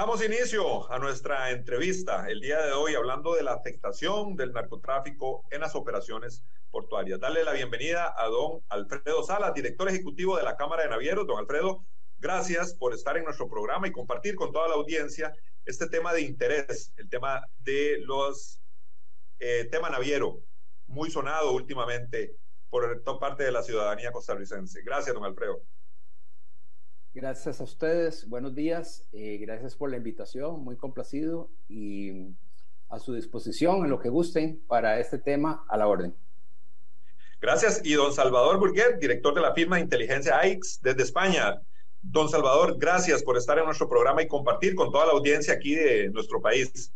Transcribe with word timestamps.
Damos 0.00 0.24
inicio 0.24 0.90
a 0.90 0.98
nuestra 0.98 1.50
entrevista 1.50 2.24
el 2.26 2.40
día 2.40 2.58
de 2.62 2.72
hoy 2.72 2.94
hablando 2.94 3.34
de 3.34 3.42
la 3.42 3.52
afectación 3.52 4.34
del 4.34 4.50
narcotráfico 4.50 5.44
en 5.50 5.60
las 5.60 5.74
operaciones 5.74 6.42
portuarias. 6.70 7.20
Dale 7.20 7.44
la 7.44 7.52
bienvenida 7.52 8.14
a 8.16 8.26
don 8.28 8.62
Alfredo 8.70 9.22
Sala, 9.22 9.52
director 9.52 9.86
ejecutivo 9.90 10.38
de 10.38 10.42
la 10.42 10.56
Cámara 10.56 10.84
de 10.84 10.88
Navieros. 10.88 11.26
Don 11.26 11.38
Alfredo, 11.38 11.84
gracias 12.16 12.72
por 12.72 12.94
estar 12.94 13.18
en 13.18 13.24
nuestro 13.24 13.46
programa 13.46 13.88
y 13.88 13.92
compartir 13.92 14.36
con 14.36 14.52
toda 14.52 14.68
la 14.68 14.76
audiencia 14.76 15.34
este 15.66 15.86
tema 15.86 16.14
de 16.14 16.22
interés, 16.22 16.94
el 16.96 17.10
tema 17.10 17.46
de 17.58 17.98
los 18.00 18.62
eh, 19.38 19.68
tema 19.70 19.90
naviero, 19.90 20.40
muy 20.86 21.10
sonado 21.10 21.52
últimamente 21.52 22.36
por 22.70 23.02
parte 23.18 23.44
de 23.44 23.52
la 23.52 23.62
ciudadanía 23.62 24.12
costarricense. 24.12 24.80
Gracias, 24.82 25.14
don 25.14 25.26
Alfredo. 25.26 25.60
Gracias 27.12 27.60
a 27.60 27.64
ustedes, 27.64 28.28
buenos 28.28 28.54
días, 28.54 29.08
eh, 29.12 29.38
gracias 29.38 29.74
por 29.74 29.90
la 29.90 29.96
invitación, 29.96 30.62
muy 30.62 30.76
complacido 30.76 31.50
y 31.68 32.28
a 32.88 33.00
su 33.00 33.14
disposición 33.14 33.84
en 33.84 33.90
lo 33.90 33.98
que 33.98 34.08
gusten 34.08 34.62
para 34.68 35.00
este 35.00 35.18
tema 35.18 35.64
a 35.68 35.76
la 35.76 35.88
orden. 35.88 36.14
Gracias. 37.40 37.80
Y 37.84 37.94
don 37.94 38.12
Salvador 38.12 38.58
Burguet, 38.58 39.00
director 39.00 39.34
de 39.34 39.40
la 39.40 39.54
firma 39.54 39.76
de 39.76 39.82
inteligencia 39.82 40.38
AIX 40.38 40.80
desde 40.82 41.02
España. 41.02 41.60
Don 42.02 42.28
Salvador, 42.28 42.76
gracias 42.78 43.22
por 43.22 43.36
estar 43.36 43.58
en 43.58 43.64
nuestro 43.64 43.88
programa 43.88 44.22
y 44.22 44.28
compartir 44.28 44.74
con 44.74 44.92
toda 44.92 45.06
la 45.06 45.12
audiencia 45.12 45.54
aquí 45.54 45.74
de 45.74 46.10
nuestro 46.10 46.40
país. 46.40 46.92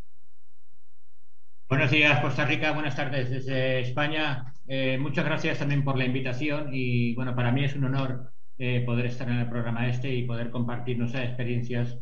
Buenos 1.67 1.91
días, 1.91 2.21
Costa 2.21 2.45
Rica. 2.45 2.71
Buenas 2.71 2.95
tardes 2.95 3.29
desde 3.29 3.81
España. 3.81 4.53
Eh, 4.67 4.97
muchas 4.97 5.25
gracias 5.25 5.59
también 5.59 5.83
por 5.83 5.97
la 5.97 6.05
invitación 6.05 6.69
y 6.71 7.15
bueno, 7.15 7.35
para 7.35 7.51
mí 7.51 7.65
es 7.65 7.75
un 7.75 7.85
honor 7.85 8.31
eh, 8.57 8.83
poder 8.85 9.07
estar 9.07 9.27
en 9.29 9.37
el 9.37 9.49
programa 9.49 9.87
este 9.89 10.13
y 10.13 10.25
poder 10.25 10.49
compartir 10.49 10.97
nuestras 10.97 11.25
experiencias 11.25 11.97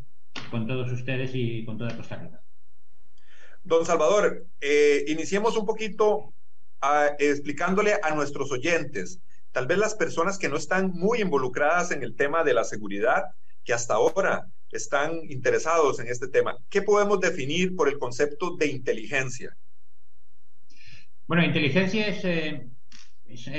con 0.50 0.66
todos 0.66 0.90
ustedes 0.92 1.32
y 1.34 1.64
con 1.64 1.78
toda 1.78 1.96
Costa 1.96 2.16
Rica. 2.16 2.40
Don 3.62 3.86
Salvador, 3.86 4.46
eh, 4.60 5.04
iniciemos 5.08 5.56
un 5.56 5.64
poquito 5.64 6.34
ah, 6.82 7.10
explicándole 7.18 7.94
a 8.02 8.14
nuestros 8.14 8.52
oyentes, 8.52 9.20
tal 9.52 9.66
vez 9.66 9.78
las 9.78 9.94
personas 9.94 10.38
que 10.38 10.48
no 10.48 10.56
están 10.56 10.90
muy 10.90 11.20
involucradas 11.20 11.90
en 11.90 12.02
el 12.02 12.14
tema 12.14 12.44
de 12.44 12.54
la 12.54 12.64
seguridad, 12.64 13.24
que 13.64 13.72
hasta 13.72 13.94
ahora 13.94 14.46
están 14.70 15.20
interesados 15.30 16.00
en 16.00 16.08
este 16.08 16.28
tema, 16.28 16.58
¿qué 16.68 16.82
podemos 16.82 17.20
definir 17.20 17.74
por 17.74 17.88
el 17.88 17.98
concepto 17.98 18.56
de 18.56 18.66
inteligencia? 18.66 19.56
Bueno, 21.26 21.44
inteligencia 21.44 22.06
es 22.08 22.24
eh, 22.24 22.48
eh, 22.48 22.68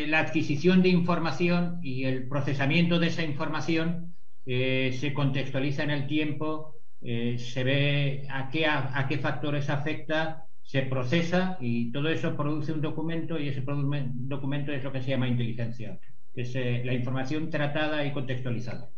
la 0.07 0.19
adquisición 0.19 0.81
de 0.81 0.89
información 0.89 1.79
y 1.81 2.05
el 2.05 2.27
procesamiento 2.27 2.99
de 2.99 3.07
esa 3.07 3.23
información 3.23 4.15
eh, 4.45 4.95
se 4.99 5.13
contextualiza 5.13 5.83
en 5.83 5.91
el 5.91 6.07
tiempo, 6.07 6.75
eh, 7.01 7.37
se 7.39 7.63
ve 7.63 8.27
a 8.29 8.49
qué, 8.49 8.65
a, 8.65 9.05
qué 9.07 9.17
factores 9.17 9.69
afecta, 9.69 10.45
se 10.63 10.81
procesa 10.83 11.57
y 11.59 11.91
todo 11.91 12.09
eso 12.09 12.35
produce 12.35 12.71
un 12.71 12.81
documento 12.81 13.39
y 13.39 13.49
ese 13.49 13.63
documento 13.65 14.71
es 14.71 14.83
lo 14.83 14.91
que 14.91 15.01
se 15.01 15.11
llama 15.11 15.27
inteligencia, 15.27 15.99
es 16.33 16.55
la 16.55 16.93
información 16.93 17.49
tratada 17.49 18.05
y 18.05 18.11
contextualizada. 18.11 18.89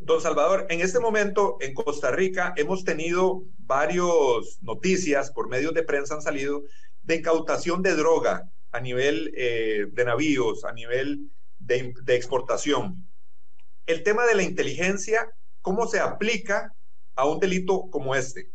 Don 0.00 0.20
Salvador, 0.20 0.66
en 0.70 0.80
este 0.80 1.00
momento 1.00 1.56
en 1.60 1.74
Costa 1.74 2.10
Rica 2.10 2.54
hemos 2.56 2.84
tenido 2.84 3.42
varias 3.58 4.58
noticias 4.62 5.30
por 5.30 5.48
medios 5.48 5.74
de 5.74 5.82
prensa 5.82 6.14
han 6.14 6.22
salido 6.22 6.62
de 7.02 7.16
incautación 7.16 7.82
de 7.82 7.96
droga 7.96 8.50
a 8.76 8.80
nivel 8.80 9.32
eh, 9.34 9.86
de 9.90 10.04
navíos, 10.04 10.64
a 10.64 10.72
nivel 10.72 11.30
de, 11.58 11.94
exportación. 12.08 13.08
El 13.86 14.02
tema 14.02 14.26
de 14.26 14.34
la 14.34 14.42
inteligencia, 14.42 15.30
¿cómo 15.62 15.86
se 15.86 15.98
aplica 15.98 16.72
a 17.14 17.26
un 17.26 17.40
delito 17.40 17.88
como 17.90 18.14
este? 18.14 18.50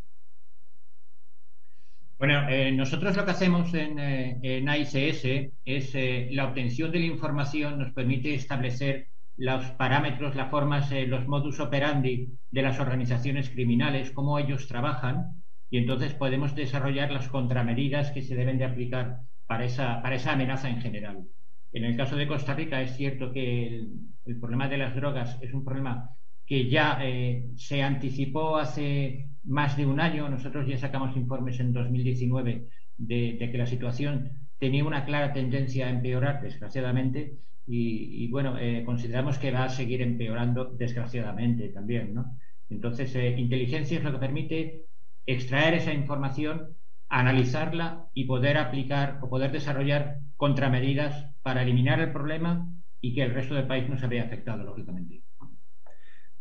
Bueno, 2.18 2.48
eh, 2.48 2.70
nosotros 2.70 3.16
lo 3.16 3.24
que 3.24 3.32
hacemos 3.32 3.74
en, 3.74 3.98
eh, 3.98 4.38
en 4.42 4.68
AICS 4.68 5.50
es 5.64 5.92
la 6.30 6.46
obtención 6.46 6.92
de 6.92 7.00
la 7.00 7.06
información 7.06 7.78
nos 7.80 7.92
permite 7.92 8.34
establecer 8.34 9.08
los 9.36 9.64
parámetros, 9.72 10.36
las 10.36 10.50
formas, 10.50 10.92
los 11.08 11.26
modus 11.26 11.58
operandi 11.58 12.28
de 12.50 12.62
las 12.62 12.78
organizaciones 12.78 13.50
criminales, 13.50 14.12
cómo 14.12 14.38
ellos 14.38 14.68
trabajan, 14.68 15.42
y 15.68 15.78
entonces 15.78 16.14
podemos 16.14 16.54
desarrollar 16.54 17.10
las 17.10 17.28
contramedidas 17.28 18.12
que 18.12 18.22
se 18.22 18.36
deben 18.36 18.58
de 18.58 18.66
aplicar 18.66 19.22
para 19.52 19.66
esa, 19.66 20.00
para 20.00 20.16
esa 20.16 20.32
amenaza 20.32 20.70
en 20.70 20.80
general. 20.80 21.26
En 21.74 21.84
el 21.84 21.94
caso 21.94 22.16
de 22.16 22.26
Costa 22.26 22.54
Rica 22.54 22.80
es 22.80 22.96
cierto 22.96 23.30
que 23.34 23.84
el, 24.24 24.40
problema 24.40 24.66
de 24.66 24.78
las 24.78 24.94
drogas 24.94 25.38
es 25.42 25.52
un 25.52 25.62
problema 25.62 26.08
que 26.46 26.70
ya 26.70 26.98
eh, 27.02 27.50
se 27.56 27.82
anticipó 27.82 28.56
hace 28.56 29.28
más 29.44 29.76
de 29.76 29.84
un 29.84 30.00
año. 30.00 30.26
Nosotros 30.30 30.66
ya 30.66 30.78
sacamos 30.78 31.14
informes 31.18 31.60
en 31.60 31.74
2019 31.74 32.66
de, 32.96 33.48
que 33.52 33.58
la 33.58 33.66
situación 33.66 34.30
tenía 34.58 34.86
una 34.86 35.04
clara 35.04 35.34
tendencia 35.34 35.86
a 35.86 35.90
empeorar, 35.90 36.40
desgraciadamente, 36.40 37.36
y, 37.66 38.28
bueno, 38.30 38.58
eh, 38.58 38.84
consideramos 38.86 39.36
que 39.36 39.50
va 39.50 39.64
a 39.64 39.68
seguir 39.68 40.00
empeorando, 40.00 40.64
desgraciadamente 40.64 41.68
también. 41.68 42.14
¿no? 42.14 42.38
Entonces, 42.70 43.14
eh, 43.16 43.34
inteligencia 43.38 43.98
es 43.98 44.04
lo 44.04 44.12
que 44.12 44.18
permite 44.18 44.86
extraer 45.26 45.74
esa 45.74 45.92
información 45.92 46.74
analizarla 47.12 48.08
y 48.14 48.24
poder 48.24 48.56
aplicar 48.56 49.18
o 49.20 49.28
poder 49.28 49.52
desarrollar 49.52 50.18
contramedidas 50.38 51.26
para 51.42 51.62
eliminar 51.62 52.00
el 52.00 52.10
problema 52.10 52.66
y 53.02 53.14
que 53.14 53.22
el 53.22 53.34
resto 53.34 53.54
del 53.54 53.66
país 53.66 53.86
no 53.88 53.98
se 53.98 54.06
vea 54.06 54.24
afectado, 54.24 54.64
lógicamente. 54.64 55.22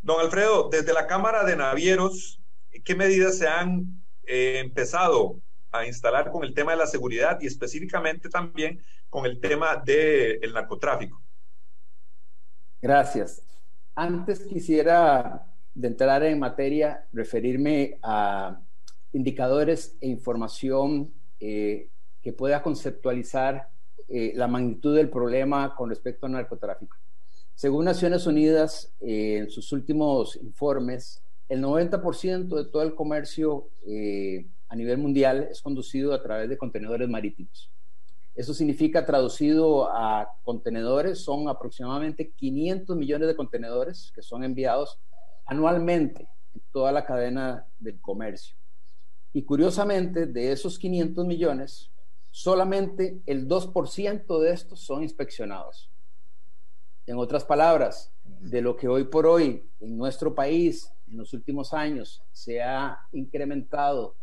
Don 0.01 0.21
Alfredo, 0.21 0.69
desde 0.71 0.93
la 0.93 1.07
Cámara 1.07 1.43
de 1.43 1.57
Navieros, 1.57 2.41
¿qué 2.85 2.95
medidas 2.95 3.37
se 3.37 3.49
han 3.49 4.01
eh, 4.23 4.59
empezado 4.63 5.41
a 5.71 5.85
instalar 5.85 6.31
con 6.31 6.45
el 6.45 6.53
tema 6.53 6.71
de 6.71 6.77
la 6.77 6.87
seguridad 6.87 7.37
y 7.41 7.47
específicamente 7.47 8.29
también 8.29 8.79
con 9.09 9.25
el 9.25 9.41
tema 9.41 9.75
del 9.75 10.53
narcotráfico? 10.53 11.21
Gracias. 12.81 13.43
Antes 13.93 14.39
quisiera, 14.39 15.45
de 15.73 15.87
entrar 15.89 16.23
en 16.23 16.39
materia, 16.39 17.07
referirme 17.11 17.99
a 18.01 18.61
indicadores 19.13 19.97
e 20.01 20.07
información 20.07 21.11
eh, 21.39 21.89
que 22.21 22.33
pueda 22.33 22.61
conceptualizar 22.61 23.69
eh, 24.07 24.33
la 24.35 24.47
magnitud 24.47 24.95
del 24.95 25.09
problema 25.09 25.75
con 25.75 25.89
respecto 25.89 26.25
al 26.25 26.33
narcotráfico. 26.33 26.97
Según 27.55 27.85
Naciones 27.85 28.25
Unidas, 28.25 28.93
eh, 29.01 29.37
en 29.39 29.49
sus 29.49 29.71
últimos 29.71 30.35
informes, 30.37 31.23
el 31.49 31.61
90% 31.61 32.55
de 32.55 32.65
todo 32.65 32.83
el 32.83 32.95
comercio 32.95 33.67
a 34.69 34.75
nivel 34.75 34.97
mundial 34.99 35.49
es 35.51 35.61
conducido 35.61 36.13
a 36.13 36.23
través 36.23 36.47
de 36.47 36.57
contenedores 36.57 37.09
marítimos. 37.09 37.69
Eso 38.33 38.53
significa, 38.53 39.05
traducido 39.05 39.91
a 39.91 40.29
contenedores, 40.43 41.19
son 41.19 41.49
aproximadamente 41.49 42.31
500 42.31 42.95
millones 42.95 43.27
de 43.27 43.35
contenedores 43.35 44.13
que 44.15 44.21
son 44.21 44.45
enviados 44.45 44.97
anualmente 45.45 46.29
en 46.55 46.61
toda 46.71 46.93
la 46.93 47.05
cadena 47.05 47.65
del 47.79 47.99
comercio. 47.99 48.55
Y 49.33 49.43
curiosamente, 49.43 50.25
de 50.25 50.51
esos 50.51 50.77
500 50.77 51.25
millones, 51.25 51.91
solamente 52.31 53.21
el 53.25 53.47
2% 53.47 54.39
de 54.39 54.51
estos 54.51 54.79
son 54.81 55.03
inspeccionados. 55.03 55.89
En 57.05 57.17
otras 57.17 57.43
palabras, 57.43 58.13
de 58.23 58.61
lo 58.61 58.75
que 58.75 58.87
hoy 58.87 59.05
por 59.05 59.25
hoy 59.25 59.63
en 59.79 59.97
nuestro 59.97 60.33
país, 60.33 60.91
en 61.09 61.17
los 61.17 61.33
últimos 61.33 61.73
años, 61.73 62.23
se 62.31 62.61
ha 62.61 62.99
incrementado 63.11 64.15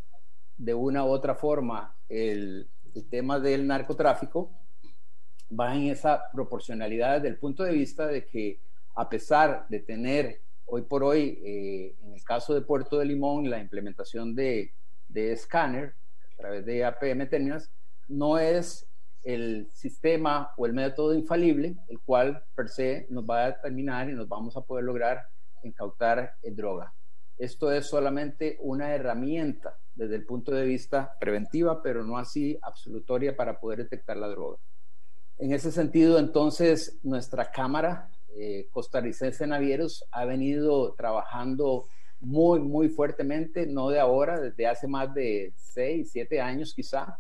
de 0.56 0.74
una 0.74 1.04
u 1.04 1.08
otra 1.08 1.34
forma 1.34 1.94
el, 2.08 2.68
tema 3.10 3.38
del 3.38 3.64
narcotráfico, 3.66 4.50
va 5.48 5.74
en 5.76 5.84
esa 5.84 6.30
proporcionalidad 6.32 7.16
desde 7.16 7.28
el 7.28 7.38
punto 7.38 7.62
de 7.62 7.72
vista 7.72 8.08
de 8.08 8.26
que 8.26 8.60
a 8.96 9.08
pesar 9.08 9.66
de 9.68 9.78
tener 9.78 10.40
hoy 10.66 10.82
por 10.82 11.04
hoy, 11.04 11.38
eh, 11.44 11.96
en 12.02 12.12
el 12.14 12.24
caso 12.24 12.54
de 12.54 12.62
Puerto 12.62 12.98
de 12.98 13.04
Limón, 13.04 13.48
la 13.48 13.60
implementación 13.60 14.34
de 14.34 14.72
de 15.08 15.32
escáner 15.32 15.94
a 16.34 16.36
través 16.36 16.64
de 16.64 16.84
APM 16.84 17.28
Terminals 17.28 17.70
no 18.08 18.38
es 18.38 18.88
el 19.24 19.68
sistema 19.72 20.52
o 20.56 20.66
el 20.66 20.72
método 20.72 21.14
infalible, 21.14 21.76
el 21.88 22.00
cual 22.00 22.42
per 22.54 22.68
se 22.68 23.06
nos 23.10 23.24
va 23.24 23.44
a 23.44 23.52
determinar 23.52 24.08
y 24.08 24.14
nos 24.14 24.28
vamos 24.28 24.56
a 24.56 24.62
poder 24.62 24.84
lograr 24.84 25.26
incautar 25.62 26.34
droga. 26.42 26.94
Esto 27.36 27.70
es 27.72 27.86
solamente 27.86 28.56
una 28.60 28.94
herramienta 28.94 29.76
desde 29.94 30.16
el 30.16 30.24
punto 30.24 30.52
de 30.52 30.64
vista 30.64 31.16
preventiva, 31.20 31.82
pero 31.82 32.04
no 32.04 32.16
así 32.16 32.58
absolutoria 32.62 33.36
para 33.36 33.58
poder 33.60 33.78
detectar 33.78 34.16
la 34.16 34.28
droga. 34.28 34.58
En 35.38 35.52
ese 35.52 35.70
sentido, 35.70 36.18
entonces, 36.18 36.98
nuestra 37.02 37.50
Cámara 37.50 38.10
eh, 38.36 38.68
Costarricense 38.70 39.46
Navieros 39.46 40.04
ha 40.10 40.24
venido 40.24 40.94
trabajando 40.94 41.84
muy, 42.20 42.60
muy 42.60 42.88
fuertemente, 42.88 43.66
no 43.66 43.90
de 43.90 44.00
ahora, 44.00 44.40
desde 44.40 44.66
hace 44.66 44.86
más 44.86 45.12
de 45.14 45.52
seis, 45.56 46.10
siete 46.12 46.40
años 46.40 46.74
quizá. 46.74 47.18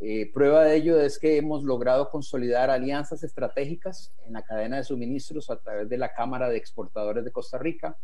Eh, 0.00 0.30
prueba 0.32 0.64
de 0.64 0.76
ello 0.76 1.00
es 1.00 1.18
que 1.18 1.36
hemos 1.36 1.62
logrado 1.62 2.10
consolidar 2.10 2.70
alianzas 2.70 3.22
estratégicas 3.22 4.12
en 4.26 4.32
la 4.32 4.42
cadena 4.42 4.78
de 4.78 4.84
suministros 4.84 5.48
a 5.48 5.56
través 5.56 5.88
de 5.88 5.96
la 5.96 6.12
Cámara 6.12 6.48
de 6.48 6.56
Exportadores 6.56 7.24
de 7.24 7.30
Costa 7.30 7.56
Rica, 7.56 7.96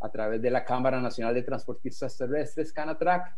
a 0.00 0.10
través 0.10 0.40
de 0.40 0.50
la 0.50 0.64
Cámara 0.64 1.00
Nacional 1.00 1.34
de 1.34 1.42
Transportistas 1.42 2.16
Terrestres, 2.16 2.72
Canatrac, 2.72 3.36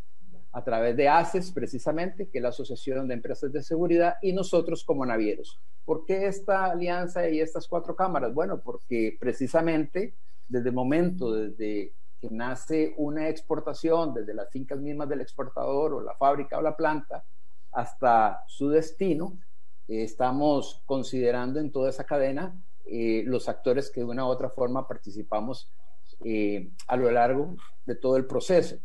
a 0.53 0.63
través 0.63 0.97
de 0.97 1.09
ACES, 1.09 1.51
precisamente, 1.51 2.29
que 2.29 2.39
es 2.39 2.43
la 2.43 2.51
Asociación 2.51 3.09
de 3.09 3.15
Empresas 3.15 3.53
de 3.53 3.63
Seguridad, 3.63 4.15
y 4.23 4.33
nosotros 4.33 4.85
como 4.85 5.05
navieros. 5.05 5.61
¿Por 5.85 6.07
qué 6.07 6.27
esta 6.29 6.67
alianza 6.67 7.29
y 7.29 7.41
estas 7.41 7.67
cuatro 7.67 7.97
cámaras? 7.97 8.33
Bueno, 8.33 8.61
porque 8.61 9.17
precisamente 9.19 10.15
desde 10.49 10.69
el 10.69 10.75
momento, 10.75 11.33
desde 11.33 11.93
nace 12.31 12.95
una 12.97 13.29
exportación, 13.29 14.15
desde 14.15 14.35
las 14.35 14.51
fincas 14.51 14.79
mismas 14.79 15.09
del 15.09 15.21
exportador 15.21 15.95
o 15.95 16.01
la 16.01 16.15
fábrica 16.15 16.59
o 16.59 16.63
la 16.63 16.77
planta, 16.77 17.25
hasta 17.73 18.45
su 18.47 18.69
destino, 18.69 19.39
eh, 19.89 20.05
estamos 20.05 20.83
considerando 20.87 21.61
en 21.61 21.71
toda 21.71 21.91
esa 21.91 22.05
cadena 22.05 22.61
eh, 22.87 23.23
los 23.27 23.49
actores 23.49 23.91
que 23.91 24.01
de 24.01 24.07
una 24.07 24.25
u 24.27 24.29
otra 24.29 24.49
forma 24.49 24.87
participamos 24.87 25.71
eh, 26.25 26.71
a 26.87 26.97
lo 26.97 27.11
largo 27.11 27.57
de 27.85 27.95
todo 27.95 28.17
el 28.17 28.27
proceso. 28.27 28.77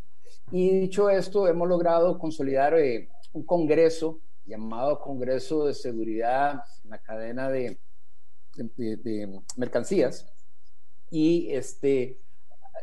Y 0.51 0.79
dicho 0.79 1.09
esto, 1.09 1.47
hemos 1.47 1.67
logrado 1.67 2.17
consolidar 2.17 2.75
un 3.33 3.45
congreso 3.45 4.19
llamado 4.45 4.99
Congreso 4.99 5.65
de 5.65 5.75
Seguridad 5.75 6.63
en 6.83 6.89
la 6.89 6.97
cadena 6.97 7.49
de, 7.49 7.79
de, 8.55 9.41
mercancías. 9.57 10.27
Y 11.11 11.51
este, 11.51 12.19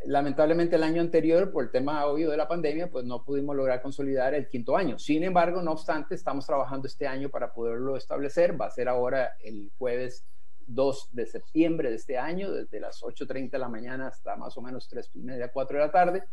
lamentablemente 0.04 0.76
el 0.76 0.82
año 0.82 1.00
anterior, 1.00 1.50
por 1.50 1.64
el 1.64 1.70
tema 1.70 2.06
obvio 2.06 2.30
de 2.30 2.36
la 2.36 2.46
pandemia, 2.46 2.90
pues 2.90 3.04
no 3.04 3.24
pudimos 3.24 3.56
lograr 3.56 3.82
consolidar 3.82 4.34
el 4.34 4.48
quinto 4.48 4.76
año. 4.76 4.98
Sin 4.98 5.24
embargo, 5.24 5.62
no 5.62 5.72
obstante, 5.72 6.14
estamos 6.14 6.46
trabajando 6.46 6.86
este 6.86 7.06
año 7.06 7.28
para 7.28 7.52
poderlo 7.52 7.96
establecer. 7.96 8.60
Va 8.60 8.66
a 8.66 8.70
ser 8.70 8.88
ahora 8.88 9.36
el 9.42 9.70
jueves 9.78 10.24
2 10.66 11.08
de 11.12 11.26
septiembre 11.26 11.90
de 11.90 11.96
este 11.96 12.18
año, 12.18 12.52
desde 12.52 12.80
las 12.80 13.02
8.30 13.02 13.50
de 13.50 13.58
la 13.58 13.68
mañana 13.68 14.08
hasta 14.08 14.36
más 14.36 14.56
o 14.56 14.62
menos 14.62 14.88
3 14.88 15.10
y 15.14 15.20
media, 15.20 15.50
4 15.52 15.78
de 15.78 15.84
la 15.84 15.90
tarde. 15.90 16.24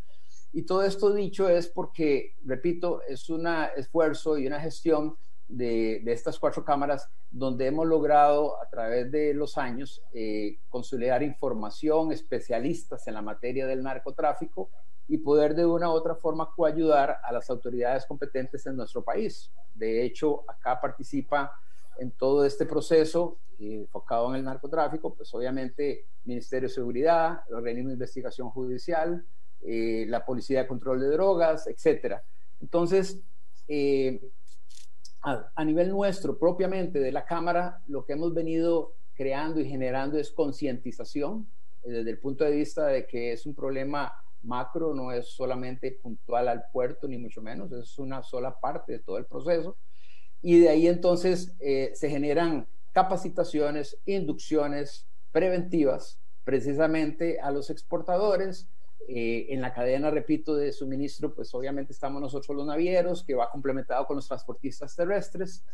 Y 0.52 0.62
todo 0.62 0.82
esto 0.82 1.12
dicho 1.12 1.48
es 1.48 1.66
porque, 1.66 2.36
repito, 2.44 3.02
es 3.08 3.28
un 3.28 3.46
esfuerzo 3.76 4.38
y 4.38 4.46
una 4.46 4.60
gestión 4.60 5.16
de, 5.48 6.02
estas 6.06 6.38
cuatro 6.38 6.64
cámaras 6.64 7.08
donde 7.30 7.66
hemos 7.66 7.86
logrado 7.86 8.60
a 8.60 8.68
través 8.68 9.10
de 9.10 9.34
los 9.34 9.58
años 9.58 10.02
eh, 10.12 10.58
consolidar 10.68 11.22
información, 11.22 12.12
especialistas 12.12 13.06
en 13.06 13.14
la 13.14 13.22
materia 13.22 13.66
del 13.66 13.82
narcotráfico 13.82 14.70
y 15.06 15.18
poder 15.18 15.54
de 15.54 15.66
una 15.66 15.90
u 15.90 15.92
otra 15.92 16.14
forma 16.14 16.50
coayudar 16.54 17.18
a 17.22 17.32
las 17.32 17.50
autoridades 17.50 18.06
competentes 18.06 18.66
en 18.66 18.76
nuestro 18.76 19.02
país. 19.02 19.52
De 19.74 20.02
hecho, 20.04 20.44
acá 20.48 20.80
participa 20.80 21.52
en 21.98 22.10
todo 22.12 22.44
este 22.44 22.66
proceso 22.66 23.38
eh, 23.58 23.80
enfocado 23.80 24.30
en 24.30 24.36
el 24.36 24.44
narcotráfico, 24.44 25.14
pues 25.14 25.32
obviamente 25.34 26.06
Ministerio 26.24 26.68
de 26.68 26.74
Seguridad, 26.74 27.40
el 27.48 27.54
organismo 27.54 27.90
de 27.90 27.94
investigación 27.94 28.50
judicial, 28.50 29.24
eh, 29.62 30.06
la 30.08 30.24
Policía 30.24 30.62
de 30.62 30.66
Control 30.66 31.00
de 31.00 31.08
Drogas, 31.08 31.66
etcétera. 31.66 32.22
Entonces, 32.60 33.20
eh, 33.68 34.20
a, 35.24 35.64
nivel 35.64 35.88
nuestro, 35.88 36.38
propiamente 36.38 37.00
de 37.00 37.12
la 37.12 37.24
Cámara, 37.24 37.82
lo 37.86 38.04
que 38.04 38.12
hemos 38.12 38.34
venido 38.34 38.94
creando 39.14 39.60
y 39.60 39.68
generando 39.68 40.18
es 40.18 40.30
concientización 40.30 41.46
desde 41.82 42.10
el 42.10 42.18
punto 42.18 42.44
de 42.44 42.50
vista 42.50 42.86
de 42.86 43.06
que 43.06 43.32
es 43.32 43.46
un 43.46 43.54
problema 43.54 44.12
macro, 44.42 44.94
no 44.94 45.12
es 45.12 45.28
solamente 45.28 45.92
puntual 45.92 46.48
al 46.48 46.64
puerto, 46.72 47.08
ni 47.08 47.18
mucho 47.18 47.40
menos, 47.40 47.72
es 47.72 47.98
una 47.98 48.22
sola 48.22 48.58
parte 48.60 48.92
de 48.92 48.98
todo 48.98 49.18
el 49.18 49.26
proceso 49.26 49.76
y 50.42 50.60
de 50.60 50.68
ahí 50.68 50.88
entonces 50.88 51.56
eh, 51.58 51.92
se 51.94 52.10
generan 52.10 52.68
capacitaciones, 52.92 53.98
inducciones 54.04 55.08
preventivas 55.32 56.20
precisamente 56.44 57.40
a 57.40 57.50
los 57.50 57.70
exportadores. 57.70 58.68
Eh, 59.08 59.46
en 59.50 59.60
la 59.60 59.72
cadena, 59.72 60.10
repito, 60.10 60.56
de 60.56 60.72
suministro, 60.72 61.34
pues 61.34 61.54
obviamente 61.54 61.92
estamos 61.92 62.20
nosotros 62.20 62.56
los 62.56 62.66
navieros, 62.66 63.24
que 63.24 63.34
va 63.34 63.50
complementado 63.50 64.06
con 64.06 64.16
los 64.16 64.26
transportistas 64.26 64.94
terrestres 64.96 65.64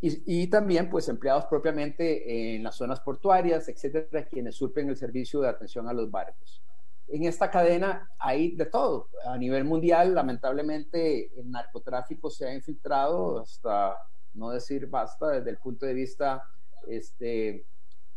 y, 0.00 0.42
y 0.42 0.46
también 0.48 0.90
pues 0.90 1.08
empleados 1.08 1.46
propiamente 1.46 2.54
en 2.54 2.62
las 2.62 2.76
zonas 2.76 3.00
portuarias, 3.00 3.68
etcétera, 3.68 4.24
quienes 4.26 4.56
surpen 4.56 4.88
el 4.88 4.96
servicio 4.96 5.40
de 5.40 5.48
atención 5.48 5.88
a 5.88 5.92
los 5.92 6.10
barcos 6.10 6.62
en 7.08 7.24
esta 7.24 7.50
cadena 7.50 8.10
hay 8.18 8.52
de 8.56 8.66
todo. 8.66 9.08
A 9.24 9.36
nivel 9.36 9.64
mundial, 9.64 10.14
lamentablemente, 10.14 11.38
el 11.38 11.50
narcotráfico 11.50 12.30
se 12.30 12.46
ha 12.46 12.54
infiltrado 12.54 13.40
hasta 13.40 13.96
no 14.34 14.50
decir 14.50 14.86
basta 14.88 15.28
desde 15.28 15.50
el 15.50 15.58
punto 15.58 15.86
de 15.86 15.94
vista 15.94 16.42
este, 16.86 17.64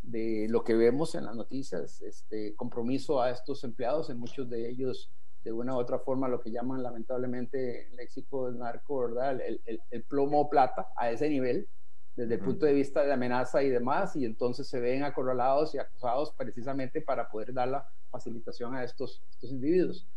de 0.09 0.47
lo 0.49 0.63
que 0.63 0.75
vemos 0.75 1.13
en 1.15 1.25
las 1.25 1.35
noticias, 1.35 2.01
este 2.01 2.55
compromiso 2.55 3.21
a 3.21 3.29
estos 3.29 3.63
empleados, 3.63 4.09
en 4.09 4.17
muchos 4.17 4.49
de 4.49 4.69
ellos 4.69 5.11
de 5.43 5.51
una 5.51 5.75
u 5.75 5.79
otra 5.79 5.99
forma 5.99 6.27
lo 6.27 6.41
que 6.41 6.51
llaman 6.51 6.83
lamentablemente 6.83 7.87
el 7.87 7.95
léxico 7.95 8.47
del 8.47 8.57
narco, 8.57 8.99
¿verdad? 8.99 9.39
El, 9.39 9.61
el, 9.65 9.81
el 9.91 10.03
plomo 10.03 10.49
plata 10.49 10.89
a 10.97 11.11
ese 11.11 11.29
nivel, 11.29 11.67
desde 12.15 12.35
el 12.35 12.41
punto 12.41 12.65
de 12.65 12.73
vista 12.73 13.03
de 13.03 13.13
amenaza 13.13 13.63
y 13.63 13.69
demás, 13.69 14.15
y 14.15 14.25
entonces 14.25 14.67
se 14.67 14.79
ven 14.79 15.03
acorralados 15.03 15.73
y 15.73 15.77
acosados 15.77 16.33
precisamente 16.35 17.01
para 17.01 17.29
poder 17.29 17.53
dar 17.53 17.69
la 17.69 17.87
facilitación 18.09 18.75
a 18.75 18.83
estos, 18.83 19.21
estos 19.29 19.51
individuos. 19.51 20.07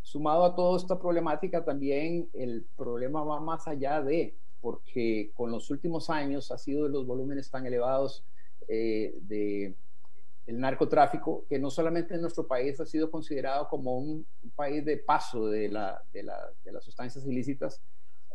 Sumado 0.00 0.44
a 0.44 0.54
toda 0.54 0.78
esta 0.78 0.98
problemática, 0.98 1.64
también 1.64 2.30
el 2.32 2.66
problema 2.76 3.22
va 3.22 3.40
más 3.40 3.68
allá 3.68 4.00
de, 4.00 4.38
porque 4.62 5.32
con 5.34 5.50
los 5.50 5.70
últimos 5.70 6.08
años 6.08 6.50
ha 6.50 6.56
sido 6.56 6.84
de 6.84 6.90
los 6.90 7.06
volúmenes 7.06 7.50
tan 7.50 7.66
elevados 7.66 8.24
eh, 8.68 9.14
de 9.22 9.74
el 10.46 10.58
narcotráfico, 10.58 11.44
que 11.48 11.58
no 11.58 11.70
solamente 11.70 12.14
en 12.14 12.22
nuestro 12.22 12.46
país 12.46 12.80
ha 12.80 12.86
sido 12.86 13.10
considerado 13.10 13.68
como 13.68 13.98
un, 13.98 14.26
país 14.56 14.84
de 14.84 14.96
paso 14.96 15.46
de, 15.46 15.68
la, 15.68 16.02
de, 16.12 16.24
la, 16.24 16.36
de 16.64 16.72
las 16.72 16.84
sustancias 16.84 17.24
ilícitas 17.24 17.80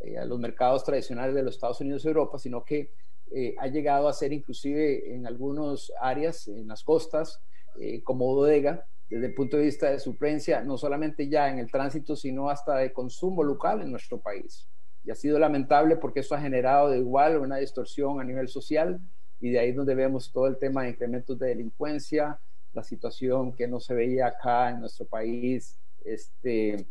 eh, 0.03 0.17
a 0.17 0.25
los 0.25 0.39
mercados 0.39 0.84
tradicionales 0.84 1.36
de 1.36 1.44
los 1.44 1.55
Estados 1.55 1.82
Unidos 1.82 2.05
y 2.05 2.08
Europa, 2.08 2.39
sino 2.39 2.63
que 2.63 2.91
eh, 3.32 3.55
ha 3.60 3.67
llegado 3.67 4.08
a 4.08 4.13
ser 4.13 4.32
inclusive 4.34 5.13
en 5.13 5.27
algunas 5.27 5.91
áreas, 6.00 6.48
en 6.48 6.67
las 6.67 6.84
costas, 6.84 7.41
eh, 7.79 8.01
como 8.03 8.25
bodega, 8.34 8.86
desde 9.10 9.27
el 9.27 9.36
punto 9.36 9.58
de 9.58 9.63
vista 9.63 9.89
de 9.89 10.00
suplencia, 10.00 10.63
no 10.63 10.77
solamente 10.77 11.27
ya 11.27 11.50
en 11.50 11.60
el 11.60 11.70
tránsito, 11.70 12.15
sino 12.15 12.50
hasta 12.50 12.77
de 12.77 12.94
consumo 12.94 13.44
local 13.44 13.82
en 13.82 13.91
nuestro 13.91 14.20
país. 14.20 14.67
Y 15.03 15.12
ha 15.12 15.15
sido 15.15 15.38
lamentable 15.38 15.98
porque 15.98 16.22
eso 16.22 16.34
ha 16.34 16.41
generado 16.41 16.89
de 16.89 17.00
igual 17.00 17.38
una 17.38 17.58
distorsión 17.58 18.20
a 18.20 18.24
nivel 18.24 18.48
social 18.48 19.00
y 19.39 19.51
de 19.51 19.60
ahí 19.60 19.72
donde 19.72 19.96
vemos 19.96 20.32
todo 20.32 20.48
el 20.48 20.58
tema 20.58 20.84
de 20.84 20.89
incrementos 20.89 21.38
de 21.38 21.48
delincuencia, 21.48 22.39
la 22.74 22.84
situación 22.84 23.54
que 23.54 23.68
no 23.68 23.80
se 23.80 23.94
veía 23.94 24.27
acá 24.27 24.70
en 24.70 24.82
nuestro 24.82 25.06
país, 25.06 25.80
este, 26.04 26.86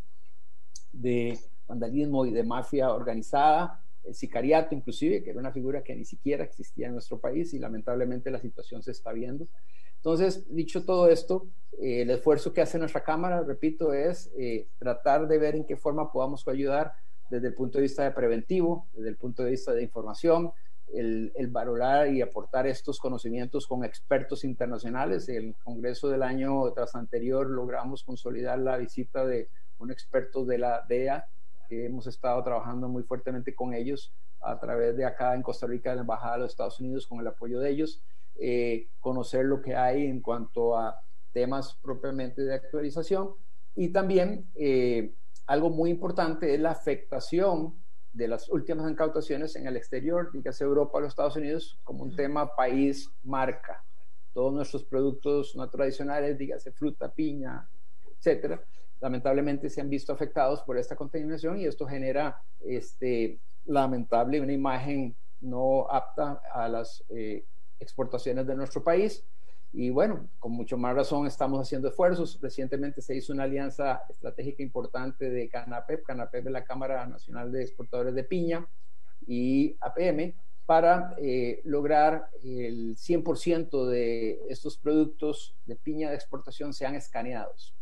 de 0.93 1.39
vandalismo 1.67 2.27
y 2.27 2.33
de 2.33 2.43
mafia 2.45 2.93
organizada, 2.93 3.81
el 4.05 4.15
sicariato 4.15 4.75
inclusive, 4.75 5.23
que 5.23 5.31
era 5.31 5.41
una 5.41 5.53
figura 5.53 5.83
que 5.83 5.97
ni 5.97 6.05
siquiera 6.05 6.45
existía 6.45 6.89
en 6.89 6.93
nuestro 6.93 7.19
país 7.19 7.55
y 7.55 7.59
lamentablemente 7.59 8.31
la 8.31 8.39
situación 8.39 8.83
se 8.83 8.91
está 8.91 9.13
viendo. 9.13 9.47
Entonces, 9.97 10.45
dicho 10.55 10.85
todo 10.85 11.09
esto, 11.09 11.47
eh, 11.81 12.03
el 12.03 12.11
esfuerzo 12.11 12.53
que 12.53 12.61
hace 12.61 12.79
nuestra 12.79 13.03
Cámara, 13.03 13.43
repito, 13.43 13.95
es 13.95 14.31
eh, 14.37 14.69
tratar 14.79 15.27
de 15.27 15.39
ver 15.39 15.57
en 15.57 15.65
qué 15.65 15.77
forma 15.77 16.13
podamos 16.13 16.47
ayudar 16.47 16.93
desde 17.31 17.49
el 17.49 17.55
punto 17.55 17.79
de 17.79 17.83
vista 17.83 18.05
de 18.05 18.11
preventivo, 18.11 18.87
desde 18.93 19.09
el 19.09 19.17
punto 19.17 19.43
de 19.43 19.53
vista 19.53 19.73
de 19.73 19.83
información, 19.83 20.53
el, 20.93 21.33
el 21.35 21.49
valorar 21.49 22.13
y 22.13 22.23
aportar 22.23 22.67
estos 22.67 22.99
conocimientos 22.99 23.67
con 23.67 23.85
expertos 23.85 24.45
internacionales. 24.45 25.29
El 25.29 25.55
Congreso 25.65 26.09
del 26.09 26.23
año 26.23 26.71
tras 26.73 26.95
anterior 26.95 27.49
logramos 27.49 28.05
consolidar 28.05 28.59
la 28.59 28.77
visita 28.77 29.25
de 29.25 29.49
un 29.79 29.91
experto 29.91 30.45
de 30.45 30.59
la 30.59 30.85
DEA 30.89 31.27
que 31.69 31.87
hemos 31.87 32.07
estado 32.07 32.43
trabajando 32.43 32.89
muy 32.89 33.03
fuertemente 33.03 33.55
con 33.55 33.75
ellos 33.75 34.13
a 34.41 34.59
través 34.59 34.97
de 34.97 35.05
acá 35.05 35.35
en 35.35 35.43
Costa 35.43 35.67
Rica, 35.67 35.91
de 35.91 35.97
la 35.97 36.03
Embajada 36.03 36.35
de 36.35 36.41
los 36.41 36.51
Estados 36.51 36.79
Unidos, 36.81 37.07
con 37.07 37.21
el 37.21 37.27
apoyo 37.27 37.61
de 37.61 37.71
ellos, 37.71 38.03
eh, 38.37 38.89
conocer 39.01 39.47
lo 39.47 39.63
que 39.63 39.75
hay 39.75 40.07
en 40.07 40.21
cuanto 40.21 40.77
a 40.77 41.01
temas 41.33 41.79
propiamente 41.83 42.43
de 42.43 42.55
actualización 42.55 43.31
y 43.75 43.89
también 43.89 44.47
eh, 44.55 45.15
algo 45.47 45.71
muy 45.71 45.91
importante 45.91 46.55
es 46.55 46.61
la 46.61 46.71
afectación 46.71 47.75
de 48.15 48.29
las 48.29 48.49
últimas 48.49 48.91
incautaciones 48.91 49.57
en 49.57 49.67
el 49.67 49.77
exterior, 49.77 50.31
dígase 50.33 50.65
Europa 50.65 50.99
o 50.99 51.01
los 51.01 51.11
Estados 51.11 51.37
Unidos, 51.37 51.79
como 51.83 52.05
un 52.05 52.15
tema 52.15 52.55
país 52.55 53.11
marca. 53.25 53.85
Todos 54.33 54.55
nuestros 54.55 54.85
productos 54.85 55.55
no 55.57 55.69
tradicionales, 55.69 56.39
dígase 56.39 56.71
fruta, 56.73 57.13
piña, 57.13 57.69
etcétera, 58.17 58.63
lamentablemente 59.01 59.69
se 59.69 59.81
han 59.81 59.91
visto 59.91 60.13
afectados 60.13 60.63
por 60.63 60.79
esta 60.79 60.95
contaminación 60.97 61.59
y 61.59 61.67
esto 61.67 61.87
genera 61.87 62.41
este, 62.61 63.41
lamentable 63.67 64.41
una 64.41 64.53
imagen 64.53 65.17
no 65.41 65.91
apta 65.91 66.41
a 66.53 66.69
las 66.69 67.05
eh, 67.11 67.45
exportaciones 67.81 68.47
de 68.47 68.55
nuestro 68.55 68.83
país. 68.83 69.25
Y 69.77 69.91
bueno, 69.91 70.29
con 70.39 70.53
mucho 70.53 70.79
más 70.79 70.95
razón 70.95 71.27
estamos 71.27 71.61
haciendo 71.61 71.89
esfuerzos. 71.89 72.39
Recientemente 72.41 73.03
se 73.03 73.17
hizo 73.17 73.33
una 73.33 73.43
alianza 73.43 74.03
estratégica 74.09 74.63
importante 74.63 75.29
de 75.31 75.49
CANAPEP, 75.49 76.05
CANAPEP 76.05 76.47
es 76.47 76.53
la 76.53 76.65
Cámara 76.65 77.05
Nacional 77.09 77.51
de 77.51 77.63
Exportadores 77.63 78.15
de 78.15 78.23
Piña 78.23 78.69
y 79.27 79.77
APM, 79.81 80.33
para 80.65 81.17
eh, 81.19 81.61
lograr 81.65 82.31
el 82.45 82.97
100% 82.97 83.89
de 83.89 84.43
estos 84.49 84.79
productos 84.79 85.57
de 85.67 85.75
piña 85.75 86.09
de 86.09 86.15
exportación 86.15 86.73
sean 86.73 86.95
escaneados. 86.95 87.75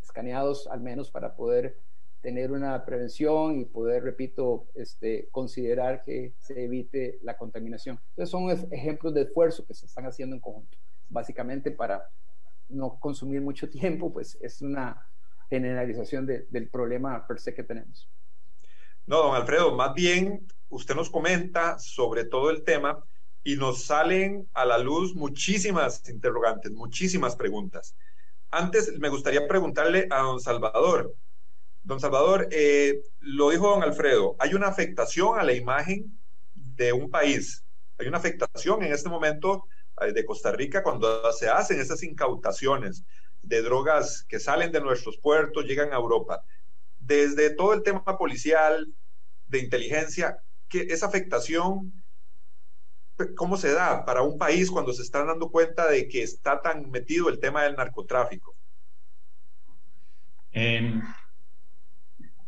Escaneados 0.00 0.68
al 0.68 0.82
menos 0.82 1.10
para 1.10 1.34
poder 1.34 1.76
tener 2.20 2.52
una 2.52 2.84
prevención 2.84 3.58
y 3.58 3.64
poder, 3.64 4.04
repito, 4.04 4.68
este, 4.76 5.28
considerar 5.32 6.04
que 6.04 6.32
se 6.38 6.64
evite 6.64 7.18
la 7.22 7.36
contaminación. 7.36 7.98
Entonces 8.10 8.30
son 8.30 8.72
ejemplos 8.72 9.12
de 9.14 9.22
esfuerzo 9.22 9.66
que 9.66 9.74
se 9.74 9.86
están 9.86 10.06
haciendo 10.06 10.36
en 10.36 10.40
conjunto 10.40 10.78
básicamente 11.08 11.70
para 11.70 12.08
no 12.68 12.98
consumir 12.98 13.40
mucho 13.40 13.68
tiempo, 13.70 14.12
pues 14.12 14.38
es 14.40 14.62
una 14.62 15.00
generalización 15.50 16.26
del 16.26 16.68
problema 16.68 17.26
per 17.26 17.38
se 17.38 17.54
que 17.54 17.62
tenemos. 17.62 18.10
No, 19.06 19.18
don 19.18 19.36
Alfredo, 19.36 19.74
más 19.76 19.92
bien 19.94 20.46
usted 20.70 20.94
nos 20.94 21.10
comenta 21.10 21.78
sobre 21.78 22.24
todo 22.24 22.50
el 22.50 22.64
tema 22.64 23.04
y 23.44 23.56
nos 23.56 23.84
salen 23.84 24.48
a 24.54 24.64
la 24.64 24.78
luz 24.78 25.14
muchísimas 25.14 26.08
interrogantes, 26.08 26.72
muchísimas 26.72 27.36
preguntas. 27.36 27.94
Antes 28.50 28.98
me 28.98 29.10
gustaría 29.10 29.46
preguntarle 29.46 30.08
a 30.10 30.22
don 30.22 30.40
Salvador. 30.40 31.14
Don 31.82 32.00
Salvador, 32.00 32.48
eh, 32.50 33.02
lo 33.20 33.50
dijo 33.50 33.68
don 33.68 33.82
Alfredo, 33.82 34.36
hay 34.38 34.54
una 34.54 34.68
afectación 34.68 35.38
a 35.38 35.42
la 35.42 35.52
imagen 35.52 36.18
de 36.54 36.94
un 36.94 37.10
país, 37.10 37.62
hay 37.98 38.06
una 38.06 38.16
afectación 38.16 38.82
en 38.82 38.92
este 38.92 39.10
momento 39.10 39.66
de 40.00 40.24
Costa 40.24 40.52
Rica 40.52 40.82
cuando 40.82 41.32
se 41.32 41.48
hacen 41.48 41.80
esas 41.80 42.02
incautaciones 42.02 43.04
de 43.42 43.62
drogas 43.62 44.24
que 44.28 44.40
salen 44.40 44.72
de 44.72 44.80
nuestros 44.80 45.18
puertos, 45.18 45.64
llegan 45.64 45.92
a 45.92 45.96
Europa. 45.96 46.44
Desde 46.98 47.50
todo 47.50 47.74
el 47.74 47.82
tema 47.82 48.04
policial, 48.18 48.92
de 49.46 49.58
inteligencia, 49.58 50.38
que 50.68 50.80
esa 50.90 51.06
afectación, 51.06 51.92
¿cómo 53.36 53.56
se 53.56 53.72
da 53.72 54.04
para 54.04 54.22
un 54.22 54.38
país 54.38 54.70
cuando 54.70 54.92
se 54.92 55.02
están 55.02 55.26
dando 55.26 55.50
cuenta 55.50 55.88
de 55.88 56.08
que 56.08 56.22
está 56.22 56.60
tan 56.60 56.90
metido 56.90 57.28
el 57.28 57.38
tema 57.38 57.62
del 57.62 57.76
narcotráfico? 57.76 58.56
Eh, 60.52 61.00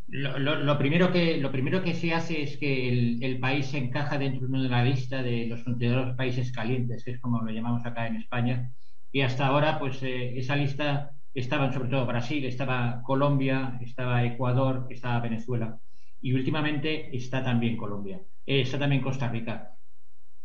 lo, 0.09 0.77
primero 0.77 1.11
que, 1.11 1.37
lo 1.37 1.51
primero 1.51 1.81
que 1.83 1.93
se 1.93 2.13
hace 2.13 2.41
es 2.41 2.57
que 2.57 3.17
el, 3.21 3.39
país 3.39 3.67
se 3.67 3.77
encaja 3.77 4.17
dentro 4.17 4.47
de 4.47 4.69
la 4.69 4.83
lista 4.83 5.21
de 5.21 5.47
los 5.47 5.63
considerados 5.63 6.15
países 6.15 6.51
calientes, 6.51 7.03
que 7.03 7.11
es 7.11 7.19
como 7.19 7.41
lo 7.41 7.51
llamamos 7.51 7.85
acá 7.85 8.07
en 8.07 8.15
España. 8.15 8.71
Y 9.11 9.21
hasta 9.21 9.47
ahora, 9.47 9.79
pues 9.79 10.01
eh, 10.03 10.37
esa 10.37 10.55
lista 10.55 11.11
estaban 11.33 11.73
sobre 11.73 11.89
todo 11.89 12.05
Brasil, 12.05 12.45
estaba 12.45 13.01
Colombia, 13.03 13.77
estaba 13.81 14.23
Ecuador, 14.23 14.87
estaba 14.89 15.19
Venezuela. 15.19 15.79
Y 16.21 16.33
últimamente 16.33 17.15
está 17.15 17.43
también 17.43 17.77
Colombia, 17.77 18.21
eh, 18.45 18.61
está 18.61 18.79
también 18.79 19.01
Costa 19.01 19.29
Rica. 19.29 19.73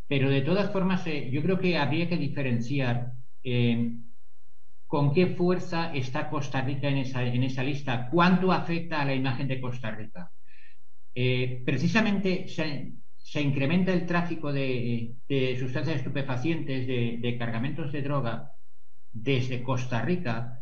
Pero 0.08 0.28
de 0.28 0.42
todas 0.42 0.72
formas, 0.72 1.06
eh, 1.06 1.30
yo 1.32 1.42
creo 1.42 1.58
que 1.58 1.78
habría 1.78 2.08
que 2.08 2.16
diferenciar 2.16 3.12
con 4.92 5.14
qué 5.14 5.28
fuerza 5.28 5.90
está 5.94 6.28
Costa 6.28 6.60
Rica 6.60 6.86
en 6.86 6.98
esa, 6.98 7.24
en 7.24 7.42
esa 7.44 7.62
lista, 7.62 8.10
cuánto 8.10 8.52
afecta 8.52 9.00
a 9.00 9.06
la 9.06 9.14
imagen 9.14 9.48
de 9.48 9.58
Costa 9.58 9.90
Rica. 9.90 10.30
Eh, 11.14 11.62
precisamente 11.64 12.46
se, 12.46 13.40
incrementa 13.40 13.90
el 13.90 14.04
tráfico 14.04 14.52
de, 14.52 15.16
sustancias 15.58 15.96
estupefacientes, 15.96 16.86
de, 16.86 17.36
cargamentos 17.38 17.90
de 17.90 18.02
droga 18.02 18.52
desde 19.10 19.62
Costa 19.62 20.02
Rica, 20.02 20.60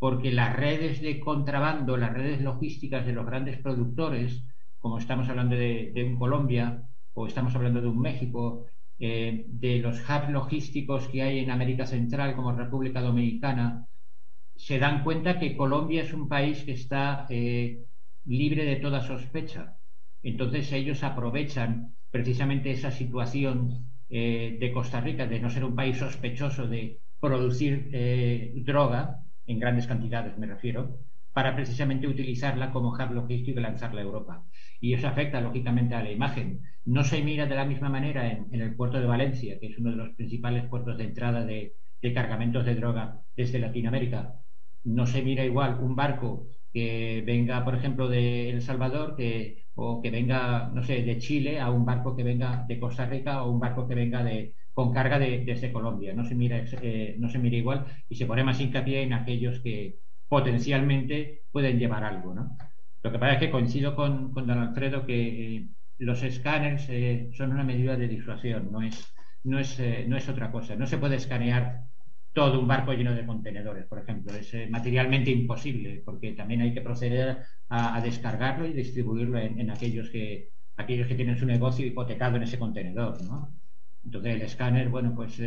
porque 0.00 0.32
las 0.32 0.56
redes 0.56 1.00
de 1.00 1.20
contrabando, 1.20 1.96
las 1.96 2.12
redes 2.12 2.40
logísticas 2.40 3.06
de 3.06 3.12
los 3.12 3.26
grandes 3.26 3.58
productores, 3.58 4.42
como 4.80 4.98
estamos 4.98 5.28
hablando 5.28 5.54
de, 5.54 5.92
de 5.94 6.02
un 6.02 6.18
Colombia 6.18 6.82
o 7.14 7.28
estamos 7.28 7.54
hablando 7.54 7.80
de 7.80 7.86
un 7.86 8.00
México, 8.00 8.66
eh, 8.98 9.44
de 9.46 9.78
los 9.78 10.00
hubs 10.00 10.30
logísticos 10.30 11.08
que 11.08 11.22
hay 11.22 11.38
en 11.38 11.50
América 11.50 11.86
Central, 11.86 12.34
como 12.34 12.52
República 12.52 13.00
Dominicana, 13.00 13.86
se 14.56 14.78
dan 14.78 15.04
cuenta 15.04 15.38
que 15.38 15.56
Colombia 15.56 16.02
es 16.02 16.12
un 16.12 16.28
país 16.28 16.64
que 16.64 16.72
está 16.72 17.26
eh, 17.30 17.84
libre 18.24 18.64
de 18.64 18.76
toda 18.76 19.02
sospecha. 19.02 19.76
Entonces 20.22 20.72
ellos 20.72 21.04
aprovechan 21.04 21.94
precisamente 22.10 22.70
esa 22.70 22.90
situación 22.90 23.86
eh, 24.08 24.56
de 24.58 24.72
Costa 24.72 25.00
Rica, 25.00 25.26
de 25.26 25.40
no 25.40 25.50
ser 25.50 25.64
un 25.64 25.76
país 25.76 25.96
sospechoso 25.98 26.66
de 26.66 27.00
producir 27.20 27.90
droga, 28.64 29.22
en 29.46 29.58
grandes 29.58 29.86
cantidades 29.86 30.38
me 30.38 30.46
refiero, 30.46 31.00
para 31.38 31.54
precisamente 31.54 32.08
utilizarla 32.08 32.72
como 32.72 32.88
hub 32.88 33.12
logístico 33.12 33.60
y 33.60 33.62
lanzarla 33.62 34.00
a 34.00 34.04
Europa. 34.04 34.44
Y 34.80 34.92
eso 34.94 35.06
afecta 35.06 35.40
lógicamente 35.40 35.94
a 35.94 36.02
la 36.02 36.10
imagen. 36.10 36.62
No 36.84 37.04
se 37.04 37.22
mira 37.22 37.46
de 37.46 37.54
la 37.54 37.64
misma 37.64 37.88
manera 37.88 38.28
en, 38.28 38.60
el 38.60 38.74
puerto 38.74 38.98
de 38.98 39.06
Valencia, 39.06 39.56
que 39.60 39.68
es 39.68 39.78
uno 39.78 39.90
de 39.92 39.98
los 39.98 40.16
principales 40.16 40.64
puertos 40.64 40.98
de 40.98 41.04
entrada 41.04 41.44
de, 41.44 41.76
cargamentos 42.12 42.64
de 42.64 42.74
droga 42.74 43.20
desde 43.36 43.60
Latinoamérica. 43.60 44.34
No 44.82 45.06
se 45.06 45.22
mira 45.22 45.44
igual 45.44 45.78
un 45.80 45.94
barco 45.94 46.48
que 46.72 47.22
venga, 47.24 47.64
por 47.64 47.76
ejemplo, 47.76 48.08
de 48.08 48.50
El 48.50 48.60
Salvador 48.60 49.14
que, 49.14 49.66
o 49.76 50.02
que 50.02 50.10
venga, 50.10 50.72
no 50.74 50.82
sé, 50.82 51.04
de 51.04 51.18
Chile 51.18 51.60
a 51.60 51.70
un 51.70 51.84
barco 51.84 52.16
que 52.16 52.24
venga 52.24 52.64
de 52.66 52.80
Costa 52.80 53.06
Rica 53.06 53.44
o 53.44 53.52
un 53.52 53.60
barco 53.60 53.86
que 53.86 53.94
venga 53.94 54.24
de, 54.24 54.54
con 54.72 54.92
carga 54.92 55.20
de, 55.20 55.44
desde 55.44 55.70
Colombia. 55.70 56.12
No 56.14 56.24
se, 56.24 56.34
mira, 56.34 56.64
eh, 56.82 57.14
no 57.20 57.28
se 57.28 57.38
mira 57.38 57.56
igual 57.56 57.86
y 58.08 58.16
se 58.16 58.26
pone 58.26 58.42
más 58.42 58.60
hincapié 58.60 59.02
en 59.02 59.12
aquellos 59.12 59.60
que, 59.60 60.00
potencialmente 60.28 61.42
pueden 61.50 61.78
llevar 61.78 62.04
algo, 62.04 62.34
¿no? 62.34 62.56
Lo 63.02 63.12
que 63.12 63.18
pasa 63.18 63.34
es 63.34 63.38
que 63.40 63.50
coincido 63.50 63.94
con, 63.94 64.32
con 64.32 64.46
don 64.46 64.58
Alfredo 64.58 65.06
que 65.06 65.56
eh, 65.56 65.68
los 65.98 66.22
escáneres 66.22 66.86
eh, 66.88 67.30
son 67.32 67.52
una 67.52 67.64
medida 67.64 67.96
de 67.96 68.08
disuasión, 68.08 68.70
no 68.70 68.82
es, 68.82 69.14
no, 69.44 69.58
es, 69.58 69.78
eh, 69.78 70.04
no 70.08 70.16
es 70.16 70.28
otra 70.28 70.50
cosa. 70.50 70.76
No 70.76 70.86
se 70.86 70.98
puede 70.98 71.16
escanear 71.16 71.84
todo 72.32 72.60
un 72.60 72.68
barco 72.68 72.92
lleno 72.92 73.14
de 73.14 73.26
contenedores, 73.26 73.86
por 73.86 74.00
ejemplo. 74.00 74.34
Es 74.34 74.52
materialmente 74.70 75.30
imposible 75.30 76.02
porque 76.04 76.32
también 76.32 76.60
hay 76.60 76.74
que 76.74 76.82
proceder 76.82 77.38
a, 77.68 78.00
descargarlo 78.00 78.66
y 78.66 78.72
distribuirlo 78.72 79.38
en, 79.38 79.70
aquellos, 79.70 80.10
que, 80.10 80.50
aquellos 80.76 81.06
que 81.08 81.14
tienen 81.14 81.38
su 81.38 81.46
negocio 81.46 81.86
hipotecado 81.86 82.36
en 82.36 82.44
ese 82.44 82.58
contenedor, 82.58 83.22
¿no? 83.24 83.54
Entonces 84.04 84.34
el 84.34 84.42
escáner, 84.42 84.88
bueno, 84.88 85.14
pues 85.14 85.40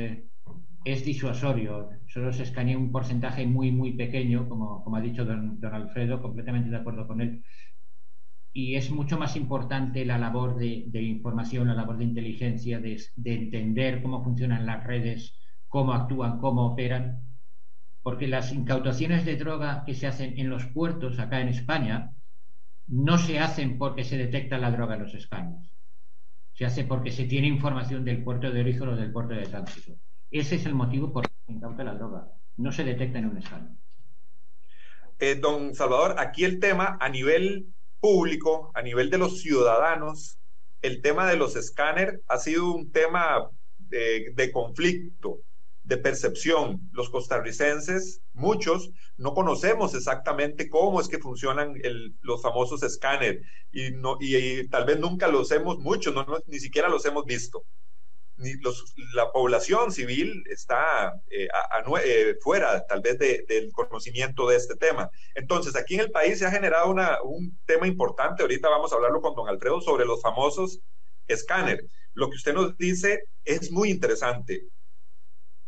es 0.84 1.06
disuasorio, 1.06 1.90
solo 2.08 2.34
se 2.34 2.44
escanea 2.44 2.78
un 2.78 2.92
porcentaje 2.92 3.46
muy, 3.46 3.72
muy 3.72 3.94
pequeño, 3.94 4.50
como, 4.50 4.84
como 4.84 4.96
ha 4.96 5.02
dicho 5.02 5.26
don, 5.26 5.60
Alfredo, 5.64 6.22
completamente 6.22 6.70
de 6.70 6.78
acuerdo 6.78 7.08
con 7.08 7.22
él. 7.22 7.44
Y 8.54 8.76
es 8.76 8.90
mucho 8.92 9.18
más 9.18 9.36
importante 9.36 10.06
la 10.06 10.18
labor 10.18 10.58
de, 10.58 11.02
información, 11.02 11.68
la 11.68 11.76
labor 11.76 11.98
de 11.98 12.06
inteligencia, 12.06 12.80
de, 12.80 13.00
entender 13.24 14.02
cómo 14.02 14.24
funcionan 14.24 14.66
las 14.66 14.84
redes, 14.84 15.38
cómo 15.68 15.94
actúan, 15.94 16.40
cómo 16.40 16.66
operan, 16.66 17.22
porque 18.02 18.28
las 18.28 18.52
incautaciones 18.52 19.24
de 19.26 19.38
droga 19.38 19.84
que 19.86 19.94
se 19.94 20.08
hacen 20.08 20.38
en 20.38 20.50
los 20.50 20.66
puertos 20.66 21.20
acá 21.20 21.40
en 21.42 21.50
España 21.50 22.12
no 22.88 23.18
se 23.20 23.40
hacen 23.40 23.78
porque 23.78 24.04
se 24.04 24.18
detecta 24.18 24.58
la 24.58 24.72
droga 24.72 24.96
en 24.96 25.04
los 25.04 25.14
escaños, 25.14 25.72
se 26.54 26.66
hace 26.66 26.84
porque 26.84 27.12
se 27.12 27.26
tiene 27.26 27.48
información 27.48 28.04
del 28.04 28.24
puerto 28.24 28.52
de 28.52 28.60
origen 28.62 28.90
o 28.90 28.96
del 28.96 29.12
puerto 29.14 29.36
de 29.36 29.46
tránsito. 29.46 29.94
Ese 30.32 30.56
es 30.56 30.66
el 30.66 30.74
motivo 30.74 31.12
por 31.12 31.26
el 31.26 31.32
que 31.46 31.54
incauta 31.54 31.84
la 31.84 31.94
droga. 31.94 32.32
No 32.56 32.72
se 32.72 32.86
detecta 32.86 33.20
en 33.20 33.26
un 33.26 33.38
escáner. 33.38 33.72
Eh, 35.20 35.36
don 35.36 35.76
Salvador, 35.76 36.16
aquí 36.18 36.46
el 36.46 36.60
tema 36.60 36.98
a 37.00 37.10
nivel 37.10 37.68
público, 38.00 38.72
a 38.74 38.82
nivel 38.82 39.10
de 39.10 39.18
los 39.18 39.42
ciudadanos, 39.42 40.40
el 40.82 41.02
tema 41.02 41.28
de 41.28 41.36
los 41.36 41.56
escáneres 41.56 42.22
ha 42.28 42.38
sido 42.38 42.74
un 42.74 42.92
tema 42.92 43.50
de, 43.78 44.52
conflicto, 44.52 45.42
de 45.84 45.98
percepción. 45.98 46.90
Los 46.94 47.10
costarricenses, 47.10 48.22
muchos, 48.34 48.92
no 49.18 49.34
conocemos 49.34 49.94
exactamente 49.94 50.70
cómo 50.70 51.02
es 51.02 51.08
que 51.08 51.20
funcionan 51.20 51.76
los 52.22 52.42
famosos 52.42 52.82
escáneres 52.84 53.46
y, 53.72 53.92
no, 53.92 54.18
y, 54.20 54.68
tal 54.70 54.86
vez 54.86 55.00
nunca 55.00 55.28
los 55.28 55.52
hemos, 55.52 55.78
muchos, 55.78 56.16
no, 56.16 56.26
ni 56.48 56.60
siquiera 56.60 56.90
los 56.90 57.06
hemos 57.06 57.26
visto. 57.26 57.64
La 59.14 59.32
población 59.32 59.92
civil 59.92 60.44
está 60.50 61.14
eh, 61.30 61.48
eh, 62.04 62.36
fuera 62.42 62.86
tal 62.86 63.02
vez 63.02 63.18
del 63.20 63.72
conocimiento 63.72 64.48
de 64.48 64.58
este 64.58 64.76
tema. 64.76 65.10
Entonces, 65.36 65.76
aquí 65.76 65.96
en 65.96 66.02
el 66.02 66.12
país 66.12 66.40
se 66.40 66.46
ha 66.46 66.52
generado 66.52 66.92
un 67.24 67.60
tema 67.66 67.88
importante, 67.88 68.42
ahorita 68.42 68.70
vamos 68.70 68.92
a 68.92 68.96
hablarlo 68.96 69.22
con 69.22 69.36
don 69.36 69.48
Alfredo, 69.48 69.82
sobre 69.82 70.06
los 70.06 70.22
famosos 70.22 70.80
escáneres. 71.28 71.86
Lo 72.14 72.30
que 72.30 72.36
usted 72.36 72.54
nos 72.54 72.78
dice 72.78 73.24
es 73.46 73.72
muy 73.72 73.90
interesante. 73.90 74.68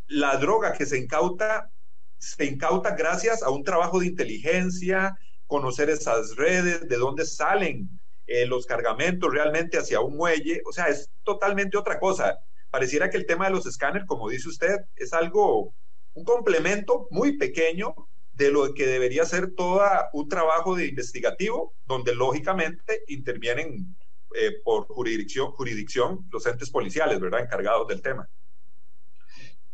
La 0.07 0.37
droga 0.37 0.73
que 0.73 0.85
se 0.85 0.97
incauta, 0.97 1.69
se 2.17 2.45
incauta 2.45 2.95
gracias 2.95 3.43
a 3.43 3.49
un 3.49 3.63
trabajo 3.63 3.99
de 3.99 4.07
inteligencia, 4.07 5.15
conocer 5.47 5.89
esas 5.89 6.35
redes, 6.35 6.87
de 6.87 6.97
dónde 6.97 7.25
salen 7.25 7.89
eh, 8.25 8.45
los 8.45 8.65
cargamentos 8.65 9.31
realmente 9.31 9.77
hacia 9.77 10.01
un 10.01 10.17
muelle. 10.17 10.61
O 10.65 10.73
sea, 10.73 10.87
es 10.87 11.09
totalmente 11.23 11.77
otra 11.77 11.99
cosa 11.99 12.37
pareciera 12.73 13.07
que 13.11 13.17
el 13.17 13.27
tema 13.27 13.45
de 13.45 13.51
los 13.51 13.67
escáneres, 13.67 14.07
como 14.07 14.29
dice 14.29 14.49
usted, 14.49 14.77
es 14.95 15.13
algo, 15.13 15.75
un 16.15 16.23
complemento 16.23 17.07
muy 17.11 17.37
pequeño 17.37 17.93
de 18.33 18.51
lo 18.51 18.73
que 18.73 18.87
debería 18.87 19.25
ser 19.25 19.51
todo 19.55 19.79
un 20.11 20.27
trabajo 20.27 20.75
de 20.75 20.87
investigativo, 20.87 21.75
donde 21.85 22.15
lógicamente 22.15 23.03
intervienen 23.09 23.95
eh, 24.35 24.53
por 24.63 24.87
jurisdicción, 24.87 25.51
jurisdicción 25.51 26.27
los 26.31 26.47
entes 26.47 26.71
policiales, 26.71 27.19
¿verdad?, 27.19 27.41
encargados 27.41 27.87
del 27.87 28.01
tema. 28.01 28.27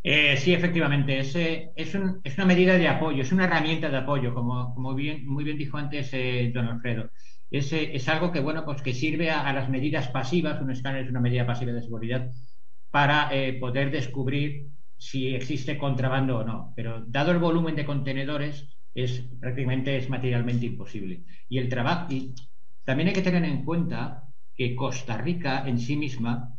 Eh, 0.03 0.35
sí, 0.35 0.53
efectivamente, 0.53 1.19
es, 1.19 1.33
es, 1.33 1.95
una 1.95 2.45
medida 2.45 2.77
de 2.77 2.89
apoyo, 2.89 3.21
es 3.21 3.31
una 3.31 3.45
herramienta 3.45 3.89
de 3.89 3.95
apoyo, 3.95 4.33
como, 4.33 4.75
muy 4.75 5.43
bien 5.45 5.57
dijo 5.57 5.77
antes 5.77 6.09
eh, 6.11 6.51
don 6.53 6.67
Alfredo. 6.67 7.11
Es, 7.49 7.71
es, 7.71 8.09
algo 8.09 8.33
que, 8.33 8.41
bueno, 8.41 8.65
pues 8.65 8.81
que 8.81 8.93
sirve 8.93 9.31
a, 9.31 9.47
a, 9.47 9.53
las 9.53 9.69
medidas 9.69 10.09
pasivas, 10.09 10.61
un 10.61 10.71
escáner 10.71 11.05
es 11.05 11.09
una 11.09 11.21
medida 11.21 11.45
pasiva 11.45 11.71
de 11.71 11.81
seguridad, 11.81 12.29
para 12.91 13.33
eh, 13.33 13.53
poder 13.53 13.91
descubrir 13.91 14.67
si 14.97 15.33
existe 15.33 15.77
contrabando 15.77 16.39
o 16.39 16.43
no. 16.43 16.73
Pero 16.75 17.03
dado 17.07 17.31
el 17.31 17.39
volumen 17.39 17.75
de 17.75 17.85
contenedores, 17.85 18.67
es 18.93 19.23
prácticamente 19.39 19.95
es 19.97 20.09
materialmente 20.09 20.65
imposible. 20.65 21.23
Y 21.47 21.57
el 21.57 21.69
trabajo, 21.69 22.07
también 22.83 23.09
hay 23.09 23.13
que 23.13 23.21
tener 23.21 23.45
en 23.45 23.63
cuenta 23.63 24.23
que 24.55 24.75
Costa 24.75 25.17
Rica 25.17 25.67
en 25.67 25.79
sí 25.79 25.95
misma 25.95 26.55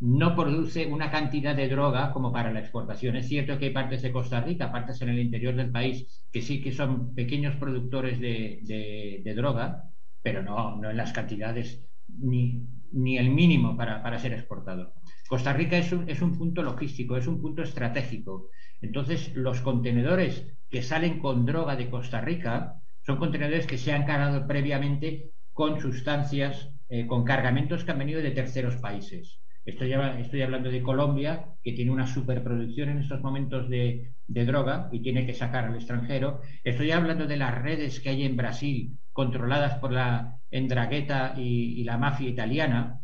no 0.00 0.36
produce 0.36 0.86
una 0.86 1.10
cantidad 1.10 1.54
de 1.56 1.68
droga 1.68 2.12
como 2.12 2.32
para 2.32 2.52
la 2.52 2.60
exportación. 2.60 3.16
Es 3.16 3.28
cierto 3.28 3.58
que 3.58 3.66
hay 3.66 3.70
partes 3.72 4.02
de 4.02 4.12
Costa 4.12 4.40
Rica, 4.40 4.70
partes 4.70 5.00
en 5.00 5.08
el 5.10 5.18
interior 5.18 5.54
del 5.54 5.70
país, 5.70 6.24
que 6.30 6.42
sí 6.42 6.60
que 6.60 6.72
son 6.72 7.14
pequeños 7.14 7.56
productores 7.56 8.20
de, 8.20 9.32
droga, 9.34 9.84
pero 10.22 10.42
no, 10.42 10.76
no 10.76 10.90
en 10.90 10.96
las 10.96 11.12
cantidades 11.12 11.82
ni, 12.08 12.62
ni 12.92 13.16
el 13.16 13.30
mínimo 13.30 13.76
para, 13.76 14.02
para 14.02 14.18
ser 14.18 14.32
exportado. 14.34 14.92
Costa 15.26 15.52
Rica 15.52 15.76
es 15.76 15.92
un, 15.92 16.08
es 16.08 16.22
un 16.22 16.36
punto 16.38 16.62
logístico, 16.62 17.16
es 17.16 17.26
un 17.26 17.40
punto 17.40 17.62
estratégico. 17.62 18.50
Entonces, 18.80 19.34
los 19.34 19.60
contenedores 19.60 20.46
que 20.70 20.82
salen 20.82 21.18
con 21.18 21.44
droga 21.46 21.76
de 21.76 21.90
Costa 21.90 22.20
Rica 22.20 22.80
son 23.04 23.18
contenedores 23.18 23.66
que 23.66 23.78
se 23.78 23.92
han 23.92 24.04
cargado 24.04 24.46
previamente 24.46 25.30
con 25.52 25.80
sustancias, 25.80 26.70
eh, 26.88 27.06
con 27.06 27.24
cargamentos 27.24 27.84
que 27.84 27.92
han 27.92 27.98
venido 27.98 28.20
de 28.20 28.32
terceros 28.32 28.76
países. 28.76 29.40
Estoy, 29.64 29.94
estoy, 30.18 30.42
hablando 30.42 30.70
de 30.70 30.82
Colombia, 30.82 31.46
que 31.62 31.72
tiene 31.72 31.90
una 31.90 32.06
superproducción 32.06 32.88
en 32.88 32.98
estos 32.98 33.20
momentos 33.20 33.68
de, 33.68 34.12
droga 34.28 34.88
y 34.92 35.00
tiene 35.00 35.26
que 35.26 35.34
sacar 35.34 35.64
al 35.64 35.74
extranjero. 35.74 36.40
Estoy 36.62 36.92
hablando 36.92 37.26
de 37.26 37.36
las 37.36 37.62
redes 37.62 37.98
que 37.98 38.10
hay 38.10 38.24
en 38.24 38.36
Brasil, 38.36 38.96
controladas 39.12 39.78
por 39.78 39.92
la 39.92 40.38
Endragueta 40.50 41.34
y 41.36 41.82
la 41.82 41.98
mafia 41.98 42.28
italiana, 42.28 43.00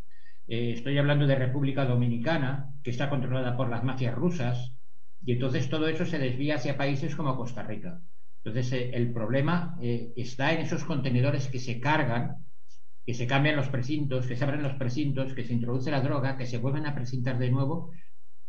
eh, 0.49 0.73
estoy 0.73 0.99
hablando 0.99 1.27
de 1.27 1.37
República 1.37 1.85
Dominicana, 1.85 2.73
que 2.83 2.91
está 2.91 3.09
controlada 3.09 3.57
por 3.57 3.69
las 3.69 3.85
mafias 3.85 4.15
rusas, 4.15 4.75
y 5.25 5.33
entonces 5.33 5.69
todo 5.69 5.89
eso 5.89 6.05
se 6.05 6.19
desvía 6.19 6.57
hacia 6.57 6.77
países 6.77 7.15
como 7.15 7.37
Costa 7.37 7.63
Rica. 7.63 8.01
Entonces 8.45 8.73
eh, 8.73 8.91
el 8.95 9.13
problema 9.13 9.77
eh, 9.81 10.13
está 10.17 10.53
en 10.53 10.61
esos 10.61 10.85
contenedores 10.85 11.49
que 11.49 11.61
se 11.61 11.79
cargan, 11.81 12.45
que 13.07 13.15
se 13.15 13.27
cambian 13.27 13.57
los 13.57 13.69
precintos, 13.69 14.27
que 14.27 14.37
se 14.37 14.45
abren 14.45 14.63
los 14.63 14.75
precintos, 14.75 15.35
que 15.35 15.45
se 15.45 15.55
introduce 15.55 15.91
la 15.91 16.01
droga, 16.01 16.37
que 16.37 16.47
se 16.47 16.59
vuelven 16.59 16.87
a 16.87 16.95
precintar 16.95 17.39
de 17.39 17.51
nuevo 17.51 17.93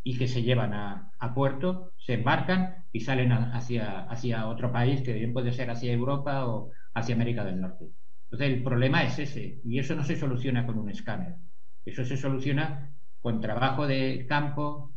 y 0.03 0.17
que 0.17 0.27
se 0.27 0.43
llevan 0.43 0.73
a, 0.73 1.11
puerto, 1.33 1.93
se 1.97 2.15
embarcan 2.15 2.85
y 2.91 2.99
salen 2.99 3.31
hacia, 3.31 4.01
hacia 4.01 4.47
otro 4.47 4.71
país, 4.71 5.01
que 5.01 5.13
bien 5.13 5.31
puede 5.31 5.53
ser 5.53 5.69
hacia 5.69 5.93
Europa 5.93 6.45
o 6.45 6.71
hacia 6.93 7.15
América 7.15 7.45
del 7.45 7.61
Norte. 7.61 7.85
Entonces 8.25 8.57
el 8.57 8.63
problema 8.63 9.03
es 9.03 9.17
ese, 9.19 9.61
y 9.63 9.79
eso 9.79 9.95
no 9.95 10.03
se 10.03 10.17
soluciona 10.17 10.65
con 10.65 10.77
un 10.77 10.89
escáner. 10.89 11.35
Eso 11.85 12.05
se 12.05 12.17
soluciona 12.17 12.93
con 13.21 13.39
trabajo 13.41 13.87
de 13.87 14.25
campo, 14.27 14.93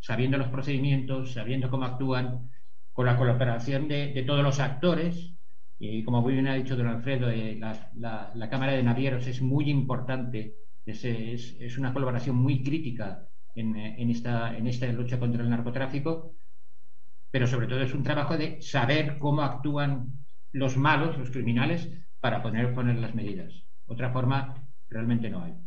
sabiendo 0.00 0.36
los 0.36 0.48
procedimientos, 0.48 1.32
sabiendo 1.32 1.70
cómo 1.70 1.86
actúan, 1.86 2.50
con 2.92 3.06
la 3.06 3.16
colaboración 3.16 3.88
de, 3.88 4.22
todos 4.26 4.42
los 4.42 4.60
actores. 4.60 5.34
Y 5.78 6.04
como 6.04 6.22
muy 6.22 6.34
bien 6.34 6.46
ha 6.46 6.54
dicho 6.54 6.76
don 6.76 6.86
Alfredo, 6.86 7.28
eh, 7.30 7.58
la, 7.58 8.48
Cámara 8.50 8.72
de 8.72 8.82
Navieros 8.82 9.26
es 9.26 9.42
muy 9.42 9.68
importante, 9.68 10.54
es, 10.86 11.78
una 11.78 11.92
colaboración 11.92 12.36
muy 12.36 12.62
crítica 12.62 13.26
en, 13.54 14.10
esta, 14.10 14.52
lucha 14.92 15.18
contra 15.18 15.42
el 15.42 15.50
narcotráfico, 15.50 16.36
pero 17.30 17.46
sobre 17.46 17.66
todo 17.66 17.82
es 17.82 17.94
un 17.94 18.04
trabajo 18.04 18.36
de 18.36 18.62
saber 18.62 19.18
cómo 19.18 19.42
actúan 19.42 20.12
los 20.52 20.76
malos, 20.76 21.18
los 21.18 21.30
criminales, 21.30 21.90
para 22.20 22.42
poner, 22.42 22.72
poner 22.74 22.96
las 22.96 23.14
medidas. 23.14 23.64
Otra 23.86 24.12
forma 24.12 24.54
realmente 24.88 25.28
no 25.28 25.42
hay. 25.42 25.63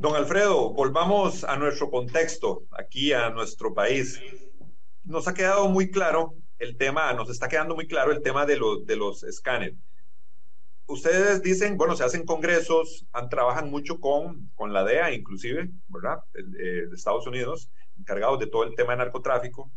Don 0.00 0.14
Alfredo, 0.14 0.70
volvamos 0.74 1.42
a 1.42 1.56
nuestro 1.56 1.90
contexto, 1.90 2.62
aquí 2.70 3.12
a 3.12 3.30
nuestro 3.30 3.74
país. 3.74 4.20
Nos 5.02 5.26
ha 5.26 5.34
quedado 5.34 5.68
muy 5.68 5.90
claro 5.90 6.36
el 6.60 6.76
tema, 6.76 7.12
nos 7.14 7.28
está 7.30 7.48
quedando 7.48 7.74
muy 7.74 7.88
claro 7.88 8.12
el 8.12 8.22
tema 8.22 8.46
de, 8.46 8.60
de 8.84 8.94
los 8.94 9.24
escáneres. 9.24 9.74
Ustedes 10.86 11.42
dicen, 11.42 11.76
bueno, 11.76 11.96
se 11.96 12.04
hacen 12.04 12.24
congresos, 12.24 13.06
han, 13.10 13.28
trabajan 13.28 13.72
mucho 13.72 13.98
con, 13.98 14.52
con 14.54 14.72
la 14.72 14.84
DEA, 14.84 15.14
inclusive, 15.14 15.68
¿verdad? 15.88 16.18
De, 16.32 16.86
de 16.86 16.94
Estados 16.94 17.26
Unidos, 17.26 17.68
encargados 17.98 18.38
de 18.38 18.46
todo 18.46 18.62
el 18.62 18.76
tema 18.76 18.92
de 18.92 18.98
narcotráfico. 18.98 19.72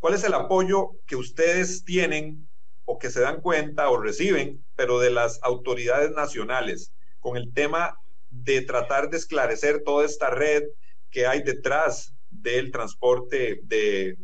¿Cuál 0.00 0.12
es 0.12 0.24
el 0.24 0.34
apoyo 0.34 0.90
que 1.06 1.16
ustedes 1.16 1.82
tienen 1.82 2.46
o 2.84 2.98
que 2.98 3.08
se 3.08 3.22
dan 3.22 3.40
cuenta 3.40 3.88
o 3.88 3.96
reciben, 3.96 4.62
pero 4.76 4.98
de 4.98 5.12
las 5.12 5.42
autoridades 5.42 6.10
nacionales 6.10 6.92
con 7.20 7.38
el 7.38 7.54
tema 7.54 8.01
de 8.32 8.62
tratar 8.62 9.10
de 9.10 9.18
esclarecer 9.18 9.84
toda 9.84 10.06
esta 10.06 10.30
red 10.30 10.64
que 11.10 11.26
hay 11.26 11.42
detrás 11.42 12.14
del 12.30 12.72
transporte 12.72 13.60
de, 13.62 14.16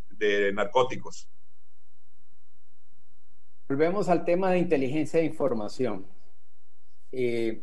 narcóticos. 0.54 1.28
Volvemos 3.68 4.08
al 4.08 4.24
tema 4.24 4.50
de 4.50 4.58
inteligencia 4.58 5.20
de 5.20 5.26
información. 5.26 6.06
Eh, 7.12 7.62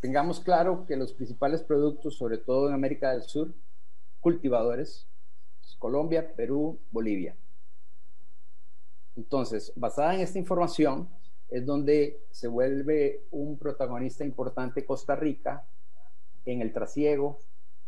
tengamos 0.00 0.40
claro 0.40 0.86
que 0.86 0.96
los 0.96 1.12
principales 1.12 1.62
productos, 1.62 2.16
sobre 2.16 2.38
todo 2.38 2.68
en 2.68 2.74
América 2.74 3.10
del 3.10 3.22
Sur, 3.22 3.52
cultivadores, 4.20 5.08
Colombia, 5.78 6.34
Perú, 6.34 6.78
Bolivia. 6.90 7.36
Entonces, 9.16 9.72
basada 9.74 10.14
en 10.14 10.20
esta 10.20 10.38
información, 10.38 11.08
es 11.48 11.64
donde 11.64 12.20
se 12.30 12.48
vuelve 12.48 13.24
un 13.30 13.58
protagonista 13.58 14.24
importante 14.24 14.84
Costa 14.84 15.16
Rica 15.16 15.64
en 16.44 16.60
el 16.60 16.72
trasiego 16.72 17.38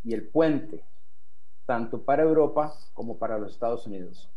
y 0.02 0.14
el 0.14 0.28
puente, 0.28 0.84
tanto 1.66 2.02
para 2.02 2.22
Europa 2.22 2.74
como 2.94 3.18
para 3.18 3.38
los 3.38 3.52
Estados 3.52 3.86
Unidos. 3.86 4.30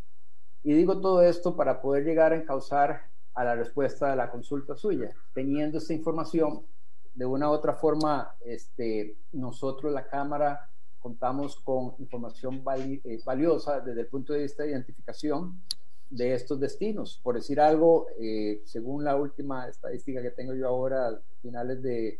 Y 0.64 0.74
digo 0.74 1.00
todo 1.02 1.22
esto 1.22 1.56
para 1.56 1.82
poder 1.82 2.06
llegar 2.06 2.34
a 2.34 2.38
encauzar 2.38 3.04
a 3.34 3.44
la 3.44 3.56
respuesta 3.56 4.10
de 4.10 4.16
la 4.16 4.30
consulta 4.30 4.76
suya. 4.76 5.12
Teniendo 5.34 5.78
esta 5.78 5.94
información, 5.94 6.66
de 7.14 7.26
una 7.26 7.50
u 7.50 7.54
otra 7.54 7.74
forma, 7.74 8.36
este, 8.42 9.18
nosotros, 9.32 9.94
la 9.94 10.08
Cámara, 10.08 10.70
contamos 11.00 11.58
con 11.58 11.96
información 12.00 12.64
eh, 12.76 13.20
valiosa 13.26 13.82
desde 13.82 14.02
el 14.02 14.08
punto 14.08 14.34
de 14.34 14.44
vista 14.44 14.64
de 14.64 14.70
identificación 14.70 15.62
de 16.10 16.34
estos 16.34 16.60
destinos. 16.60 17.20
Por 17.24 17.36
decir 17.36 17.60
algo, 17.60 18.08
eh, 18.20 18.62
según 18.66 19.04
la 19.04 19.16
última 19.16 19.68
estadística 19.68 20.22
que 20.22 20.32
tengo 20.32 20.54
yo 20.54 20.68
ahora, 20.68 21.20
finales 21.42 21.82
de 21.82 22.20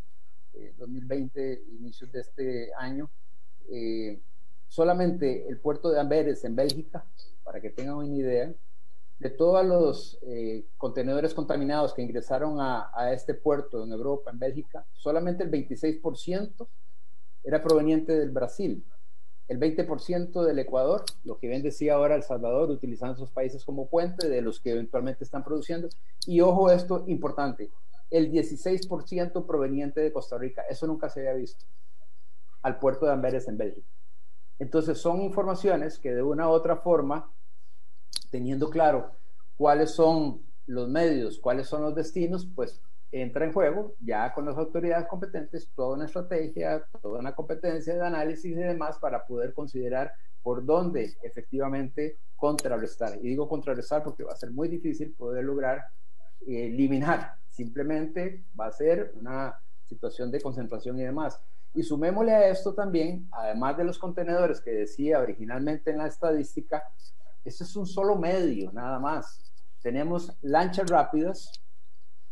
2020, 0.78 1.54
eh, 1.54 1.64
inicios 1.80 2.12
de 2.12 2.22
este 2.22 2.72
año, 2.78 3.10
eh, 3.70 4.20
solamente 4.68 5.48
el 5.48 5.58
puerto 5.58 5.90
de 5.92 6.00
Amberes 6.00 6.44
en 6.44 6.56
Bélgica, 6.56 7.06
para 7.44 7.62
que 7.62 7.70
tengan 7.70 7.96
una 7.96 8.16
idea, 8.16 8.54
de 9.20 9.30
todos 9.30 9.66
los 9.66 10.20
contenedores 10.76 11.34
contaminados 11.34 11.94
que 11.94 12.02
ingresaron 12.02 12.60
a, 12.60 12.90
a, 12.94 13.14
este 13.14 13.34
puerto 13.34 13.84
en 13.84 13.92
Europa, 13.94 14.32
en 14.32 14.40
Bélgica, 14.40 14.86
solamente 14.92 15.44
el 15.44 15.52
26% 15.52 16.68
era 17.44 17.62
proveniente 17.62 18.18
del 18.18 18.32
Brasil 18.32 18.84
el 19.48 19.60
20% 19.60 20.44
del 20.44 20.60
Ecuador, 20.60 21.04
lo 21.24 21.38
que 21.38 21.48
bien 21.48 21.64
decía 21.64 21.96
ahora 21.96 22.16
El 22.16 22.24
Salvador, 22.24 22.70
utilizando 22.70 23.16
esos 23.16 23.32
países 23.32 23.66
como 23.66 23.88
puente 23.88 24.30
de 24.30 24.42
los 24.42 24.60
que 24.60 24.72
eventualmente 24.72 25.24
están 25.24 25.44
produciendo. 25.44 25.90
Y 26.26 26.42
ojo, 26.42 26.72
esto 26.72 27.04
importante, 27.08 27.72
el 28.10 28.32
16% 28.32 29.46
proveniente 29.46 30.02
de 30.02 30.14
Costa 30.14 30.38
Rica. 30.38 30.64
Eso 30.70 30.88
nunca 30.88 31.10
se 31.10 31.22
había 31.22 31.34
visto. 31.34 31.66
al 32.62 32.80
puerto 32.80 33.06
de 33.06 33.12
Amberes 33.12 33.50
en 33.50 33.58
Bélgica. 33.58 33.90
Entonces 34.58 34.98
son 34.98 35.22
informaciones 35.22 36.00
que 36.00 36.14
de 36.14 36.24
una 36.24 36.48
u 36.48 36.52
otra 36.52 36.78
forma, 36.78 37.30
teniendo 38.30 38.70
claro 38.70 39.12
cuáles 39.58 39.92
son 39.92 40.42
los 40.66 40.88
medios, 40.88 41.40
cuáles 41.40 41.68
son 41.68 41.82
los 41.82 41.94
destinos, 41.94 42.48
pues 42.56 42.82
entra 43.14 43.46
en 43.46 43.54
juego 43.54 43.96
ya 44.00 44.34
con 44.34 44.46
las 44.46 44.58
autoridades 44.58 45.08
competentes 45.08 45.70
toda 45.76 45.96
una 45.96 46.06
estrategia, 46.06 46.84
toda 47.00 47.20
una 47.20 47.36
competencia 47.36 47.94
de 47.94 48.02
análisis 48.02 48.46
y 48.46 48.56
demás 48.56 48.98
para 48.98 49.26
poder 49.26 49.54
considerar 49.54 50.12
por 50.42 50.66
dónde 50.66 51.16
efectivamente 51.22 52.18
contrarrestar. 52.36 53.18
Y 53.22 53.30
digo 53.30 53.48
contrarrestar 53.48 54.04
porque 54.04 54.24
va 54.24 54.34
a 54.34 54.36
ser 54.36 54.52
muy 54.52 54.68
difícil 54.68 55.14
poder 55.14 55.46
lograr 55.46 55.86
eh, 56.48 56.66
eliminar. 56.66 57.36
Simplemente 57.48 58.46
va 58.60 58.66
a 58.66 58.72
ser 58.72 59.14
una 59.16 59.60
situación 59.86 60.32
de 60.32 60.42
concentración 60.42 61.00
y 61.00 61.04
demás. 61.04 61.40
Y 61.76 61.84
sumémosle 61.84 62.34
a 62.34 62.50
esto 62.50 62.74
también, 62.74 63.28
además 63.32 63.78
de 63.78 63.84
los 63.84 64.00
contenedores 64.00 64.60
que 64.60 64.72
decía 64.72 65.20
originalmente 65.20 65.92
en 65.92 66.00
la 66.00 66.08
estadística, 66.08 66.84
este 67.46 67.64
es 67.64 67.76
un 67.76 67.86
solo 67.86 68.16
medio, 68.16 68.72
nada 68.72 68.98
más. 69.00 69.54
Tenemos 69.82 70.36
lanchas 70.42 70.90
rápidas, 70.90 71.52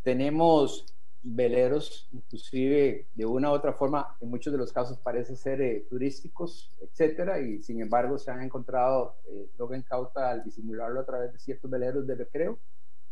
tenemos 0.02 0.86
veleros, 1.22 2.08
inclusive 2.12 3.06
de 3.14 3.26
una 3.26 3.50
u 3.50 3.54
otra 3.54 3.72
forma, 3.72 4.16
en 4.20 4.28
muchos 4.28 4.52
de 4.52 4.58
los 4.58 4.72
casos 4.72 4.98
parece 4.98 5.36
ser 5.36 5.60
eh, 5.62 5.86
turísticos, 5.88 6.70
etcétera, 6.80 7.40
y 7.40 7.62
sin 7.62 7.80
embargo 7.80 8.18
se 8.18 8.30
han 8.30 8.42
encontrado 8.42 9.14
eh, 9.28 9.48
droga 9.56 9.76
incauta 9.76 10.30
al 10.30 10.42
disimularlo 10.42 11.00
a 11.00 11.04
través 11.06 11.32
de 11.32 11.38
ciertos 11.38 11.70
veleros 11.70 12.06
de 12.06 12.16
recreo. 12.16 12.58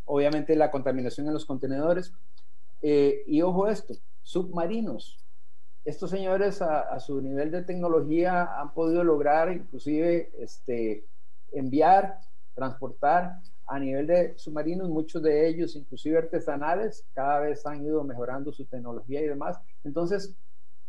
Obviamente 0.07 0.57
la 0.57 0.71
contaminación 0.73 1.29
en 1.29 1.35
los 1.35 1.45
contenedores. 1.45 2.13
Eh, 2.83 3.23
y 3.27 3.43
ojo 3.43 3.69
esto, 3.69 3.95
submarinos. 4.23 5.25
Estos 5.85 6.11
señores 6.11 6.61
a, 6.63 6.81
a, 6.81 6.99
su 6.99 7.21
nivel 7.21 7.53
de 7.53 7.63
tecnología 7.63 8.61
han 8.61 8.75
podido 8.75 9.05
lograr 9.05 9.53
inclusive 9.53 10.33
este, 10.39 11.05
enviar, 11.53 12.19
transportar 12.55 13.41
a 13.71 13.79
nivel 13.79 14.09
de 14.09 14.37
submarinos, 14.37 14.89
muchos 14.89 15.23
de 15.23 15.47
ellos, 15.49 15.77
inclusive 15.77 16.19
artesanales, 16.19 17.07
cada 17.15 17.39
vez 17.39 17.65
han 17.65 17.85
ido 17.85 18.03
mejorando 18.03 18.53
su 18.53 18.65
tecnología 18.65 19.21
y 19.21 19.29
demás. 19.29 19.61
Entonces, 19.85 20.37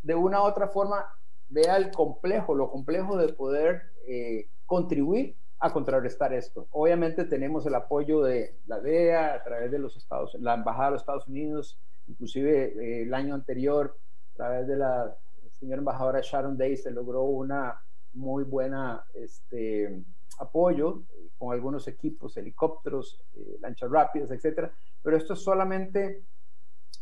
de 0.02 0.16
una 0.16 0.42
u 0.42 0.44
otra 0.46 0.66
forma, 0.66 1.06
vea 1.48 1.76
el 1.76 1.92
complejo, 1.92 2.56
lo 2.56 2.72
complejo 2.72 3.16
de 3.16 3.32
poder 3.32 3.82
eh, 4.08 4.48
contribuir 4.66 5.36
a 5.60 5.72
contrarrestar 5.72 6.32
esto. 6.34 6.66
Obviamente 6.72 7.24
tenemos 7.24 7.64
el 7.66 7.76
apoyo 7.76 8.20
de 8.20 8.56
la 8.66 8.80
DEA 8.80 9.34
a 9.34 9.44
través 9.44 9.70
de 9.70 9.78
los 9.78 9.96
Estados, 9.96 10.34
la 10.40 10.54
Embajada 10.54 10.86
de 10.86 10.92
los 10.94 11.02
Estados 11.02 11.28
Unidos, 11.28 11.78
inclusive 12.08 12.64
eh, 12.64 13.02
el 13.02 13.14
año 13.14 13.36
anterior, 13.36 13.96
a 14.32 14.36
través 14.36 14.66
de 14.66 14.76
la 14.76 15.16
señora 15.52 15.78
embajadora 15.78 16.20
Sharon 16.20 16.58
Day 16.58 16.76
se 16.76 16.90
logró 16.90 17.22
una 17.22 17.80
muy 18.14 18.42
buena 18.42 19.04
este, 19.14 20.02
apoyo 20.38 21.02
eh, 21.14 21.30
con 21.38 21.52
algunos 21.52 21.88
equipos, 21.88 22.36
helicópteros, 22.36 23.20
eh, 23.34 23.58
lanchas 23.60 23.90
rápidas, 23.90 24.30
etcétera, 24.30 24.72
pero 25.02 25.16
esto 25.16 25.34
es 25.34 25.40
solamente 25.40 26.22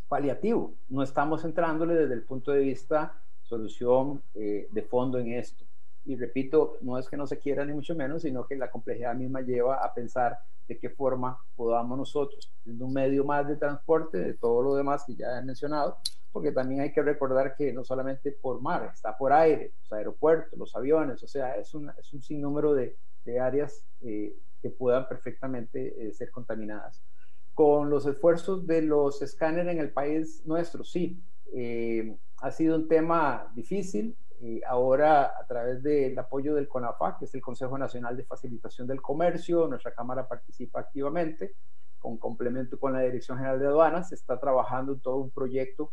paliativo. 0.08 0.74
No 0.88 1.02
estamos 1.02 1.44
entrándole 1.44 1.94
desde 1.94 2.14
el 2.14 2.22
punto 2.22 2.52
de 2.52 2.60
vista 2.60 3.20
solución 3.42 4.22
eh, 4.34 4.68
de 4.70 4.82
fondo 4.82 5.18
en 5.18 5.32
esto. 5.32 5.64
Y 6.04 6.16
repito, 6.16 6.78
no 6.80 6.98
es 6.98 7.08
que 7.08 7.16
no 7.16 7.26
se 7.26 7.38
quiera 7.38 7.64
ni 7.64 7.72
mucho 7.72 7.94
menos, 7.94 8.22
sino 8.22 8.46
que 8.46 8.56
la 8.56 8.70
complejidad 8.70 9.14
misma 9.14 9.42
lleva 9.42 9.84
a 9.84 9.92
pensar 9.92 10.38
de 10.66 10.78
qué 10.78 10.88
forma 10.88 11.38
podamos 11.56 11.98
nosotros, 11.98 12.52
en 12.64 12.80
un 12.80 12.92
medio 12.92 13.24
más 13.24 13.46
de 13.46 13.56
transporte, 13.56 14.18
de 14.18 14.34
todo 14.34 14.62
lo 14.62 14.74
demás 14.76 15.04
que 15.04 15.16
ya 15.16 15.38
he 15.38 15.42
mencionado, 15.42 15.98
porque 16.32 16.52
también 16.52 16.80
hay 16.80 16.92
que 16.92 17.02
recordar 17.02 17.56
que 17.56 17.72
no 17.72 17.84
solamente 17.84 18.30
por 18.32 18.60
mar, 18.60 18.90
está 18.94 19.18
por 19.18 19.32
aire, 19.32 19.72
los 19.80 19.92
aeropuertos, 19.92 20.56
los 20.58 20.74
aviones, 20.76 21.22
o 21.24 21.26
sea, 21.26 21.56
es 21.56 21.74
un, 21.74 21.90
es 21.98 22.12
un 22.12 22.22
sinnúmero 22.22 22.72
de, 22.72 22.96
de 23.24 23.40
áreas 23.40 23.84
eh, 24.02 24.36
que 24.60 24.70
puedan 24.70 25.08
perfectamente 25.08 26.06
eh, 26.08 26.12
ser 26.12 26.30
contaminadas. 26.30 27.02
Con 27.54 27.90
los 27.90 28.06
esfuerzos 28.06 28.66
de 28.66 28.82
los 28.82 29.22
escáneres 29.22 29.72
en 29.72 29.80
el 29.80 29.92
país 29.92 30.42
nuestro, 30.46 30.84
sí, 30.84 31.22
eh, 31.52 32.16
ha 32.38 32.50
sido 32.50 32.76
un 32.76 32.88
tema 32.88 33.50
difícil. 33.54 34.16
ahora, 34.66 35.34
a 35.38 35.46
través 35.46 35.82
del 35.82 36.18
apoyo 36.18 36.54
del 36.54 36.66
CONAFAC, 36.66 37.18
que 37.18 37.24
es 37.26 37.34
el 37.34 37.42
Consejo 37.42 37.76
Nacional 37.76 38.16
de 38.16 38.24
Facilitación 38.24 38.86
del 38.86 39.02
Comercio, 39.02 39.66
nuestra 39.68 39.92
Cámara 39.92 40.26
participa 40.26 40.80
activamente, 40.80 41.56
con 41.98 42.16
complemento 42.16 42.78
con 42.78 42.94
la 42.94 43.00
Dirección 43.02 43.36
General 43.36 43.60
de 43.60 43.66
Aduanas, 43.66 44.08
se 44.08 44.14
está 44.14 44.40
trabajando 44.40 44.96
todo 44.96 45.16
un 45.16 45.30
proyecto 45.30 45.92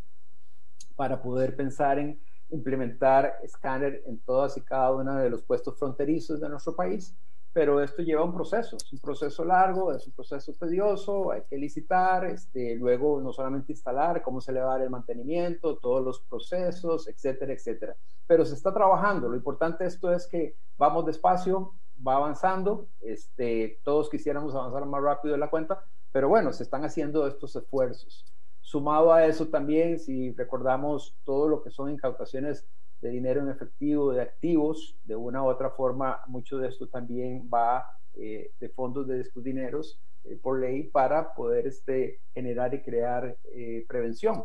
para 0.95 1.21
poder 1.21 1.57
pensar 1.57 1.99
en 1.99 2.21
implementar 2.49 3.39
escáner 3.43 4.03
en 4.05 4.19
todas 4.19 4.57
y 4.57 4.61
cada 4.61 4.91
uno 4.93 5.15
de 5.15 5.29
los 5.29 5.41
puestos 5.43 5.77
fronterizos 5.77 6.39
de 6.39 6.49
nuestro 6.49 6.75
país, 6.75 7.15
pero 7.53 7.81
esto 7.81 8.03
lleva 8.03 8.23
un 8.23 8.35
proceso, 8.35 8.77
es 8.77 8.93
un 8.93 8.99
proceso 8.99 9.43
largo, 9.43 9.91
es 9.91 10.05
un 10.05 10.13
proceso 10.13 10.53
tedioso, 10.53 11.31
hay 11.31 11.41
que 11.49 11.57
licitar, 11.57 12.25
este, 12.25 12.75
luego 12.75 13.19
no 13.19 13.33
solamente 13.33 13.71
instalar, 13.71 14.21
cómo 14.21 14.41
se 14.41 14.51
le 14.51 14.59
va 14.59 14.67
a 14.67 14.77
dar 14.77 14.81
el 14.81 14.91
mantenimiento, 14.91 15.77
todos 15.77 16.03
los 16.05 16.19
procesos, 16.19 17.07
etcétera, 17.07 17.53
etcétera. 17.53 17.95
Pero 18.27 18.45
se 18.45 18.53
está 18.53 18.71
trabajando, 18.71 19.27
lo 19.27 19.35
importante 19.35 19.83
de 19.83 19.89
esto 19.89 20.13
es 20.13 20.27
que 20.27 20.55
vamos 20.77 21.07
despacio, 21.07 21.73
va 22.05 22.17
avanzando, 22.17 22.89
este, 23.01 23.79
todos 23.83 24.09
quisiéramos 24.09 24.53
avanzar 24.53 24.85
más 24.85 25.01
rápido 25.01 25.33
de 25.33 25.39
la 25.39 25.49
cuenta, 25.49 25.83
pero 26.11 26.29
bueno, 26.29 26.53
se 26.53 26.61
están 26.61 26.85
haciendo 26.85 27.25
estos 27.25 27.55
esfuerzos. 27.55 28.23
Sumado 28.67 29.13
a 29.13 29.25
eso 29.25 29.47
también, 29.47 29.97
si 29.97 30.33
recordamos 30.33 31.15
todo 31.23 31.47
lo 31.47 31.63
que 31.63 31.71
son 31.71 31.89
incautaciones 31.89 32.67
de 32.99 33.11
dinero 33.11 33.39
en 33.39 33.47
efectivo, 33.47 34.11
de 34.11 34.21
activos, 34.21 34.97
de 35.05 35.15
una 35.15 35.41
u 35.41 35.47
otra 35.47 35.69
forma, 35.69 36.19
mucho 36.27 36.57
de 36.57 36.67
esto 36.67 36.85
también 36.85 37.49
va 37.49 37.85
eh, 38.15 38.51
de 38.59 38.67
fondos 38.67 39.07
de 39.07 39.21
estos 39.21 39.41
dineros 39.41 40.01
eh, 40.25 40.35
por 40.35 40.59
ley 40.59 40.83
para 40.83 41.33
poder 41.33 41.65
este, 41.65 42.19
generar 42.33 42.73
y 42.73 42.81
crear 42.81 43.37
eh, 43.53 43.85
prevención, 43.87 44.43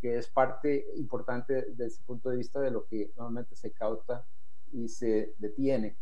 que 0.00 0.18
es 0.18 0.26
parte 0.26 0.88
importante 0.96 1.66
desde 1.68 1.86
ese 1.86 2.02
punto 2.02 2.28
de 2.30 2.38
vista 2.38 2.60
de 2.60 2.72
lo 2.72 2.86
que 2.86 3.12
normalmente 3.16 3.54
se 3.54 3.70
cauta 3.70 4.26
y 4.72 4.88
se 4.88 5.32
detiene. 5.38 5.94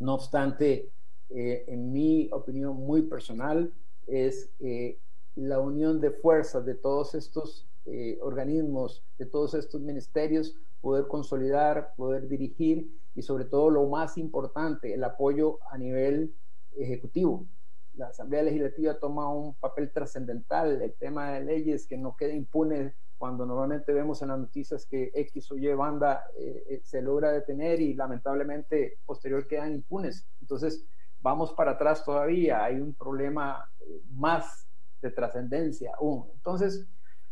No 0.00 0.14
obstante, 0.14 0.90
en 1.30 1.92
mi 1.92 2.28
opinión 2.32 2.74
muy 2.74 3.02
personal, 3.02 3.72
es 4.08 4.50
la 5.36 5.58
unión 5.58 6.00
de 6.00 6.10
fuerzas 6.10 6.64
de 6.64 6.74
todos 6.74 7.14
estos 7.14 7.66
eh, 7.86 8.18
organismos, 8.22 9.04
de 9.18 9.26
todos 9.26 9.54
estos 9.54 9.80
ministerios, 9.80 10.56
poder 10.80 11.06
consolidar, 11.06 11.94
poder 11.96 12.28
dirigir 12.28 12.90
y 13.14 13.22
sobre 13.22 13.44
todo 13.44 13.70
lo 13.70 13.86
más 13.86 14.16
importante, 14.18 14.94
el 14.94 15.02
apoyo 15.04 15.58
a 15.70 15.78
nivel 15.78 16.34
ejecutivo. 16.76 17.46
La 17.94 18.08
Asamblea 18.08 18.42
Legislativa 18.42 18.98
toma 18.98 19.32
un 19.32 19.54
papel 19.54 19.92
trascendental, 19.92 20.82
el 20.82 20.94
tema 20.94 21.32
de 21.32 21.44
leyes 21.44 21.86
que 21.86 21.96
no 21.96 22.16
quede 22.16 22.34
impune 22.34 22.94
cuando 23.18 23.46
normalmente 23.46 23.92
vemos 23.92 24.20
en 24.22 24.28
las 24.28 24.38
noticias 24.38 24.86
que 24.86 25.12
X 25.14 25.52
o 25.52 25.56
Y 25.56 25.72
banda 25.74 26.24
eh, 26.36 26.64
eh, 26.68 26.80
se 26.84 27.00
logra 27.00 27.30
detener 27.30 27.80
y 27.80 27.94
lamentablemente 27.94 28.98
posterior 29.06 29.46
quedan 29.46 29.74
impunes. 29.74 30.26
Entonces, 30.40 30.84
vamos 31.20 31.52
para 31.52 31.72
atrás 31.72 32.04
todavía, 32.04 32.64
hay 32.64 32.80
un 32.80 32.92
problema 32.94 33.70
más 34.10 34.63
de 35.04 35.10
trascendencia 35.14 35.92
aún. 35.98 36.26
Entonces, 36.32 36.88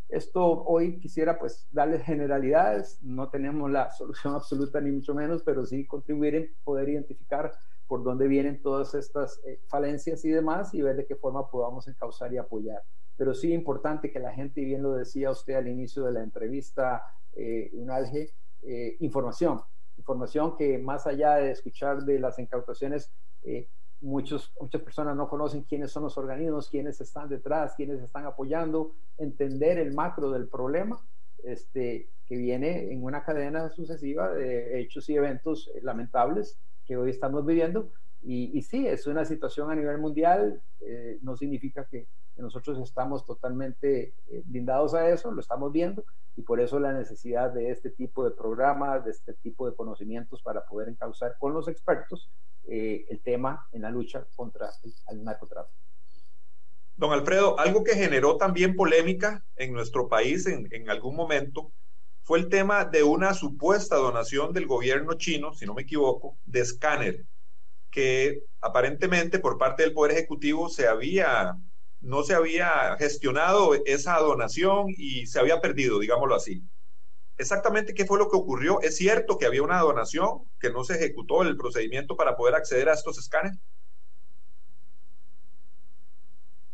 esto 0.09 0.65
hoy 0.65 0.99
quisiera 1.01 1.39
pues 1.39 1.67
darles 1.73 2.03
generalidades, 2.03 3.03
no 3.03 3.31
tenemos 3.31 3.71
la 3.71 3.91
solución 3.91 4.35
absoluta 4.37 4.81
ni 4.81 4.91
mucho 4.93 5.15
menos, 5.15 5.43
pero 5.43 5.65
sí 5.65 5.87
contribuir 5.87 6.35
en 6.35 6.55
poder 6.63 6.89
identificar 6.91 7.51
por 7.89 8.05
dónde 8.05 8.29
vienen 8.29 8.63
todas 8.63 8.95
estas 8.95 9.41
eh, 9.45 9.61
falencias 9.69 10.25
y 10.25 10.31
demás 10.31 10.73
y 10.75 10.83
ver 10.83 10.97
de 10.97 11.07
qué 11.07 11.17
forma 11.17 11.51
podamos 11.51 11.89
encauzar 11.89 12.33
y 12.33 12.39
apoyar. 12.39 12.83
Pero 13.17 13.35
sí 13.35 13.53
importante 13.53 14.11
que 14.11 14.19
la 14.19 14.33
gente, 14.33 14.61
y 14.61 14.65
bien 14.65 14.83
lo 14.83 14.93
decía 14.93 15.31
usted 15.31 15.55
al 15.55 15.69
inicio 15.69 16.05
de 16.05 16.13
la 16.13 16.23
entrevista, 16.23 17.03
eh, 17.35 17.71
Unalge, 17.75 18.35
eh, 18.63 18.97
información, 19.01 19.61
información 19.97 20.57
que 20.57 20.79
más 20.79 21.07
allá 21.07 21.37
de 21.37 21.51
escuchar 21.51 22.05
de 22.05 22.19
las 22.19 22.39
incautaciones, 22.39 23.13
eh, 23.43 23.69
muchos, 24.03 24.53
muchas 24.61 24.83
personas 24.83 25.17
no 25.17 25.29
conocen 25.29 25.63
quiénes 25.63 25.91
son 25.91 26.03
los 26.03 26.19
organismos, 26.19 26.69
quiénes 26.69 27.01
están 27.01 27.29
detrás, 27.29 27.75
quiénes 27.77 28.03
están 28.03 28.27
apoyando, 28.27 28.95
entender 29.17 29.79
el 29.79 29.95
macro 29.95 30.31
del 30.31 30.49
problema 30.49 31.01
este, 31.45 32.09
que 32.27 32.37
viene 32.37 32.93
en 32.93 33.03
una 33.03 33.25
cadena 33.25 33.69
sucesiva 33.71 34.33
de 34.33 34.81
hechos 34.81 35.09
y 35.09 35.17
eventos 35.17 35.71
lamentables 35.83 36.59
que 36.85 36.97
hoy 36.97 37.11
estamos 37.11 37.45
viviendo. 37.47 37.91
Y, 38.23 38.57
y 38.57 38.63
sí, 38.63 38.87
es 38.87 39.07
una 39.07 39.25
situación 39.25 39.71
a 39.71 39.75
nivel 39.75 39.99
mundial, 39.99 40.63
eh, 40.81 41.19
no 41.23 41.37
significa 41.37 41.87
que, 41.91 42.07
nosotros 42.37 42.79
estamos 42.79 43.25
totalmente 43.25 44.15
eh, 44.29 44.43
blindados 44.45 44.95
a 44.95 45.09
eso, 45.09 45.31
lo 45.31 45.41
estamos 45.41 45.73
viendo, 45.73 46.05
y 46.37 46.43
por 46.43 46.61
eso 46.61 46.81
la 46.81 46.93
necesidad 46.93 47.51
de 47.51 47.71
este 47.71 47.91
tipo 47.91 48.25
de 48.25 48.31
programas, 48.31 49.05
de 49.05 49.11
este 49.11 49.35
tipo 49.35 49.69
de 49.69 49.77
conocimientos 49.77 50.43
para 50.43 50.65
poder 50.65 50.89
encauzar 50.89 51.37
con 51.39 51.53
los 51.53 51.69
expertos 51.69 52.31
eh, 52.65 53.05
el 53.09 53.21
tema 53.21 53.67
en 53.73 53.83
la 53.83 53.91
lucha 53.91 54.27
contra 54.35 54.71
el, 55.09 55.25
narcotráfico. 55.25 55.77
Don 56.97 57.13
Alfredo, 57.13 57.59
algo 57.59 57.85
que 57.85 57.95
generó 57.95 58.37
también 58.37 58.77
polémica 58.77 59.45
en 59.57 59.73
nuestro 59.73 60.09
país 60.09 60.47
en, 60.47 60.69
en 60.73 60.89
algún 60.89 61.17
momento 61.17 61.73
fue 62.23 62.39
el 62.39 62.49
tema 62.49 62.85
de 62.85 63.03
una 63.03 63.35
supuesta 63.35 63.97
donación 63.97 64.53
del 64.53 64.67
gobierno 64.67 65.15
chino, 65.15 65.53
si 65.53 65.67
no 65.67 65.75
me 65.75 65.83
equivoco, 65.83 66.39
de 66.47 66.61
escáner, 66.61 67.27
que 67.91 68.45
aparentemente 68.61 69.39
por 69.39 69.59
parte 69.59 69.83
del 69.83 69.93
Poder 69.93 70.13
Ejecutivo 70.13 70.69
se 70.69 70.87
había, 70.87 71.57
no 72.03 72.25
se 72.25 72.35
había 72.35 72.97
gestionado 72.99 73.75
esa 73.87 74.19
donación 74.19 74.87
y 74.89 75.27
se 75.27 75.39
había 75.39 75.61
perdido, 75.61 75.99
digámoslo 75.99 76.35
así. 76.35 76.63
Exactamente 77.39 77.95
qué 77.95 78.05
fue 78.05 78.19
lo 78.19 78.29
que 78.29 78.37
ocurrió. 78.37 78.81
¿Es 78.83 78.97
cierto 78.97 79.39
que 79.39 79.47
había 79.47 79.63
una 79.63 79.81
donación, 79.81 80.43
que 80.61 80.71
no 80.71 80.85
se 80.85 80.97
ejecutó 80.97 81.43
el 81.43 81.57
procedimiento 81.57 82.17
para 82.17 82.37
poder 82.37 82.57
acceder 82.57 82.89
a 82.89 82.95
estos 82.95 83.19
escáneres? 83.19 83.59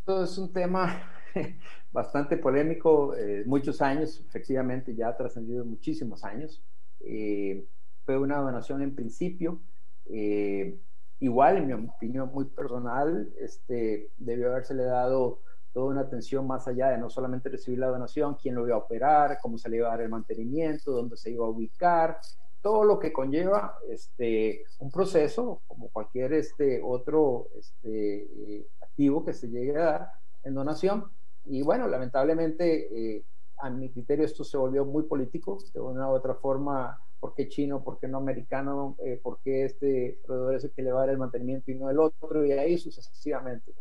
Esto 0.00 0.24
es 0.24 0.38
un 0.38 0.52
tema 0.52 1.02
bastante 1.92 2.38
polémico, 2.38 3.14
eh, 3.14 3.44
muchos 3.46 3.82
años, 3.82 4.24
efectivamente 4.26 4.94
ya 4.94 5.08
ha 5.08 5.16
trascendido 5.16 5.64
muchísimos 5.64 6.24
años. 6.24 6.62
Eh, 7.00 7.66
fue 8.04 8.18
una 8.18 8.38
donación 8.38 8.82
en 8.82 8.94
principio. 8.94 9.60
Eh, 10.06 10.78
igual, 11.20 11.58
en 11.58 11.66
mi 11.66 11.72
opinión 11.72 12.30
muy 12.32 12.44
personal, 12.46 13.32
este, 13.38 14.10
debió 14.18 14.50
habérsele 14.50 14.84
dado 14.84 15.40
toda 15.72 15.86
una 15.86 16.00
atención 16.02 16.46
más 16.46 16.66
allá 16.66 16.88
de 16.88 16.98
no 16.98 17.10
solamente 17.10 17.48
recibir 17.48 17.78
la 17.78 17.88
donación, 17.88 18.36
quién 18.40 18.54
lo 18.54 18.66
iba 18.66 18.76
a 18.76 18.80
operar, 18.80 19.38
cómo 19.40 19.58
se 19.58 19.68
le 19.68 19.78
iba 19.78 19.88
a 19.88 19.90
dar 19.90 20.00
el 20.02 20.08
mantenimiento, 20.08 20.92
dónde 20.92 21.16
se 21.16 21.30
iba 21.30 21.46
a 21.46 21.50
ubicar, 21.50 22.18
todo 22.62 22.84
lo 22.84 22.98
que 22.98 23.12
conlleva 23.12 23.78
este, 23.88 24.64
un 24.80 24.90
proceso, 24.90 25.62
como 25.66 25.88
cualquier 25.88 26.32
este, 26.32 26.80
otro 26.82 27.48
este, 27.56 28.66
activo 28.80 29.24
que 29.24 29.32
se 29.32 29.48
llegue 29.48 29.76
a 29.76 29.84
dar 29.84 30.12
en 30.44 30.54
donación, 30.54 31.04
y 31.44 31.62
bueno, 31.62 31.86
lamentablemente, 31.88 33.16
eh, 33.16 33.24
a 33.58 33.70
mi 33.70 33.90
criterio, 33.90 34.24
esto 34.24 34.44
se 34.44 34.56
volvió 34.56 34.84
muy 34.84 35.04
político, 35.04 35.58
de 35.72 35.80
una 35.80 36.08
u 36.08 36.12
otra 36.12 36.34
forma, 36.34 37.00
¿por 37.20 37.34
qué 37.34 37.48
chino, 37.48 37.82
por 37.82 37.98
qué 37.98 38.08
no 38.08 38.18
americano, 38.18 38.96
eh, 39.04 39.18
por 39.22 39.38
qué 39.40 39.64
este 39.64 40.18
proveedor 40.26 40.54
es 40.54 40.64
el 40.64 40.70
que 40.72 40.82
le 40.82 40.92
va 40.92 40.98
a 41.02 41.06
dar 41.06 41.10
el 41.10 41.18
mantenimiento 41.18 41.70
y 41.70 41.74
no 41.74 41.90
el 41.90 41.98
otro, 41.98 42.44
y 42.44 42.52
ahí 42.52 42.78
sucesivamente. 42.78 43.72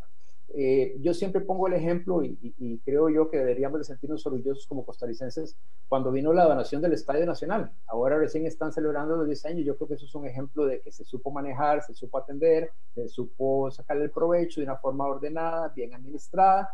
Eh, 0.54 0.96
yo 1.00 1.12
siempre 1.12 1.42
pongo 1.42 1.66
el 1.66 1.74
ejemplo 1.74 2.24
y, 2.24 2.38
y, 2.40 2.78
creo 2.78 3.10
yo 3.10 3.28
que 3.28 3.36
deberíamos 3.36 3.80
de 3.80 3.84
sentirnos 3.84 4.26
orgullosos 4.26 4.66
como 4.66 4.82
costarricenses 4.82 5.58
cuando 5.88 6.10
vino 6.10 6.32
la 6.32 6.46
donación 6.46 6.80
del 6.80 6.94
Estadio 6.94 7.26
Nacional. 7.26 7.70
Ahora 7.86 8.18
recién 8.18 8.46
están 8.46 8.72
celebrando 8.72 9.14
los 9.14 9.26
10 9.26 9.44
años. 9.44 9.66
Yo 9.66 9.76
creo 9.76 9.88
que 9.88 9.94
eso 9.94 10.06
es 10.06 10.14
un 10.14 10.24
ejemplo 10.24 10.64
de 10.64 10.80
que 10.80 10.90
se 10.90 11.04
supo 11.04 11.30
manejar, 11.30 11.82
se 11.82 11.92
supo 11.92 12.16
atender, 12.16 12.70
se 12.94 13.08
supo 13.08 13.70
sacar 13.70 13.98
el 13.98 14.10
provecho 14.10 14.60
de 14.60 14.64
una 14.64 14.76
forma 14.76 15.06
ordenada, 15.06 15.68
bien 15.68 15.94
administrada 15.94 16.70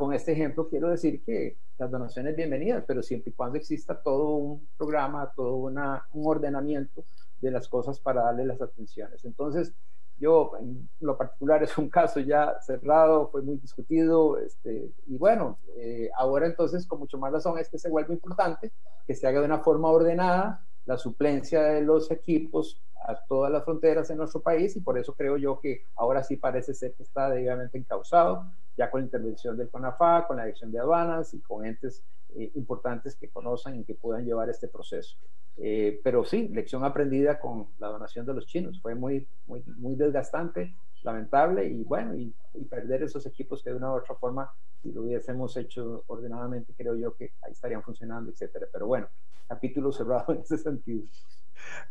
con 0.00 0.14
este 0.14 0.32
ejemplo 0.32 0.66
quiero 0.66 0.88
decir 0.88 1.22
que 1.22 1.58
las 1.76 1.90
donaciones 1.90 2.34
bienvenidas, 2.34 2.82
pero 2.86 3.02
siempre 3.02 3.32
y 3.32 3.34
cuando 3.34 3.58
exista 3.58 4.00
todo 4.00 4.30
un 4.30 4.66
programa, 4.78 5.30
todo 5.36 5.56
una, 5.56 6.06
un 6.14 6.26
ordenamiento 6.26 7.04
de 7.38 7.50
las 7.50 7.68
cosas 7.68 8.00
para 8.00 8.22
darle 8.22 8.46
las 8.46 8.62
atenciones. 8.62 9.22
Entonces, 9.26 9.74
yo 10.18 10.52
en 10.58 10.88
lo 11.00 11.18
particular 11.18 11.62
es 11.64 11.76
un 11.76 11.90
caso 11.90 12.18
ya 12.18 12.58
cerrado, 12.62 13.28
fue 13.28 13.42
muy 13.42 13.58
discutido, 13.58 14.38
este, 14.38 14.90
y 15.06 15.18
bueno, 15.18 15.58
eh, 15.76 16.08
ahora 16.16 16.46
entonces 16.46 16.86
con 16.86 17.00
mucho 17.00 17.18
más 17.18 17.30
razón 17.30 17.58
es 17.58 17.68
que 17.68 17.76
se 17.76 17.90
vuelve 17.90 18.14
importante 18.14 18.72
que 19.06 19.14
se 19.14 19.26
haga 19.26 19.40
de 19.40 19.46
una 19.46 19.58
forma 19.58 19.88
ordenada 19.88 20.64
la 20.86 20.96
suplencia 20.96 21.62
de 21.62 21.82
los 21.82 22.10
equipos 22.10 22.80
a 23.06 23.16
todas 23.28 23.52
las 23.52 23.64
fronteras 23.66 24.08
en 24.08 24.16
nuestro 24.16 24.40
país 24.40 24.74
y 24.76 24.80
por 24.80 24.96
eso 24.96 25.12
creo 25.12 25.36
yo 25.36 25.60
que 25.60 25.82
ahora 25.94 26.22
sí 26.22 26.36
parece 26.36 26.72
ser 26.72 26.94
que 26.94 27.02
está 27.02 27.28
debidamente 27.28 27.76
encausado 27.76 28.46
ya 28.80 28.90
con 28.90 29.02
la 29.02 29.04
intervención 29.04 29.58
del 29.58 29.68
CONAFA, 29.68 30.26
con 30.26 30.38
la 30.38 30.44
dirección 30.44 30.72
de 30.72 30.78
aduanas 30.78 31.34
y 31.34 31.40
con 31.40 31.66
entes 31.66 32.02
eh, 32.34 32.50
importantes 32.54 33.14
que 33.14 33.28
conozcan 33.28 33.78
y 33.78 33.84
que 33.84 33.94
puedan 33.94 34.24
llevar 34.24 34.48
este 34.48 34.68
proceso. 34.68 35.18
Eh, 35.58 36.00
pero 36.02 36.24
sí, 36.24 36.48
lección 36.48 36.82
aprendida 36.82 37.38
con 37.38 37.66
la 37.78 37.88
donación 37.88 38.24
de 38.24 38.32
los 38.32 38.46
chinos. 38.46 38.80
Fue 38.80 38.94
muy, 38.94 39.28
muy, 39.46 39.62
muy 39.76 39.96
desgastante, 39.96 40.74
lamentable 41.02 41.66
y 41.68 41.84
bueno, 41.84 42.16
y, 42.16 42.34
perder 42.70 43.02
esos 43.02 43.26
equipos 43.26 43.62
que 43.62 43.68
de 43.70 43.76
una 43.76 43.92
u 43.92 43.96
otra 43.96 44.14
forma, 44.14 44.50
si 44.82 44.92
lo 44.92 45.02
hubiésemos 45.02 45.56
hecho 45.58 46.02
ordenadamente, 46.06 46.72
creo 46.74 46.96
yo 46.96 47.14
que 47.14 47.32
ahí 47.42 47.52
estarían 47.52 47.82
funcionando, 47.82 48.30
etcétera. 48.30 48.66
Pero 48.72 48.86
bueno, 48.86 49.08
capítulo 49.46 49.92
cerrado 49.98 50.32
en 50.32 50.40
ese 50.40 50.56
sentido. 50.56 51.04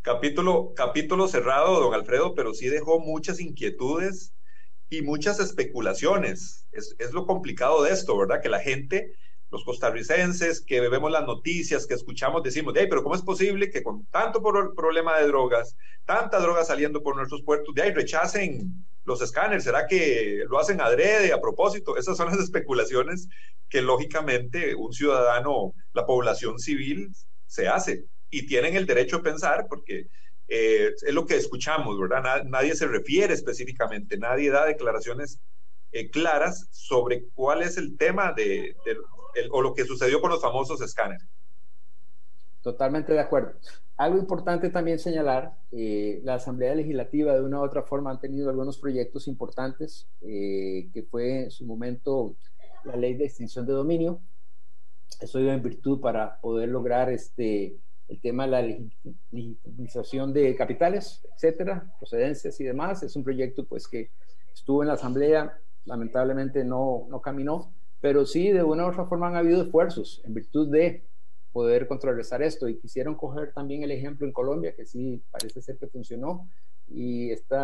Capítulo, 0.01 0.73
capítulo 0.75 1.27
cerrado, 1.27 1.79
don 1.79 1.93
Alfredo, 1.93 2.33
pero 2.33 2.55
sí 2.55 2.67
dejó 2.67 2.99
muchas 2.99 3.39
inquietudes 3.39 4.33
y 4.89 5.01
muchas 5.01 5.39
especulaciones. 5.39 6.67
Es, 6.71 6.95
es, 6.99 7.11
lo 7.11 7.25
complicado 7.25 7.83
de 7.83 7.91
esto, 7.91 8.17
¿verdad? 8.17 8.41
Que 8.41 8.49
la 8.49 8.59
gente, 8.59 9.13
los 9.51 9.63
costarricenses, 9.63 10.61
que 10.61 10.79
vemos 10.89 11.11
las 11.11 11.25
noticias, 11.25 11.85
que 11.85 11.93
escuchamos, 11.93 12.43
decimos, 12.43 12.73
hey, 12.75 12.87
pero 12.89 13.03
¿cómo 13.03 13.15
es 13.15 13.21
posible 13.21 13.69
que 13.69 13.83
con 13.83 14.05
tanto 14.07 14.41
problema 14.41 15.17
de 15.17 15.27
drogas, 15.27 15.75
tanta 16.05 16.39
droga 16.39 16.63
saliendo 16.63 17.03
por 17.03 17.15
nuestros 17.15 17.43
puertos, 17.43 17.73
de 17.75 17.83
ahí 17.83 17.91
rechacen 17.91 18.85
los 19.05 19.21
escáneres? 19.21 19.63
¿Será 19.63 19.87
que 19.87 20.43
lo 20.47 20.59
hacen 20.59 20.81
adrede, 20.81 21.33
a 21.33 21.41
propósito? 21.41 21.97
Esas 21.97 22.17
son 22.17 22.27
las 22.27 22.39
especulaciones 22.39 23.27
que 23.69 23.81
lógicamente 23.81 24.73
un 24.75 24.91
ciudadano, 24.93 25.73
la 25.93 26.05
población 26.05 26.59
civil, 26.59 27.11
se 27.45 27.67
hace. 27.67 28.05
Y 28.31 28.45
tienen 28.45 28.75
el 28.75 28.85
derecho 28.85 29.17
a 29.17 29.23
pensar, 29.23 29.65
porque 29.67 30.07
eh, 30.49 30.95
es 30.99 31.13
lo 31.13 31.27
que 31.27 31.35
escuchamos, 31.35 31.99
¿verdad? 31.99 32.43
Nadie 32.45 32.75
se 32.75 32.87
refiere 32.87 33.33
específicamente, 33.33 34.17
nadie 34.17 34.49
da 34.49 34.65
declaraciones 34.65 35.39
eh, 35.91 36.09
claras 36.09 36.67
sobre 36.71 37.25
cuál 37.35 37.61
es 37.61 37.77
el 37.77 37.97
tema 37.97 38.33
de, 38.33 38.75
o 39.51 39.61
lo 39.61 39.75
que 39.75 39.85
sucedió 39.85 40.19
con 40.19 40.31
los 40.31 40.41
famosos 40.41 40.81
escáneres. 40.81 41.27
Totalmente 42.63 43.13
de 43.13 43.19
acuerdo. 43.19 43.53
Algo 43.95 44.17
importante 44.17 44.69
también 44.69 44.97
señalar, 44.97 45.53
eh, 45.71 46.19
la 46.23 46.35
Asamblea 46.35 46.73
Legislativa 46.73 47.33
de 47.33 47.41
una 47.41 47.59
u 47.59 47.63
otra 47.63 47.83
forma 47.83 48.09
han 48.09 48.19
tenido 48.19 48.49
algunos 48.49 48.79
proyectos 48.79 49.27
importantes, 49.27 50.07
que 50.19 51.05
fue 51.11 51.43
en 51.43 51.51
su 51.51 51.65
momento 51.65 52.35
la 52.85 52.95
ley 52.95 53.13
de 53.13 53.25
extinción 53.25 53.67
de 53.67 53.73
dominio. 53.73 54.19
Eso 55.21 55.39
iba 55.39 55.53
en 55.53 55.61
virtud 55.61 55.99
para 55.99 56.39
poder 56.39 56.69
lograr 56.69 57.11
este, 57.11 57.77
el 58.09 58.19
tema 58.19 58.45
de 58.45 58.51
la 58.51 58.61
legitimización 59.31 60.33
de 60.33 60.55
capitales, 60.55 61.25
etcétera, 61.35 61.93
procedencias 61.99 62.59
y 62.59 62.63
demás. 62.63 63.03
Es 63.03 63.15
un 63.15 63.23
proyecto 63.23 63.65
pues 63.65 63.87
que 63.87 64.09
estuvo 64.53 64.81
en 64.81 64.87
la 64.87 64.95
Asamblea, 64.95 65.57
lamentablemente 65.85 66.63
no, 66.65 67.05
no 67.09 67.21
caminó, 67.21 67.71
pero 68.01 68.25
sí 68.25 68.51
de 68.51 68.63
una 68.63 68.85
u 68.85 68.89
otra 68.89 69.05
forma 69.05 69.27
han 69.27 69.35
habido 69.35 69.61
esfuerzos 69.61 70.21
en 70.25 70.33
virtud 70.33 70.71
de 70.71 71.05
poder 71.53 71.87
contrarrestar 71.87 72.41
esto. 72.41 72.67
Y 72.67 72.79
quisieron 72.79 73.15
coger 73.15 73.53
también 73.53 73.83
el 73.83 73.91
ejemplo 73.91 74.25
en 74.25 74.33
Colombia, 74.33 74.75
que 74.75 74.85
sí 74.85 75.21
parece 75.31 75.61
ser 75.61 75.77
que 75.77 75.87
funcionó. 75.87 76.49
Y 76.87 77.29
este 77.29 77.55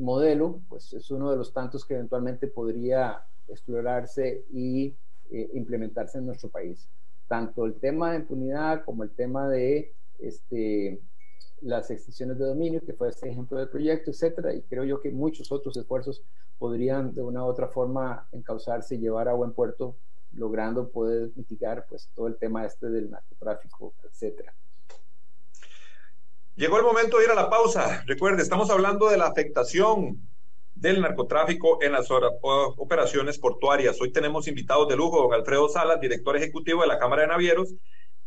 modelo 0.00 0.62
pues 0.68 0.92
es 0.94 1.10
uno 1.10 1.30
de 1.30 1.36
los 1.36 1.52
tantos 1.52 1.84
que 1.84 1.94
eventualmente 1.94 2.46
podría 2.46 3.22
explorarse 3.48 4.46
y 4.50 4.96
eh, 5.30 5.50
implementarse 5.52 6.16
en 6.16 6.26
nuestro 6.26 6.48
país 6.48 6.88
tanto 7.28 7.64
el 7.64 7.74
tema 7.74 8.12
de 8.12 8.18
impunidad 8.18 8.84
como 8.84 9.02
el 9.02 9.10
tema 9.10 9.48
de 9.48 9.94
este, 10.18 11.00
las 11.60 11.90
extinciones 11.90 12.38
de 12.38 12.44
dominio, 12.44 12.84
que 12.84 12.92
fue 12.92 13.08
este 13.08 13.28
ejemplo 13.28 13.58
del 13.58 13.68
proyecto, 13.68 14.10
etcétera, 14.10 14.54
y 14.54 14.62
creo 14.62 14.84
yo 14.84 15.00
que 15.00 15.10
muchos 15.10 15.50
otros 15.50 15.76
esfuerzos 15.76 16.22
podrían 16.58 17.14
de 17.14 17.22
una 17.22 17.44
u 17.44 17.46
otra 17.46 17.68
forma 17.68 18.28
encauzarse 18.32 18.94
y 18.94 18.98
llevar 18.98 19.28
a 19.28 19.34
buen 19.34 19.52
puerto, 19.52 19.96
logrando 20.32 20.88
poder 20.88 21.30
mitigar 21.36 21.86
pues 21.88 22.10
todo 22.14 22.26
el 22.26 22.36
tema 22.36 22.64
este 22.64 22.88
del 22.88 23.10
narcotráfico, 23.10 23.94
etcétera. 24.04 24.54
Llegó 26.56 26.78
el 26.78 26.84
momento 26.84 27.18
de 27.18 27.24
ir 27.24 27.30
a 27.30 27.34
la 27.34 27.50
pausa. 27.50 28.04
Recuerde, 28.06 28.42
estamos 28.42 28.70
hablando 28.70 29.08
de 29.08 29.16
la 29.16 29.26
afectación 29.26 30.20
del 30.74 31.00
narcotráfico 31.00 31.82
en 31.82 31.92
las 31.92 32.08
operaciones 32.10 33.38
portuarias. 33.38 34.00
Hoy 34.00 34.12
tenemos 34.12 34.48
invitados 34.48 34.88
de 34.88 34.96
lujo, 34.96 35.22
don 35.22 35.32
Alfredo 35.32 35.68
Salas, 35.68 36.00
director 36.00 36.36
ejecutivo 36.36 36.82
de 36.82 36.88
la 36.88 36.98
Cámara 36.98 37.22
de 37.22 37.28
Navieros, 37.28 37.74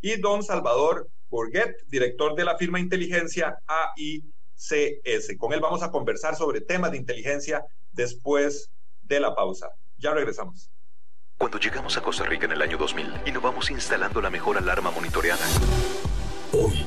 y 0.02 0.20
don 0.20 0.44
Salvador 0.44 1.08
Bourguet, 1.30 1.76
director 1.88 2.36
de 2.36 2.46
la 2.46 2.58
firma 2.58 2.80
Inteligencia 2.80 3.58
AICS. 3.68 5.38
Con 5.38 5.54
él 5.54 5.60
vamos 5.60 5.84
a 5.84 5.92
conversar 5.92 6.36
sobre 6.36 6.62
temas 6.62 6.92
de 6.92 6.98
inteligencia 6.98 7.66
después 7.92 8.72
de 9.02 9.20
la 9.20 9.36
pausa. 9.36 9.70
Ya 9.98 10.14
regresamos. 10.14 10.70
Cuando 11.38 11.60
llegamos 11.60 11.98
a 11.98 12.02
Costa 12.02 12.26
Rica 12.26 12.46
en 12.46 12.54
el 12.54 12.62
año 12.62 12.78
2000, 12.78 13.22
innovamos 13.28 13.70
instalando 13.70 14.22
la 14.22 14.32
mejor 14.32 14.58
alarma 14.58 14.90
monitoreada 14.90 15.46
Hoy 16.52 16.87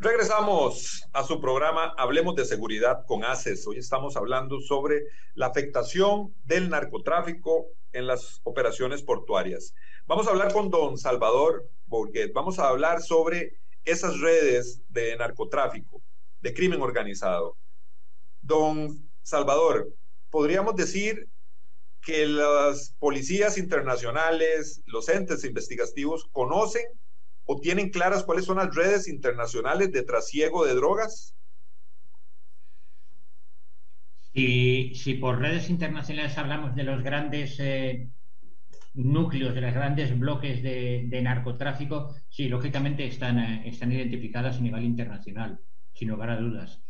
Regresamos 0.00 1.04
a 1.12 1.22
su 1.22 1.40
programa 1.40 1.94
Hablemos 1.96 2.34
de 2.34 2.44
Seguridad 2.44 3.06
con 3.06 3.24
ACES. 3.24 3.64
Hoy 3.68 3.78
estamos 3.78 4.16
hablando 4.16 4.60
sobre 4.60 5.04
la 5.34 5.46
afectación 5.46 6.34
del 6.44 6.68
narcotráfico 6.68 7.68
en 7.92 8.08
las 8.08 8.40
operaciones 8.42 9.04
portuarias. 9.04 9.72
Vamos 10.06 10.26
a 10.26 10.30
hablar 10.30 10.52
con 10.52 10.68
don 10.68 10.98
Salvador 10.98 11.70
Bourguet. 11.86 12.32
Vamos 12.34 12.58
a 12.58 12.68
hablar 12.68 13.02
sobre 13.02 13.60
esas 13.84 14.18
redes 14.18 14.82
de 14.88 15.16
narcotráfico, 15.16 16.02
de 16.40 16.52
crimen 16.52 16.82
organizado. 16.82 17.56
Don 18.42 19.08
Salvador, 19.22 19.94
podríamos 20.28 20.74
decir 20.74 21.28
que 22.02 22.26
las 22.26 22.96
policías 22.98 23.58
internacionales, 23.58 24.82
los 24.86 25.08
entes 25.08 25.44
investigativos 25.44 26.28
conocen 26.32 26.84
o 27.46 27.60
tienen 27.60 27.90
claras 27.90 28.24
cuáles 28.24 28.44
son 28.44 28.56
las 28.56 28.74
redes 28.74 29.08
internacionales 29.08 29.92
de 29.92 30.02
trasiego 30.02 30.64
de 30.64 30.74
drogas? 30.74 31.34
Y 34.32 34.94
si 34.96 35.14
por 35.14 35.38
redes 35.38 35.70
internacionales 35.70 36.36
hablamos 36.38 36.74
de 36.74 36.82
los 36.82 37.02
grandes 37.04 37.56
eh, 37.60 38.08
núcleos, 38.94 39.54
de 39.54 39.60
los 39.60 39.72
grandes 39.72 40.18
bloques 40.18 40.62
de, 40.62 41.20
narcotráfico, 41.22 42.16
sí, 42.28 42.48
lógicamente 42.48 43.06
están, 43.06 43.38
eh, 43.38 43.62
están 43.68 43.92
identificadas 43.92 44.56
a 44.58 44.60
nivel 44.60 44.84
internacional, 44.84 45.60
sin 45.92 46.08
lugar 46.08 46.30
a 46.30 46.40
dudas. 46.40 46.82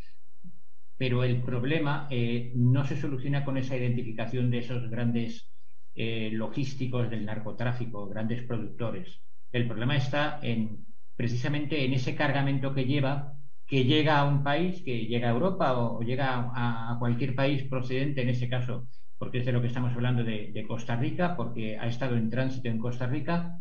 Pero 0.96 1.22
el 1.22 1.42
problema 1.42 2.08
eh, 2.10 2.52
no 2.54 2.86
se 2.86 2.98
soluciona 2.98 3.44
con 3.44 3.58
esa 3.58 3.76
identificación 3.76 4.50
de 4.50 4.58
esos 4.58 4.88
grandes 4.88 5.50
logísticos 5.96 7.08
del 7.08 7.24
narcotráfico, 7.24 8.08
grandes 8.08 8.42
productores 8.42 9.20
el 9.54 9.68
problema 9.68 9.96
está 9.96 10.40
en 10.42 10.84
precisamente 11.16 11.84
en 11.84 11.92
ese 11.92 12.16
cargamento 12.16 12.74
que 12.74 12.86
lleva, 12.86 13.34
que 13.66 13.84
llega 13.84 14.18
a 14.18 14.24
un 14.24 14.42
país, 14.42 14.82
que 14.84 15.06
llega 15.06 15.28
a 15.28 15.32
Europa 15.32 15.78
o, 15.78 16.02
llega 16.02 16.50
a, 16.54 16.96
cualquier 16.98 17.34
país 17.36 17.62
procedente, 17.64 18.22
en 18.22 18.30
ese 18.30 18.48
caso, 18.48 18.88
porque 19.16 19.38
es 19.38 19.46
de 19.46 19.52
lo 19.52 19.60
que 19.60 19.68
estamos 19.68 19.92
hablando 19.94 20.24
de, 20.24 20.64
Costa 20.66 20.96
Rica, 20.96 21.36
porque 21.36 21.78
ha 21.78 21.86
estado 21.86 22.16
en 22.16 22.30
tránsito 22.30 22.68
en 22.68 22.80
Costa 22.80 23.06
Rica, 23.06 23.58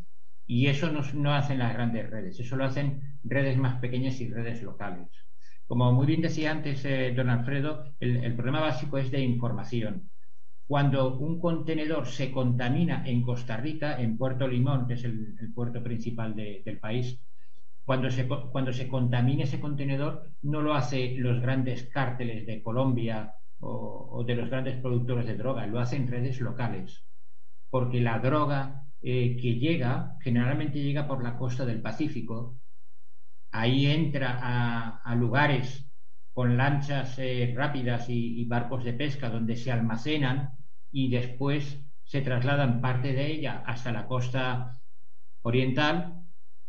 y 0.48 0.68
eso 0.68 0.92
no, 0.92 1.02
no 1.14 1.34
hacen 1.34 1.60
las 1.60 1.74
grandes 1.74 2.10
redes, 2.10 2.40
eso 2.40 2.56
lo 2.56 2.66
hacen 2.66 3.20
redes 3.24 3.58
más 3.58 3.80
pequeñas 3.80 4.20
y 4.20 4.30
redes 4.30 4.64
locales. 4.64 5.08
Como 5.68 5.92
muy 5.94 6.08
bien 6.08 6.22
decía 6.22 6.52
antes 6.52 6.84
eh, 6.86 7.14
don 7.16 7.30
Alfredo, 7.30 7.86
el 8.00 8.36
problema 8.36 8.60
básico 8.60 8.98
es 8.98 9.12
de 9.12 9.22
información. 9.22 10.10
Cuando 10.68 11.18
un 11.18 11.40
contenedor 11.40 12.08
se 12.08 12.32
contamina 12.32 13.04
en 13.06 13.22
Costa 13.22 13.58
Rica, 13.58 14.02
en 14.02 14.18
Puerto 14.18 14.48
Limón, 14.48 14.88
que 14.88 14.94
es 14.94 15.04
el, 15.04 15.36
puerto 15.54 15.84
principal 15.84 16.36
del 16.36 16.80
país, 16.80 17.20
cuando 17.84 18.10
se, 18.10 18.28
cuando 18.28 18.72
se 18.72 18.88
contamina 18.88 19.44
ese 19.44 19.60
contenedor, 19.60 20.32
no 20.44 20.62
lo 20.62 20.74
hacen 20.74 21.22
los 21.22 21.42
grandes 21.42 21.84
cárteles 21.90 22.46
de 22.46 22.64
Colombia 22.64 23.34
o, 23.60 24.24
de 24.26 24.36
los 24.36 24.50
grandes 24.50 24.78
productores 24.78 25.26
de 25.26 25.36
droga, 25.36 25.68
lo 25.68 25.80
hacen 25.80 26.08
redes 26.08 26.40
locales. 26.40 27.06
Porque 27.70 28.00
la 28.00 28.20
droga 28.20 28.86
eh, 29.02 29.36
que 29.36 29.56
llega, 29.56 30.18
generalmente 30.22 30.82
llega 30.82 31.08
por 31.08 31.24
la 31.24 31.38
costa 31.38 31.66
del 31.66 31.82
Pacífico, 31.82 32.58
ahí 33.52 33.86
entra 33.88 35.00
a 35.04 35.16
lugares 35.16 35.93
con 36.34 36.58
lanchas 36.58 37.18
eh, 37.20 37.54
rápidas 37.56 38.10
y, 38.10 38.44
barcos 38.46 38.84
de 38.84 38.94
pesca 38.94 39.30
donde 39.30 39.56
se 39.56 39.72
almacenan 39.72 40.52
y 40.92 41.10
después 41.10 41.80
se 42.04 42.22
trasladan 42.22 42.82
parte 42.82 43.14
de 43.14 43.28
ella 43.28 43.64
hasta 43.66 43.92
la 43.92 44.08
costa 44.08 44.80
oriental 45.44 46.24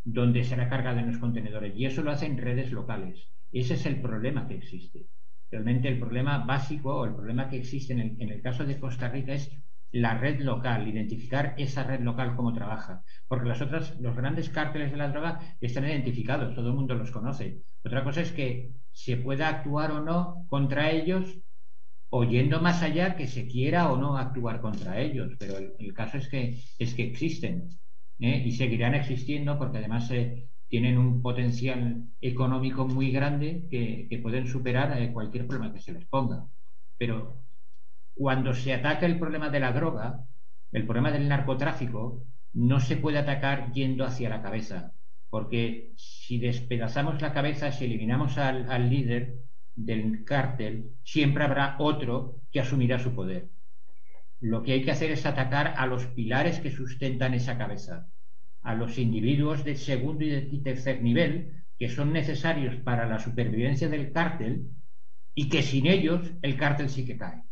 donde 0.05 0.45
será 0.45 0.69
cargada 0.69 1.01
en 1.01 1.09
los 1.09 1.19
contenedores. 1.19 1.75
Y 1.77 1.87
eso 1.87 2.03
lo 2.03 2.11
hacen 2.11 2.39
redes 2.39 2.73
locales. 2.73 3.31
Ese 3.53 3.75
es 3.75 3.87
el 3.87 4.01
problema 4.01 4.47
que 4.47 4.57
existe. 4.57 5.07
Realmente 5.51 5.89
el 5.89 5.99
problema 5.99 6.39
básico 6.39 6.95
o 6.95 7.05
el 7.07 7.15
problema 7.15 7.49
que 7.49 7.57
existe 7.57 7.95
en 7.95 8.01
el, 8.01 8.17
en 8.21 8.31
el 8.31 8.43
caso 8.43 8.65
de 8.65 8.79
Costa 8.79 9.09
Rica 9.09 9.33
es 9.33 9.51
la 9.93 10.19
red 10.19 10.41
local, 10.41 10.89
identificar 10.89 11.55
esa 11.57 11.85
red 11.85 12.01
local 12.01 12.35
cómo 12.35 12.53
trabaja. 12.53 13.03
Porque 13.29 13.49
las 13.49 13.63
otras, 13.63 13.99
los 14.01 14.17
grandes 14.17 14.51
cárteles 14.51 14.91
de 14.91 14.97
la 14.97 15.09
droga 15.09 15.41
están 15.61 15.85
identificados, 15.85 16.55
todo 16.55 16.69
el 16.69 16.75
mundo 16.75 16.95
los 16.95 17.13
conoce. 17.13 17.63
Otra 17.85 18.03
cosa 18.03 18.21
es 18.21 18.33
que 18.33 18.73
se 18.95 19.17
pueda 19.17 19.49
actuar 19.49 19.91
o 19.91 20.01
no 20.01 20.47
contra 20.49 20.91
ellos, 20.91 21.39
oyendo 22.11 22.61
más 22.61 22.83
allá 22.83 23.17
que 23.17 23.27
se 23.27 23.47
quiera 23.47 23.93
o 23.93 23.97
no 23.97 24.17
actuar 24.17 24.61
contra 24.61 25.01
ellos. 25.01 25.33
Pero 25.39 25.57
el, 25.59 25.93
caso 25.93 26.17
es 26.19 26.29
que, 26.29 26.63
es 26.79 26.95
que 26.95 27.03
existen 27.03 27.69
¿eh? 28.21 28.43
y 28.47 28.53
seguirán 28.53 28.95
existiendo 28.95 29.59
porque 29.59 29.79
además 29.79 30.11
eh, 30.13 30.49
tienen 30.69 30.97
un 30.97 31.21
potencial 31.23 32.05
económico 32.21 32.87
muy 32.87 33.11
grande 33.11 33.67
que, 33.71 34.19
pueden 34.23 34.47
superar 34.47 34.97
eh, 35.01 35.13
cualquier 35.13 35.47
problema 35.47 35.75
que 35.75 35.81
se 35.81 35.93
les 35.93 36.07
ponga. 36.07 36.47
Pero 36.97 37.43
cuando 38.15 38.55
se 38.55 38.73
ataca 38.73 39.07
el 39.07 39.19
problema 39.19 39.51
de 39.51 39.61
la 39.61 39.73
droga, 39.73 40.25
el 40.71 40.87
problema 40.87 41.11
del 41.11 41.29
narcotráfico, 41.29 42.25
no 42.53 42.79
se 42.79 42.97
puede 42.97 43.19
atacar 43.19 43.73
yendo 43.73 44.05
hacia 44.05 44.29
la 44.29 44.41
cabeza, 44.41 44.93
porque 45.35 45.91
si 45.97 46.39
despedazamos 46.39 47.21
la 47.21 47.33
cabeza, 47.33 47.73
si 47.73 47.87
eliminamos 47.87 48.39
al, 48.39 48.89
líder 48.89 49.41
del 49.75 50.23
cártel, 50.23 50.93
siempre 51.03 51.43
habrá 51.43 51.75
otro 51.81 52.43
que 52.53 52.61
asumirá 52.61 53.01
su 53.01 53.17
poder. 53.17 53.49
Lo 54.39 54.63
que 54.63 54.75
hay 54.75 54.85
que 54.85 54.93
hacer 54.93 55.11
es 55.11 55.27
atacar 55.27 55.75
a 55.77 55.87
los 55.87 56.07
pilares 56.07 56.61
que 56.61 56.71
sustentan 56.71 57.35
esa 57.35 57.59
cabeza, 57.59 58.07
a 58.63 58.77
los 58.77 58.97
individuos 58.97 59.65
de 59.65 59.75
segundo 59.75 60.25
y 60.25 60.63
tercer 60.63 61.03
nivel 61.03 61.65
que 61.81 61.89
son 61.89 62.13
necesarios 62.13 62.77
para 62.77 63.05
la 63.05 63.19
supervivencia 63.19 63.89
del 63.89 64.13
cártel 64.13 64.71
y 65.35 65.49
que 65.49 65.65
sin 65.65 65.89
ellos 65.89 66.31
el 66.43 66.57
cártel 66.57 66.89
sí 66.89 67.05
que 67.05 67.19
cae. 67.19 67.43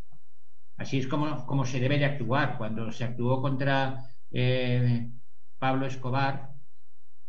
Así 0.76 0.98
es 0.98 1.08
como, 1.08 1.44
como 1.46 1.64
se 1.64 1.80
debe 1.80 1.98
de 1.98 2.04
actuar. 2.04 2.58
Cuando 2.58 2.92
se 2.92 3.02
actuó 3.02 3.42
contra 3.42 4.04
eh, 4.30 5.10
Pablo 5.58 5.86
Escobar, 5.86 6.51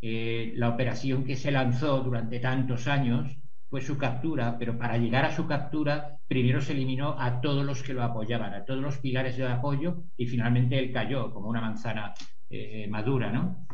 eh, 0.06 0.52
la 0.58 0.68
operación 0.68 1.24
que 1.24 1.38
se 1.38 1.50
lanzó 1.50 2.02
durante 2.02 2.42
tantos 2.42 2.88
años 2.88 3.38
fue 3.70 3.80
su 3.80 3.98
captura, 3.98 4.58
pero 4.60 4.78
para 4.78 4.98
llegar 4.98 5.24
a 5.24 5.34
su 5.34 5.48
captura, 5.48 6.18
primero 6.28 6.60
se 6.60 6.74
eliminó 6.74 7.16
a 7.18 7.40
todos 7.40 7.66
los 7.66 7.82
que 7.84 7.94
lo 7.94 8.04
apoyaban, 8.04 8.54
a 8.54 8.66
todos 8.66 8.82
los 8.82 8.98
pilares 8.98 9.38
de 9.38 9.48
apoyo, 9.48 10.04
y 10.18 10.26
finalmente 10.26 10.78
él 10.78 10.92
cayó 10.92 11.32
como 11.32 11.48
una 11.48 11.62
manzana 11.62 12.14
eh, 12.50 12.86
madura, 12.90 13.32
¿no? 13.32 13.66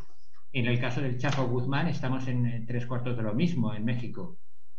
En 0.53 0.67
el 0.67 0.79
caso 0.79 1.01
del 1.01 1.17
Chapo 1.17 1.47
Guzmán 1.47 1.87
estamos 1.87 2.27
en 2.27 2.63
tres 2.67 2.85
cuartos 2.85 3.17
de 3.17 3.23
lo 3.23 3.33
mismo 3.33 3.73
en 3.73 3.83
México. 3.83 4.37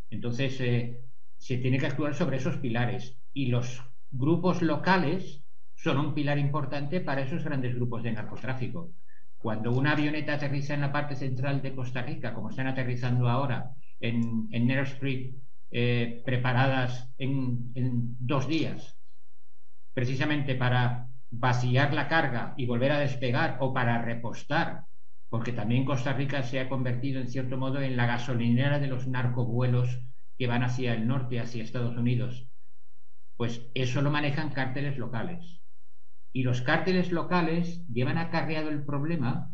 Entonces, 0.08 0.56
se 0.56 1.56
tiene 1.58 1.78
que 1.78 1.86
actuar 1.86 2.14
sobre 2.14 2.36
esos 2.36 2.58
pilares 2.58 3.18
y 3.34 3.46
los 3.46 3.82
grupos 4.12 4.62
locales 4.62 5.42
son 5.74 5.98
un 5.98 6.14
pilar 6.14 6.38
importante 6.38 7.00
para 7.00 7.22
esos 7.22 7.42
grandes 7.42 7.74
grupos 7.74 8.04
de 8.04 8.12
narcotráfico. 8.12 8.92
Cuando 9.40 9.72
una 9.72 9.92
avioneta 9.92 10.34
aterriza 10.34 10.74
en 10.74 10.82
la 10.82 10.92
parte 10.92 11.16
central 11.16 11.62
de 11.62 11.74
Costa 11.74 12.02
Rica, 12.02 12.34
como 12.34 12.50
están 12.50 12.66
aterrizando 12.68 13.28
ahora 13.28 13.70
en, 13.98 14.48
en 14.50 14.70
Street, 14.70 15.34
eh, 15.70 16.22
preparadas 16.24 17.12
en, 17.18 17.72
en 17.74 18.16
dos 18.18 18.46
días, 18.46 18.98
precisamente 19.94 20.54
para 20.54 21.08
vaciar 21.30 21.94
la 21.94 22.08
carga 22.08 22.54
y 22.56 22.66
volver 22.66 22.92
a 22.92 22.98
despegar 22.98 23.56
o 23.60 23.72
para 23.72 24.02
repostar, 24.02 24.84
porque 25.28 25.52
también 25.52 25.84
Costa 25.84 26.12
Rica 26.12 26.42
se 26.42 26.60
ha 26.60 26.68
convertido 26.68 27.20
en 27.20 27.28
cierto 27.28 27.56
modo 27.56 27.80
en 27.80 27.96
la 27.96 28.06
gasolinera 28.06 28.78
de 28.78 28.88
los 28.88 29.06
narcovuelos 29.06 30.00
que 30.36 30.46
van 30.46 30.64
hacia 30.64 30.94
el 30.94 31.06
norte, 31.06 31.40
hacia 31.40 31.62
Estados 31.62 31.96
Unidos 31.96 32.50
pues 33.40 33.70
eso 33.72 34.02
lo 34.02 34.10
manejan 34.10 34.50
cárteles 34.50 34.98
locales. 34.98 35.62
Y 36.32 36.42
los 36.42 36.62
cárteles 36.62 37.10
locales 37.12 37.84
llevan 37.88 38.18
acarreado 38.18 38.70
el 38.70 38.84
problema 38.84 39.52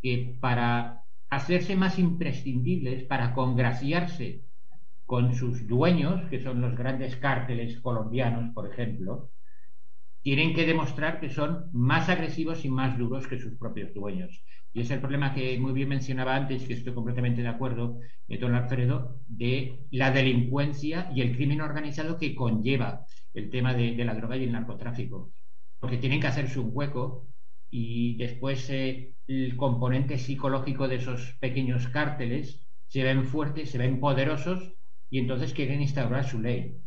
que 0.00 0.36
para 0.40 1.02
hacerse 1.30 1.76
más 1.76 1.98
imprescindibles, 1.98 3.04
para 3.04 3.34
congraciarse 3.34 4.44
con 5.06 5.34
sus 5.34 5.66
dueños, 5.66 6.28
que 6.30 6.42
son 6.42 6.60
los 6.60 6.76
grandes 6.76 7.16
cárteles 7.16 7.80
colombianos, 7.80 8.54
por 8.54 8.70
ejemplo, 8.70 9.30
tienen 10.22 10.54
que 10.54 10.64
demostrar 10.64 11.20
que 11.20 11.28
son 11.28 11.68
más 11.72 12.08
agresivos 12.08 12.64
y 12.64 12.70
más 12.70 12.96
duros 12.96 13.26
que 13.26 13.38
sus 13.38 13.58
propios 13.58 13.92
dueños. 13.92 14.42
Y 14.72 14.80
es 14.80 14.90
el 14.90 14.98
problema 14.98 15.34
que 15.34 15.58
muy 15.60 15.72
bien 15.72 15.90
mencionaba 15.90 16.34
antes, 16.34 16.64
que 16.64 16.72
estoy 16.72 16.94
completamente 16.94 17.42
de 17.42 17.48
acuerdo, 17.48 18.00
de 18.26 18.38
don 18.38 18.54
Alfredo, 18.54 19.20
de 19.28 19.86
la 19.90 20.10
delincuencia 20.10 21.10
y 21.14 21.20
el 21.20 21.36
crimen 21.36 21.60
organizado 21.60 22.18
que 22.18 22.34
conlleva 22.34 23.04
el 23.34 23.50
tema 23.50 23.74
de, 23.74 24.02
la 24.02 24.14
droga 24.14 24.36
y 24.38 24.44
el 24.44 24.52
narcotráfico, 24.52 25.30
porque 25.84 25.98
tienen 25.98 26.18
que 26.18 26.28
hacerse 26.28 26.58
un 26.58 26.70
hueco 26.72 27.26
y 27.68 28.16
después 28.16 28.70
eh, 28.70 29.16
el 29.26 29.54
componente 29.54 30.16
psicológico 30.16 30.88
de 30.88 30.96
esos 30.96 31.36
pequeños 31.40 31.88
cárteles 31.88 32.66
se 32.86 33.02
ven 33.02 33.26
fuertes, 33.26 33.70
se 33.70 33.76
ven 33.76 34.00
poderosos 34.00 34.72
y 35.10 35.18
entonces 35.18 35.52
quieren 35.52 35.82
instaurar 35.82 36.26
su 36.26 36.40
ley. 36.40 36.78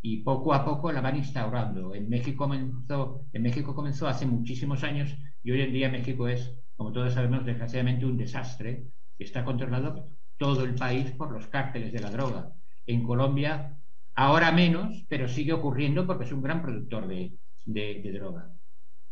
Y 0.00 0.18
poco 0.18 0.54
a 0.54 0.64
poco 0.64 0.92
la 0.92 1.00
van 1.00 1.16
instaurando. 1.16 1.92
En 1.92 2.08
México 2.08 2.44
comenzó, 2.44 3.26
en 3.32 3.42
México 3.42 3.74
comenzó 3.74 4.06
hace 4.06 4.26
muchísimos 4.26 4.84
años 4.84 5.12
y 5.42 5.50
hoy 5.50 5.62
en 5.62 5.72
día 5.72 5.88
México 5.90 6.28
es, 6.28 6.56
como 6.76 6.92
todos 6.92 7.14
sabemos, 7.14 7.44
desgraciadamente 7.44 8.06
un 8.06 8.16
desastre. 8.16 8.84
Está 9.18 9.44
controlado 9.44 10.08
todo 10.36 10.62
el 10.62 10.76
país 10.76 11.10
por 11.10 11.32
los 11.32 11.48
cárteles 11.48 11.92
de 11.92 11.98
la 11.98 12.10
droga. 12.10 12.52
En 12.86 13.02
Colombia, 13.02 13.76
ahora 14.14 14.52
menos, 14.52 15.04
pero 15.08 15.26
sigue 15.26 15.52
ocurriendo 15.52 16.06
porque 16.06 16.26
es 16.26 16.32
un 16.32 16.42
gran 16.42 16.62
productor 16.62 17.08
de, 17.08 17.32
de 17.66 18.12
droga. 18.12 18.56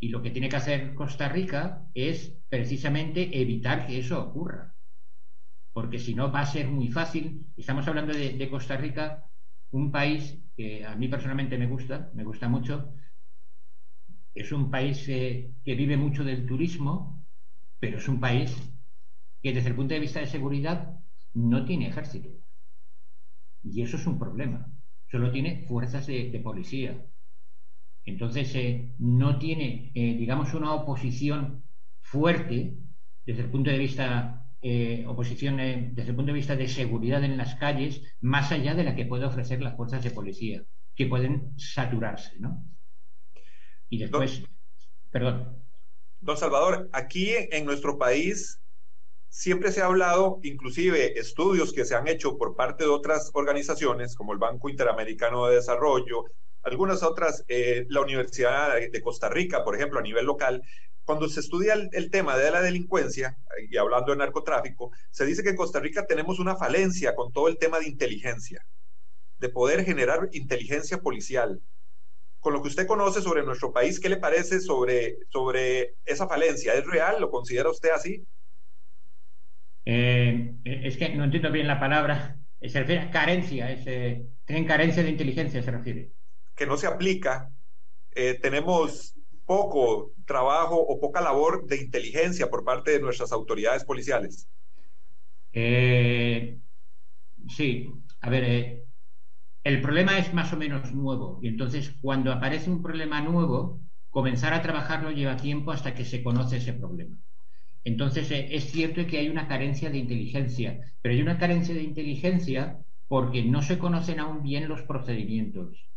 Y 0.04 0.08
lo 0.08 0.22
que 0.22 0.30
tiene 0.30 0.48
que 0.48 0.56
hacer 0.56 0.94
Costa 0.94 1.28
Rica 1.28 1.88
es 1.94 2.36
precisamente 2.48 3.40
evitar 3.40 3.86
que 3.86 3.98
eso 3.98 4.22
ocurra. 4.22 4.74
Porque 5.72 5.98
si 5.98 6.14
no 6.14 6.30
va 6.30 6.40
a 6.40 6.46
ser 6.46 6.68
muy 6.68 6.88
fácil. 6.90 7.46
Estamos 7.56 7.86
hablando 7.88 8.12
de, 8.12 8.50
Costa 8.50 8.76
Rica, 8.76 9.24
un 9.70 9.90
país 9.90 10.38
que 10.56 10.84
a 10.84 10.94
mí 10.94 11.08
personalmente 11.08 11.58
me 11.58 11.66
gusta, 11.66 12.10
me 12.14 12.22
gusta 12.22 12.48
mucho. 12.48 12.94
Es 14.34 14.52
un 14.52 14.70
país 14.70 15.06
que 15.06 15.54
vive 15.64 15.96
mucho 15.96 16.22
del 16.22 16.46
turismo, 16.46 17.24
pero 17.80 17.98
es 17.98 18.06
un 18.06 18.20
país 18.20 18.54
que 19.42 19.52
desde 19.52 19.70
el 19.70 19.76
punto 19.76 19.94
de 19.94 20.00
vista 20.00 20.20
de 20.20 20.26
seguridad 20.26 21.00
no 21.32 21.64
tiene 21.64 21.88
ejército. 21.88 22.28
Y 23.62 23.82
eso 23.82 23.96
es 23.96 24.06
un 24.06 24.18
problema. 24.18 24.70
Solo 25.10 25.32
tiene 25.32 25.64
fuerzas 25.66 26.06
de 26.06 26.40
policía. 26.44 27.04
Entonces, 28.04 28.54
eh, 28.54 28.92
no 28.98 29.38
tiene, 29.38 29.92
eh, 29.94 30.16
digamos, 30.18 30.52
una 30.54 30.74
oposición 30.74 31.64
fuerte 32.00 32.76
desde 33.24 33.42
el 33.42 33.50
punto 33.50 33.70
de 33.70 33.78
vista 33.78 34.44
eh, 34.66 35.04
oposición 35.06 35.58
desde 35.58 36.08
el 36.08 36.16
punto 36.16 36.32
de 36.32 36.38
vista 36.38 36.56
de 36.56 36.68
seguridad 36.68 37.22
en 37.22 37.36
las 37.36 37.54
calles, 37.56 38.00
más 38.22 38.50
allá 38.50 38.74
de 38.74 38.84
la 38.84 38.96
que 38.96 39.04
puede 39.04 39.26
ofrecer 39.26 39.60
las 39.60 39.76
fuerzas 39.76 40.02
de 40.02 40.10
policía, 40.10 40.64
que 40.94 41.04
pueden 41.04 41.52
saturarse, 41.58 42.38
¿no? 42.38 42.64
Y 43.90 43.98
después, 43.98 44.42
perdón. 45.10 45.62
Don 46.18 46.38
Salvador, 46.38 46.88
aquí 46.94 47.28
en 47.50 47.66
nuestro 47.66 47.98
país 47.98 48.62
siempre 49.28 49.70
se 49.70 49.82
ha 49.82 49.86
hablado, 49.86 50.40
inclusive 50.42 51.18
estudios 51.18 51.70
que 51.70 51.84
se 51.84 51.94
han 51.94 52.08
hecho 52.08 52.38
por 52.38 52.56
parte 52.56 52.84
de 52.84 52.90
otras 52.90 53.30
organizaciones, 53.34 54.14
como 54.14 54.32
el 54.32 54.38
Banco 54.38 54.70
Interamericano 54.70 55.44
de 55.44 55.56
Desarrollo, 55.56 56.24
algunas 56.64 57.02
otras, 57.02 57.44
eh, 57.48 57.86
la 57.88 58.00
Universidad 58.00 58.74
de 58.90 59.02
Costa 59.02 59.28
Rica, 59.28 59.64
por 59.64 59.76
ejemplo, 59.76 59.98
a 59.98 60.02
nivel 60.02 60.26
local, 60.26 60.62
cuando 61.04 61.28
se 61.28 61.40
estudia 61.40 61.74
el, 61.74 62.10
tema 62.10 62.36
de 62.36 62.50
la 62.50 62.62
delincuencia, 62.62 63.36
y 63.70 63.76
hablando 63.76 64.12
de 64.12 64.18
narcotráfico, 64.18 64.90
se 65.10 65.26
dice 65.26 65.42
que 65.42 65.50
en 65.50 65.56
Costa 65.56 65.80
Rica 65.80 66.06
tenemos 66.06 66.38
una 66.38 66.56
falencia 66.56 67.14
con 67.14 67.32
todo 67.32 67.48
el 67.48 67.58
tema 67.58 67.78
de 67.78 67.88
inteligencia, 67.88 68.64
de 69.38 69.48
poder 69.50 69.84
generar 69.84 70.30
inteligencia 70.32 70.98
policial. 70.98 71.60
Con 72.40 72.54
lo 72.54 72.62
que 72.62 72.68
usted 72.68 72.86
conoce 72.86 73.20
sobre 73.20 73.42
nuestro 73.42 73.72
país, 73.72 74.00
¿qué 74.00 74.08
le 74.08 74.16
parece 74.16 74.60
sobre, 74.60 75.18
sobre 75.30 75.96
esa 76.04 76.26
falencia? 76.26 76.74
¿Es 76.74 76.86
real? 76.86 77.20
¿Lo 77.20 77.30
considera 77.30 77.70
usted 77.70 77.90
así? 77.90 78.24
Eh, 79.84 80.54
es 80.64 80.96
que 80.96 81.10
no 81.10 81.24
entiendo 81.24 81.52
bien 81.52 81.66
la 81.66 81.80
palabra. 81.80 82.38
Se 82.62 82.80
refiere 82.80 83.02
a 83.02 83.10
carencia, 83.10 83.70
es, 83.70 83.86
eh, 83.86 84.26
tienen 84.46 84.66
carencia 84.66 85.02
de 85.02 85.10
inteligencia, 85.10 85.62
se 85.62 85.70
refiere 85.70 86.12
que 86.54 86.66
no 86.66 86.76
se 86.76 86.86
aplica, 86.86 87.52
eh, 88.12 88.38
tenemos 88.40 89.14
poco 89.44 90.12
trabajo 90.26 90.76
o 90.76 91.00
poca 91.00 91.20
labor 91.20 91.66
de 91.66 91.82
inteligencia 91.82 92.48
por 92.50 92.64
parte 92.64 92.92
de 92.92 93.00
nuestras 93.00 93.32
autoridades 93.32 93.84
policiales. 93.84 94.48
Eh, 95.52 96.58
sí, 97.48 97.92
a 98.20 98.30
ver, 98.30 98.44
eh, 98.44 98.84
el 99.64 99.80
problema 99.82 100.18
es 100.18 100.34
más 100.34 100.52
o 100.52 100.56
menos 100.56 100.92
nuevo 100.94 101.40
y 101.42 101.48
entonces 101.48 101.96
cuando 102.00 102.32
aparece 102.32 102.70
un 102.70 102.82
problema 102.82 103.20
nuevo, 103.22 103.80
comenzar 104.10 104.54
a 104.54 104.62
trabajarlo 104.62 105.10
lleva 105.10 105.36
tiempo 105.36 105.72
hasta 105.72 105.94
que 105.94 106.04
se 106.04 106.22
conoce 106.22 106.58
ese 106.58 106.74
problema. 106.74 107.16
Entonces 107.84 108.28
es 108.30 108.70
cierto 108.72 109.06
que 109.06 109.18
hay 109.18 109.28
una 109.28 109.48
carencia 109.48 109.90
de 109.90 109.98
inteligencia, 109.98 110.80
pero 111.02 111.14
hay 111.14 111.22
una 111.22 111.38
carencia 111.38 111.74
de 111.74 111.82
inteligencia 111.82 112.80
porque 113.08 113.44
no 113.44 113.62
se 113.62 113.78
conocen 113.78 114.20
aún 114.20 114.42
bien 114.42 114.68
los 114.68 114.82
procedimientos. 114.82 115.90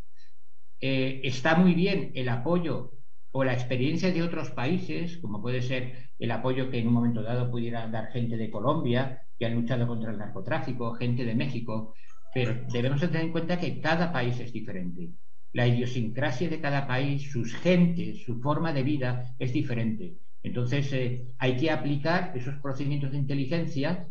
Eh, 0.79 1.21
está 1.23 1.55
muy 1.55 1.73
bien 1.73 2.11
el 2.13 2.29
apoyo 2.29 2.93
o 3.31 3.43
la 3.43 3.53
experiencia 3.53 4.11
de 4.11 4.23
otros 4.23 4.51
países, 4.51 5.17
como 5.17 5.41
puede 5.41 5.61
ser 5.61 6.11
el 6.19 6.31
apoyo 6.31 6.69
que 6.69 6.79
en 6.79 6.87
un 6.87 6.93
momento 6.93 7.21
dado 7.23 7.49
pudiera 7.51 7.87
dar 7.87 8.11
gente 8.11 8.37
de 8.37 8.49
Colombia 8.49 9.21
que 9.37 9.45
han 9.45 9.55
luchado 9.55 9.87
contra 9.87 10.11
el 10.11 10.17
narcotráfico, 10.17 10.93
gente 10.93 11.23
de 11.25 11.35
México, 11.35 11.93
pero 12.33 12.55
debemos 12.71 12.99
tener 12.99 13.21
en 13.23 13.31
cuenta 13.31 13.59
que 13.59 13.79
cada 13.81 14.11
país 14.11 14.39
es 14.39 14.51
diferente. 14.51 15.11
La 15.53 15.67
idiosincrasia 15.67 16.49
de 16.49 16.59
cada 16.61 16.87
país, 16.87 17.31
sus 17.31 17.55
gentes, 17.55 18.23
su 18.23 18.39
forma 18.39 18.73
de 18.73 18.83
vida 18.83 19.35
es 19.39 19.53
diferente. 19.53 20.17
Entonces 20.43 20.91
eh, 20.93 21.27
hay 21.39 21.57
que 21.57 21.71
aplicar 21.71 22.33
esos 22.35 22.55
procedimientos 22.55 23.11
de 23.11 23.17
inteligencia 23.17 24.07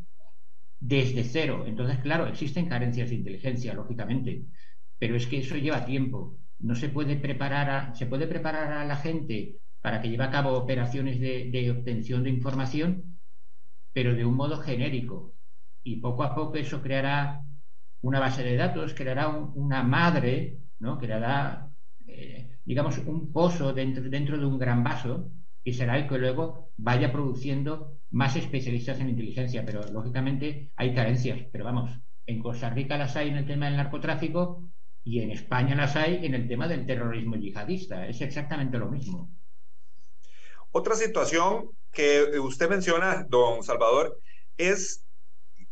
desde 0.78 1.24
cero. 1.24 1.64
Entonces, 1.66 1.98
claro, 1.98 2.26
existen 2.26 2.68
carencias 2.68 3.10
de 3.10 3.16
inteligencia, 3.16 3.74
lógicamente, 3.74 4.44
pero 4.98 5.16
es 5.16 5.26
que 5.26 5.38
eso 5.38 5.56
lleva 5.56 5.84
tiempo 5.84 6.38
no 6.60 6.74
se 6.74 6.88
puede 6.88 7.16
preparar 7.16 7.70
a, 7.70 7.94
se 7.94 8.06
puede 8.06 8.26
preparar 8.26 8.72
a 8.72 8.84
la 8.84 8.96
gente 8.96 9.56
para 9.80 10.00
que 10.00 10.08
lleve 10.08 10.24
a 10.24 10.30
cabo 10.30 10.52
operaciones 10.52 11.20
de, 11.20 11.70
obtención 11.70 12.24
de 12.24 12.30
información, 12.30 13.18
pero 13.92 14.14
de 14.14 14.24
un 14.24 14.34
modo 14.34 14.58
genérico. 14.58 15.34
Y 15.82 15.96
poco 16.00 16.24
a 16.24 16.34
poco 16.34 16.56
eso 16.56 16.82
creará 16.82 17.42
una 18.00 18.20
base 18.20 18.42
de 18.42 18.56
datos, 18.56 18.94
creará 18.94 19.28
una 19.28 19.82
madre, 19.82 20.58
¿no? 20.80 20.98
creará, 20.98 21.70
eh, 22.06 22.58
digamos, 22.64 22.98
un 22.98 23.32
pozo 23.32 23.72
dentro, 23.72 24.02
dentro 24.08 24.38
de 24.38 24.46
un 24.46 24.58
gran 24.58 24.82
vaso 24.82 25.30
y 25.62 25.72
será 25.72 25.96
el 25.96 26.08
que 26.08 26.18
luego 26.18 26.72
vaya 26.76 27.12
produciendo 27.12 27.98
más 28.10 28.36
especialistas 28.36 29.00
en 29.00 29.10
inteligencia. 29.10 29.64
Pero 29.64 29.82
lógicamente 29.92 30.70
hay 30.76 30.94
carencias. 30.94 31.40
Pero 31.50 31.64
vamos, 31.64 31.90
en 32.26 32.40
Costa 32.40 32.70
Rica 32.70 32.96
las 32.96 33.16
hay 33.16 33.28
en 33.28 33.36
el 33.36 33.46
tema 33.46 33.66
del 33.66 33.76
narcotráfico 33.76 34.70
y 35.06 35.20
en 35.20 35.30
España 35.30 35.76
las 35.76 35.94
hay 35.94 36.26
en 36.26 36.34
el 36.34 36.48
tema 36.48 36.66
del 36.66 36.84
terrorismo 36.84 37.36
yihadista. 37.36 38.08
Es 38.08 38.20
exactamente 38.20 38.76
lo 38.76 38.90
mismo. 38.90 39.30
Otra 40.72 40.96
situación 40.96 41.70
que 41.92 42.40
usted 42.40 42.68
menciona, 42.68 43.24
don 43.28 43.62
Salvador, 43.62 44.18
es 44.56 45.04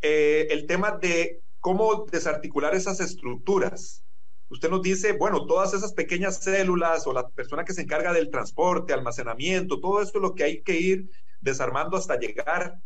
eh, 0.02 0.46
el 0.50 0.68
tema 0.68 0.92
de 0.92 1.40
cómo 1.58 2.06
desarticular 2.12 2.76
esas 2.76 3.00
estructuras. 3.00 4.04
Usted 4.50 4.70
nos 4.70 4.82
dice, 4.82 5.14
bueno, 5.14 5.46
todas 5.46 5.74
esas 5.74 5.94
pequeñas 5.94 6.38
células 6.44 7.04
o 7.08 7.12
la 7.12 7.28
persona 7.28 7.64
que 7.64 7.72
se 7.72 7.82
encarga 7.82 8.12
del 8.12 8.30
transporte, 8.30 8.92
almacenamiento, 8.92 9.80
todo 9.80 10.00
esto 10.00 10.18
es 10.18 10.22
lo 10.22 10.34
que 10.36 10.44
hay 10.44 10.62
que 10.62 10.78
ir 10.78 11.10
desarmando 11.40 11.96
hasta 11.96 12.20
llegar 12.20 12.76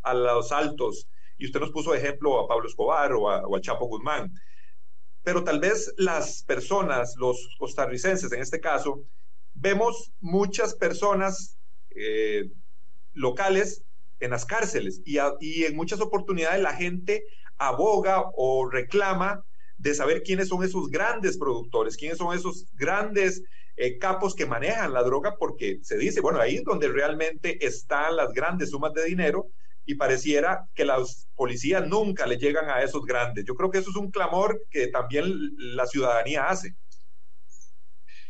a 0.00 0.14
los 0.14 0.50
altos. 0.50 1.08
Y 1.36 1.44
usted 1.44 1.60
nos 1.60 1.72
puso 1.72 1.94
ejemplo 1.94 2.40
a 2.40 2.48
Pablo 2.48 2.68
Escobar 2.68 3.12
o, 3.12 3.28
a, 3.28 3.46
o 3.46 3.58
Chapo 3.58 3.86
Guzmán 3.86 4.32
pero 5.22 5.44
tal 5.44 5.60
vez 5.60 5.92
las 5.96 6.42
personas, 6.42 7.14
los 7.16 7.54
costarricenses 7.58 8.32
en 8.32 8.40
este 8.40 8.60
caso, 8.60 9.04
vemos 9.54 10.12
muchas 10.20 10.74
personas 10.74 11.58
eh, 11.90 12.50
locales 13.12 13.82
en 14.20 14.30
las 14.30 14.44
cárceles 14.44 15.00
y, 15.04 15.18
en 15.64 15.76
muchas 15.76 16.00
oportunidades 16.00 16.62
la 16.62 16.74
gente 16.74 17.24
aboga 17.58 18.24
o 18.34 18.68
reclama 18.68 19.44
de 19.78 19.94
saber 19.94 20.22
quiénes 20.22 20.48
son 20.48 20.62
esos 20.62 20.90
grandes 20.90 21.36
productores, 21.38 21.96
quiénes 21.96 22.18
son 22.18 22.36
esos 22.36 22.66
grandes 22.74 23.42
eh, 23.76 23.98
capos 23.98 24.34
que 24.34 24.46
manejan 24.46 24.92
la 24.92 25.02
droga, 25.02 25.36
porque 25.38 25.78
se 25.82 25.96
dice, 25.96 26.20
bueno, 26.20 26.40
ahí 26.40 26.56
es 26.56 26.64
donde 26.64 26.88
realmente 26.88 27.64
están 27.64 28.16
las 28.16 28.32
grandes 28.32 28.70
sumas 28.70 28.92
de 28.92 29.04
dinero 29.04 29.48
y 29.84 29.94
pareciera 29.94 30.66
que 30.74 30.84
las 30.84 31.28
policías 31.34 31.86
nunca 31.86 32.26
le 32.26 32.36
llegan 32.36 32.70
a 32.70 32.82
esos 32.82 33.04
grandes. 33.04 33.44
Yo 33.44 33.54
creo 33.54 33.70
que 33.70 33.78
eso 33.78 33.90
es 33.90 33.96
un 33.96 34.10
clamor 34.10 34.64
que 34.70 34.88
también 34.88 35.32
la 35.58 35.86
ciudadanía 35.86 36.48
hace. 36.48 36.76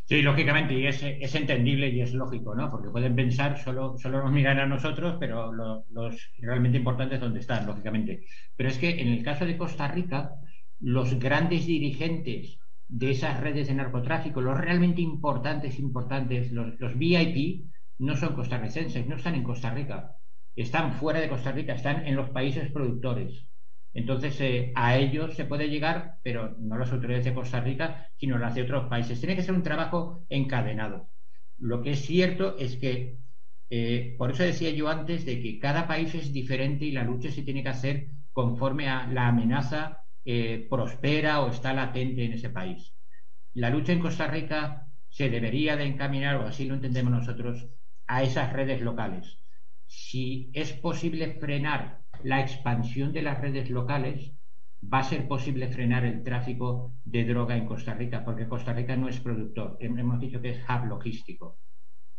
Sí, 0.05 0.21
lógicamente, 0.21 0.75
y 0.75 0.87
es, 0.87 1.03
es 1.03 1.35
entendible 1.35 1.89
y 1.89 2.01
es 2.01 2.13
lógico, 2.13 2.55
¿no? 2.55 2.71
Porque 2.71 2.91
pueden 2.91 3.15
pensar, 3.15 3.59
solo, 3.59 3.97
solo 3.97 4.23
nos 4.23 4.33
miran 4.33 4.59
a 4.59 4.67
nosotros, 4.67 5.17
pero 5.19 5.53
los 5.53 6.33
realmente 6.39 6.79
importantes 6.79 7.21
dónde 7.21 7.41
están, 7.41 7.67
lógicamente. 7.67 8.27
Pero 8.57 8.69
es 8.69 8.79
que 8.79 9.01
en 9.01 9.09
el 9.09 9.23
caso 9.23 9.47
de 9.47 9.57
Costa 9.57 9.89
Rica, 9.89 10.33
los 10.81 11.19
grandes 11.19 11.67
dirigentes 11.67 12.59
de 12.89 13.11
esas 13.13 13.41
redes 13.41 13.69
de 13.69 13.75
narcotráfico, 13.75 14.41
los 14.41 14.59
realmente 14.59 15.01
importantes, 15.01 15.79
importantes, 15.79 16.51
los 16.51 16.99
VIP, 16.99 17.67
no 17.99 18.17
son 18.17 18.35
costarricenses, 18.35 19.07
no 19.07 19.17
están 19.17 19.37
en 19.37 19.45
Costa 19.45 19.71
Rica 19.71 20.17
están 20.57 20.93
fuera 20.95 21.21
de 21.21 21.29
Costa 21.29 21.53
Rica, 21.53 21.75
están 21.75 22.07
en 22.07 22.17
los 22.17 22.31
países 22.31 22.71
productores. 22.71 23.47
Entonces, 23.95 24.41
eh, 24.41 24.73
a 24.75 24.97
ellos 24.97 25.35
se 25.35 25.45
puede 25.45 25.69
llegar, 25.69 26.19
pero 26.23 26.57
no 26.59 26.79
las 26.79 26.93
autoridades 26.93 27.25
de 27.27 27.35
Costa 27.35 27.61
Rica, 27.61 28.09
sino 28.17 28.39
las 28.39 28.55
de 28.55 28.63
otros 28.63 28.89
países. 28.89 29.21
Tiene 29.21 29.37
que 29.37 29.43
ser 29.43 29.55
un 29.55 29.63
trabajo 29.63 30.25
encadenado. 30.29 31.11
Lo 31.59 31.83
que 31.83 31.93
es 31.93 32.01
cierto 32.07 32.57
es 32.59 32.77
que, 32.77 33.19
eh, 33.71 34.15
por 34.19 34.31
eso 34.31 34.43
decía 34.43 34.71
yo 34.71 34.89
antes, 34.89 35.25
de 35.27 35.41
que 35.43 35.59
cada 35.59 35.87
país 35.87 36.15
es 36.15 36.33
diferente 36.33 36.85
y 36.87 36.93
la 36.93 37.05
lucha 37.05 37.31
se 37.31 37.43
tiene 37.43 37.63
que 37.63 37.69
hacer 37.69 38.09
conforme 38.33 38.89
a 38.89 39.07
la 39.07 39.29
amenaza 39.29 39.99
eh, 40.25 40.67
prospera 40.71 41.43
o 41.43 41.51
está 41.51 41.73
latente 41.75 42.25
en 42.25 42.33
ese 42.33 42.51
país. 42.51 42.95
La 43.55 43.71
lucha 43.71 43.93
en 43.93 44.01
Costa 44.01 44.27
Rica 44.29 44.89
se 45.09 45.29
debería 45.31 45.77
de 45.77 45.85
encaminar, 45.85 46.37
o 46.37 46.47
así 46.47 46.67
lo 46.67 46.75
entendemos 46.75 47.13
nosotros, 47.13 47.69
a 48.07 48.23
esas 48.23 48.53
redes 48.53 48.81
locales 48.81 49.42
si 49.95 50.51
es 50.55 50.73
posible 50.73 51.35
frenar 51.35 51.99
la 52.25 52.41
expansión 52.41 53.13
de 53.13 53.21
las 53.21 53.39
redes 53.39 53.69
locales 53.69 54.33
va 54.83 55.01
a 55.01 55.05
ser 55.05 55.29
posible 55.29 55.69
frenar 55.69 56.07
el 56.07 56.23
tráfico 56.23 56.95
de 57.05 57.25
droga 57.25 57.59
en 57.59 57.67
Costa 57.67 57.93
Rica, 57.93 58.25
porque 58.25 58.49
Costa 58.49 58.73
Rica 58.73 58.97
no 58.97 59.09
es 59.09 59.21
productor, 59.21 59.77
hemos 59.81 60.19
dicho 60.19 60.41
que 60.41 60.51
es 60.51 60.63
hub 60.67 60.87
logístico. 60.87 61.59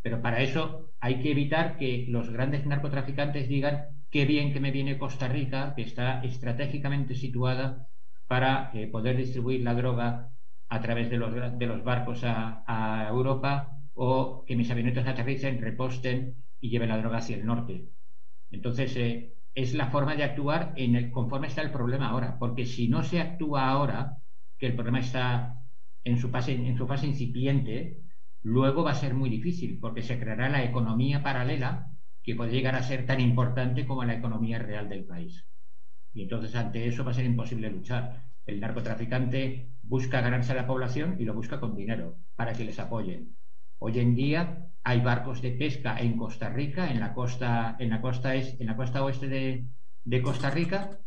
Pero 0.04 0.22
para 0.22 0.42
eso 0.42 0.92
hay 1.00 1.20
que 1.20 1.32
evitar 1.32 1.78
que 1.78 2.06
los 2.10 2.30
grandes 2.30 2.64
narcotraficantes 2.68 3.50
digan 3.50 4.06
qué 4.12 4.26
bien 4.26 4.54
que 4.54 4.60
me 4.60 4.72
viene 4.72 5.00
Costa 5.00 5.28
Rica, 5.28 5.74
que 5.76 5.82
está 5.82 6.24
estratégicamente 6.24 7.16
situada 7.16 7.88
para 8.28 8.70
eh, 8.76 8.86
poder 8.86 9.18
distribuir 9.18 9.62
la 9.62 9.74
droga 9.74 10.30
a 10.70 10.80
través 10.80 11.10
de 11.10 11.18
los, 11.18 11.84
barcos 11.84 12.22
a, 12.24 13.08
Europa 13.10 13.80
o 13.96 14.44
que 14.46 14.56
mis 14.56 14.70
avionetas 14.70 15.08
aterricen, 15.08 15.60
reposten 15.60 16.36
y 16.64 16.70
lleven 16.70 16.88
la 16.88 16.98
droga 16.98 17.18
hacia 17.18 17.36
el 17.36 17.46
norte. 17.46 17.90
Entonces, 18.50 18.96
eh, 18.96 19.36
es 19.54 19.74
la 19.74 19.88
forma 19.88 20.16
de 20.16 20.24
actuar 20.24 20.72
en 20.78 20.96
el, 20.96 21.12
conforme 21.12 21.48
está 21.48 21.62
el 21.62 21.72
problema 21.72 22.08
ahora, 22.08 22.40
porque 22.40 22.66
si 22.66 22.88
no 22.88 23.04
se 23.04 23.20
actúa 23.20 23.68
ahora, 23.68 24.20
que 24.58 24.68
el 24.68 24.74
problema 24.74 25.02
está 25.02 25.62
en 26.06 26.18
su 26.18 26.30
fase, 26.30 26.54
en 26.54 26.78
su 26.78 26.88
fase 26.88 27.08
incipiente, 27.08 28.02
luego 28.44 28.82
va 28.82 28.92
a 28.92 28.96
ser 28.96 29.14
muy 29.14 29.30
difícil, 29.30 29.78
porque 29.82 30.04
se 30.04 30.18
creará 30.18 30.48
la 30.48 30.64
economía 30.64 31.22
paralela 31.22 31.92
que 32.24 32.34
puede 32.34 32.54
llegar 32.54 32.76
a 32.76 32.84
ser 32.84 33.06
tan 33.06 33.20
importante 33.20 33.86
como 33.86 34.06
la 34.06 34.16
economía 34.16 34.58
real 34.58 34.88
del 34.88 35.04
país. 35.04 35.46
Y 36.14 36.22
entonces 36.24 36.56
ante 36.56 36.88
eso 36.88 37.04
va 37.04 37.12
a 37.12 37.14
ser 37.14 37.26
imposible 37.26 37.70
luchar. 37.70 38.24
El 38.46 38.62
narcotraficante 38.62 39.74
busca 39.82 40.22
ganarse 40.22 40.54
a 40.54 40.56
la 40.56 40.68
población 40.68 41.18
y 41.20 41.26
lo 41.26 41.34
busca 41.34 41.60
con 41.60 41.76
dinero 41.76 42.20
para 42.38 42.54
que 42.54 42.64
les 42.64 42.80
apoyen. 42.80 43.36
Hoy 43.86 44.00
en 44.00 44.16
día 44.16 44.70
hay 44.82 45.02
barcos 45.02 45.42
de 45.42 45.52
pesca 45.52 46.00
en 46.00 46.16
Costa 46.16 46.48
Rica, 46.48 46.90
en 46.90 47.02
la 47.02 47.14
costa, 47.14 47.76
en 47.78 47.90
la 47.90 48.00
costa, 48.00 48.34
es, 48.34 48.58
en 48.62 48.68
la 48.68 48.78
costa 48.78 49.04
oeste 49.04 49.28
de, 49.28 50.22
Costa 50.22 50.50
Rica, 50.50 51.00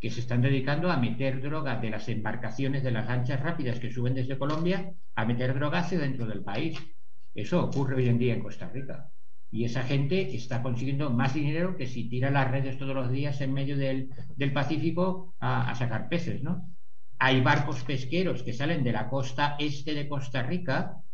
que 0.00 0.10
se 0.10 0.18
están 0.18 0.42
dedicando 0.42 0.90
a 0.90 0.96
meter 0.96 1.40
droga 1.40 1.76
de 1.76 1.88
las 1.88 2.08
embarcaciones 2.08 2.82
de 2.82 2.90
las 2.90 3.06
lanchas 3.06 3.38
rápidas 3.38 3.78
que 3.78 3.92
suben 3.92 4.14
desde 4.14 4.38
Colombia, 4.38 4.92
a 5.14 5.24
meter 5.24 5.54
droga 5.54 5.78
hacia 5.78 6.00
dentro 6.00 6.26
del 6.26 6.42
país. 6.42 6.76
Eso 7.32 7.62
ocurre 7.62 7.94
hoy 7.94 8.08
en 8.08 8.18
día 8.18 8.34
en 8.34 8.42
Costa 8.42 8.68
Rica. 8.70 9.08
Y 9.52 9.62
esa 9.64 9.84
gente 9.84 10.34
está 10.34 10.64
consiguiendo 10.64 11.10
más 11.10 11.32
dinero 11.32 11.76
que 11.76 11.86
si 11.86 12.08
tira 12.08 12.32
las 12.32 12.50
redes 12.50 12.76
todos 12.76 12.96
los 12.96 13.08
días 13.08 13.40
en 13.40 13.52
medio 13.54 13.76
del, 13.76 14.10
del 14.34 14.52
Pacífico 14.52 15.36
a, 15.38 15.70
a, 15.70 15.76
sacar 15.76 16.08
peces, 16.08 16.42
¿no? 16.42 16.74
Hay 17.20 17.40
barcos 17.40 17.84
pesqueros 17.84 18.42
que 18.42 18.52
salen 18.52 18.82
de 18.82 18.90
la 18.90 19.08
costa 19.08 19.54
este 19.60 19.94
de 19.94 20.08
Costa 20.08 20.42
Rica 20.42 21.04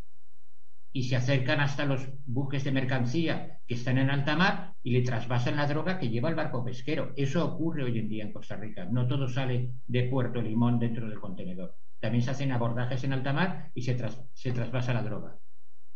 y 0.92 1.04
se 1.04 1.16
acercan 1.16 1.60
hasta 1.60 1.86
los 1.86 2.06
buques 2.26 2.64
de 2.64 2.72
mercancía 2.72 3.60
que 3.66 3.74
están 3.74 3.96
en 3.96 4.10
alta 4.10 4.36
mar 4.36 4.74
y 4.82 4.92
le 4.92 5.00
trasvasan 5.00 5.56
la 5.56 5.66
droga 5.66 5.98
que 5.98 6.10
lleva 6.10 6.28
el 6.28 6.34
barco 6.34 6.64
pesquero. 6.64 7.12
Eso 7.16 7.46
ocurre 7.46 7.84
hoy 7.84 7.98
en 7.98 8.08
día 8.08 8.24
en 8.24 8.32
Costa 8.32 8.56
Rica. 8.56 8.84
No 8.84 9.06
todo 9.06 9.28
sale 9.28 9.72
de 9.86 10.02
Puerto 10.04 10.42
Limón 10.42 10.78
dentro 10.78 11.08
del 11.08 11.18
contenedor. 11.18 11.76
También 11.98 12.22
se 12.22 12.30
hacen 12.30 12.52
abordajes 12.52 13.04
en 13.04 13.14
alta 13.14 13.32
mar 13.32 13.70
y 13.74 13.82
se, 13.82 13.96
se 14.34 14.52
trasvasa 14.52 14.92
la 14.92 15.02
droga. 15.02 15.38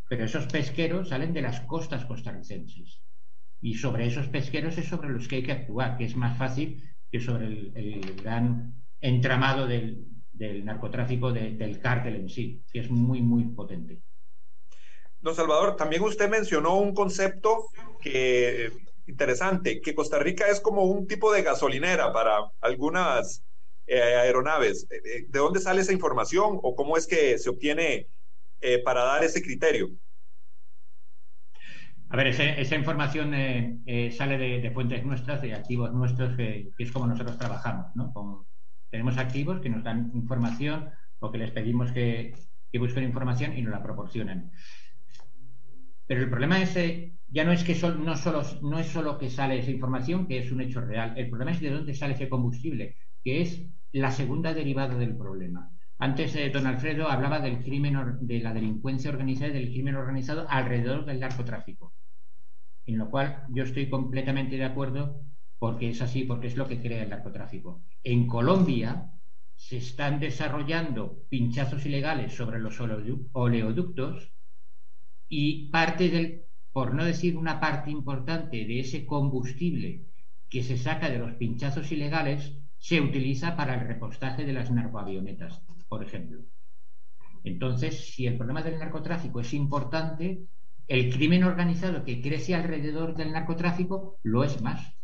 Pero 0.09 0.24
esos 0.24 0.47
pesqueros 0.47 1.11
salen 1.11 1.34
de 1.34 1.42
las 1.42 1.61
costas 1.62 2.07
costarricenses. 2.07 3.03
Y 3.61 3.74
sobre 3.74 4.07
esos 4.07 4.28
pesqueros 4.28 4.78
es 4.78 4.86
sobre 4.86 5.11
los 5.11 5.28
que 5.28 5.36
hay 5.36 5.42
que 5.42 5.53
actuar, 5.53 5.99
que 5.99 6.05
es 6.05 6.16
más 6.16 6.38
fácil 6.38 6.82
que 7.11 7.20
sobre 7.20 7.47
el, 7.47 8.14
gran 8.22 8.74
entramado 9.01 9.66
del, 9.66 10.07
narcotráfico 10.64 11.32
del 11.32 11.80
cártel 11.80 12.16
en 12.16 12.28
sí, 12.28 12.62
que 12.70 12.80
es 12.80 12.90
muy, 12.90 13.20
muy 13.20 13.44
potente. 13.44 14.03
Don 15.26 15.34
Salvador, 15.34 15.74
también 15.74 16.02
usted 16.04 16.30
mencionó 16.30 16.78
un 16.78 16.94
concepto 16.94 17.66
que 18.00 18.70
interesante, 19.08 19.80
que 19.80 19.92
Costa 19.92 20.20
Rica 20.20 20.46
es 20.46 20.60
como 20.60 20.84
un 20.84 21.08
tipo 21.08 21.32
de 21.32 21.42
gasolinera 21.42 22.12
para 22.12 22.38
algunas 22.60 23.42
eh, 23.88 24.00
aeronaves. 24.00 24.86
Eh, 24.88 24.96
eh, 25.04 25.26
¿De 25.28 25.38
dónde 25.40 25.58
sale 25.58 25.80
esa 25.80 25.92
información 25.92 26.60
o 26.62 26.76
cómo 26.76 26.96
es 26.96 27.08
que 27.08 27.38
se 27.38 27.50
obtiene 27.50 28.06
para 28.84 29.02
dar 29.02 29.24
ese 29.24 29.42
criterio? 29.42 29.90
A 32.08 32.16
ver, 32.16 32.28
esa 32.28 32.76
información 32.76 33.32
sale 34.16 34.38
de, 34.38 34.70
fuentes 34.72 35.04
nuestras, 35.04 35.42
de 35.42 35.54
activos 35.54 35.92
nuestros, 35.92 36.36
que 36.36 36.70
es 36.78 36.92
como 36.92 37.08
nosotros 37.08 37.36
trabajamos. 37.36 37.86
¿no? 37.96 38.46
tenemos 38.90 39.18
activos 39.18 39.60
que 39.60 39.70
nos 39.70 39.82
dan 39.82 40.12
información 40.14 40.88
o 41.18 41.32
que 41.32 41.38
les 41.38 41.50
pedimos 41.50 41.90
que, 41.90 42.32
busquen 42.78 43.04
información 43.04 43.56
y 43.56 43.62
nos 43.62 43.72
la 43.72 43.82
proporcionan. 43.82 44.52
Pero 46.07 46.22
el 46.22 46.30
problema 46.30 46.62
es, 46.62 46.74
ya 47.28 47.44
no 47.44 47.52
es 47.52 47.64
que 47.64 47.74
no, 47.74 48.16
solo, 48.16 48.42
no 48.62 48.78
es 48.78 48.86
solo 48.86 49.18
que 49.18 49.30
sale 49.30 49.59
esa 49.59 49.70
información, 49.70 50.26
que 50.26 50.38
es 50.38 50.52
un 50.52 50.61
hecho 50.61 50.80
real. 50.80 51.14
El 51.16 51.28
problema 51.28 51.52
es 51.52 51.61
de 51.61 51.70
dónde 51.70 51.94
sale 51.94 52.14
ese 52.14 52.28
combustible, 52.28 52.96
que 53.22 53.42
es 53.42 53.62
la 53.92 54.11
segunda 54.11 54.54
derivada 54.54 54.96
del 54.96 55.16
problema. 55.16 55.70
Antes 55.98 56.36
eh, 56.36 56.50
don 56.50 56.66
Alfredo 56.66 57.09
hablaba 57.09 57.40
del 57.40 57.62
crimen, 57.62 58.18
de 58.20 58.40
la 58.40 58.52
delincuencia 58.52 59.11
organizada 59.11 59.50
y 59.50 59.54
del 59.54 59.72
crimen 59.72 59.96
organizado 59.96 60.46
alrededor 60.48 61.07
del 61.07 61.20
narcotráfico, 61.20 61.94
en 62.84 62.98
lo 62.98 63.11
cual 63.11 63.44
yo 63.48 63.64
estoy 63.64 63.88
completamente 63.88 64.57
de 64.57 64.64
acuerdo 64.64 65.22
porque 65.59 65.88
es 65.88 66.02
así, 66.02 66.24
porque 66.24 66.48
es 66.48 66.57
lo 66.57 66.68
que 66.68 66.80
crea 66.80 67.02
el 67.02 67.11
narcotráfico. 67.11 67.82
En 68.04 68.26
Colombia 68.26 69.11
se 69.54 69.78
están 69.78 70.20
desarrollando 70.20 71.24
pinchazos 71.30 71.86
ilegales 71.86 72.34
sobre 72.34 72.61
los 72.61 72.78
oleoductos 72.78 74.36
y 75.28 75.68
parte 75.70 76.08
del, 76.08 76.44
por 76.72 76.94
no 76.94 77.04
decir 77.04 77.36
una 77.36 77.60
parte 77.60 77.90
importante 77.90 78.64
de 78.64 78.80
ese 78.80 79.06
combustible 79.06 80.06
que 80.48 80.62
se 80.62 80.76
saca 80.76 81.10
de 81.10 81.18
los 81.18 81.34
pinchazos 81.34 81.90
ilegales, 81.90 82.56
se 82.78 83.00
utiliza 83.00 83.56
para 83.56 83.74
el 83.74 83.86
repostaje 83.86 84.44
de 84.44 84.52
las 84.52 84.70
narcoavionetas 84.70 85.62
por 85.88 86.02
ejemplo. 86.02 86.42
Entonces, 87.44 88.14
si 88.14 88.26
el 88.26 88.36
problema 88.36 88.62
del 88.62 88.78
narcotráfico 88.78 89.40
es 89.40 89.54
importante, 89.54 90.46
el 90.88 91.12
crimen 91.12 91.44
organizado 91.44 92.04
que 92.04 92.20
crece 92.20 92.54
alrededor 92.54 93.14
del 93.16 93.32
narcotráfico 93.32 94.18
lo 94.22 94.44
es 94.44 94.60
más. 94.62 94.96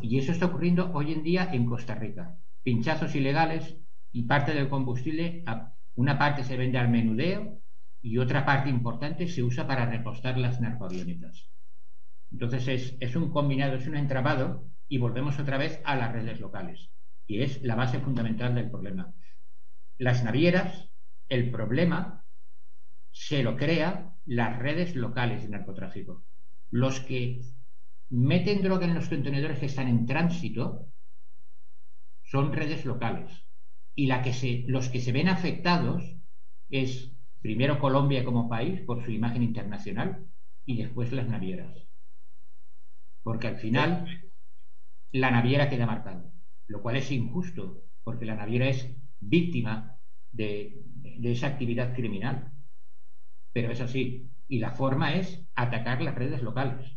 Y 0.00 0.18
eso 0.18 0.32
está 0.32 0.46
ocurriendo 0.46 0.90
hoy 0.92 1.12
en 1.12 1.22
día 1.22 1.50
en 1.52 1.66
Costa 1.66 1.94
Rica. 1.94 2.36
Pinchazos 2.62 3.14
ilegales 3.14 3.76
y 4.12 4.22
parte 4.22 4.54
del 4.54 4.68
combustible, 4.68 5.44
una 5.96 6.18
parte 6.18 6.44
se 6.44 6.56
vende 6.56 6.78
al 6.78 6.88
menudeo 6.88 7.60
y 8.04 8.18
otra 8.18 8.44
parte 8.44 8.68
importante 8.68 9.26
se 9.26 9.42
usa 9.42 9.66
para 9.66 9.86
repostar 9.86 10.36
las 10.36 10.60
narcoavionetas. 10.60 11.48
Entonces 12.30 12.68
es, 12.68 12.96
es 13.00 13.16
un 13.16 13.30
combinado, 13.30 13.76
es 13.76 13.86
un 13.86 13.96
entramado 13.96 14.66
y 14.86 14.98
volvemos 14.98 15.38
otra 15.38 15.56
vez 15.56 15.80
a 15.84 15.96
las 15.96 16.12
redes 16.12 16.38
locales, 16.38 16.90
que 17.26 17.44
es 17.44 17.62
la 17.62 17.76
base 17.76 18.00
fundamental 18.00 18.54
del 18.54 18.70
problema. 18.70 19.14
Las 19.96 20.22
navieras, 20.22 20.90
el 21.30 21.50
problema 21.50 22.26
se 23.10 23.42
lo 23.42 23.56
crea 23.56 24.12
las 24.26 24.58
redes 24.58 24.94
locales 24.96 25.42
de 25.42 25.48
narcotráfico. 25.48 26.26
Los 26.70 27.00
que 27.00 27.40
meten 28.10 28.60
droga 28.60 28.84
en 28.84 28.94
los 28.96 29.08
contenedores 29.08 29.60
que 29.60 29.66
están 29.66 29.88
en 29.88 30.04
tránsito 30.04 30.92
son 32.22 32.52
redes 32.52 32.84
locales. 32.84 33.46
Y 33.94 34.08
la 34.08 34.20
que 34.20 34.34
se, 34.34 34.66
los 34.68 34.90
que 34.90 35.00
se 35.00 35.12
ven 35.12 35.28
afectados 35.28 36.04
es 36.68 37.13
primero 37.44 37.78
Colombia 37.78 38.24
como 38.24 38.48
país 38.48 38.80
por 38.80 39.04
su 39.04 39.10
imagen 39.10 39.42
internacional 39.42 40.26
y 40.64 40.78
después 40.82 41.12
las 41.12 41.28
navieras. 41.28 41.76
Porque 43.22 43.48
al 43.48 43.58
final 43.58 44.30
la 45.12 45.30
naviera 45.30 45.68
queda 45.68 45.84
marcada, 45.84 46.32
lo 46.68 46.80
cual 46.80 46.96
es 46.96 47.10
injusto, 47.10 47.82
porque 48.02 48.24
la 48.24 48.34
naviera 48.34 48.66
es 48.70 48.96
víctima 49.20 49.98
de, 50.32 50.86
esa 51.22 51.48
actividad 51.48 51.94
criminal. 51.94 52.50
Pero 53.52 53.72
es 53.72 53.82
así. 53.82 54.30
Y 54.48 54.58
la 54.60 54.70
forma 54.70 55.12
es 55.14 55.46
atacar 55.54 56.00
las 56.00 56.14
redes 56.14 56.40
locales. 56.40 56.96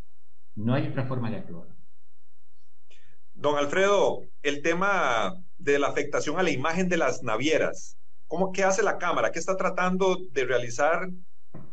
No 0.55 0.75
hay 0.75 0.87
otra 0.87 1.03
forma 1.07 1.29
de 1.29 1.39
actuar. 1.39 1.67
Don 3.33 3.57
Alfredo, 3.57 4.21
el 4.43 4.61
tema 4.61 5.43
de 5.57 5.77
la 5.77 5.87
afectación 5.87 6.39
a 6.39 6.43
la 6.43 6.51
imagen 6.51 6.87
de 6.87 6.95
las 6.95 7.21
navieras, 7.21 7.97
¿cómo, 8.27 8.51
¿qué 8.51 8.63
hace 8.63 8.83
la 8.83 8.97
Cámara? 8.97 9.31
¿Qué 9.31 9.39
está 9.39 9.55
tratando 9.57 10.17
de 10.31 10.45
realizar 10.45 11.09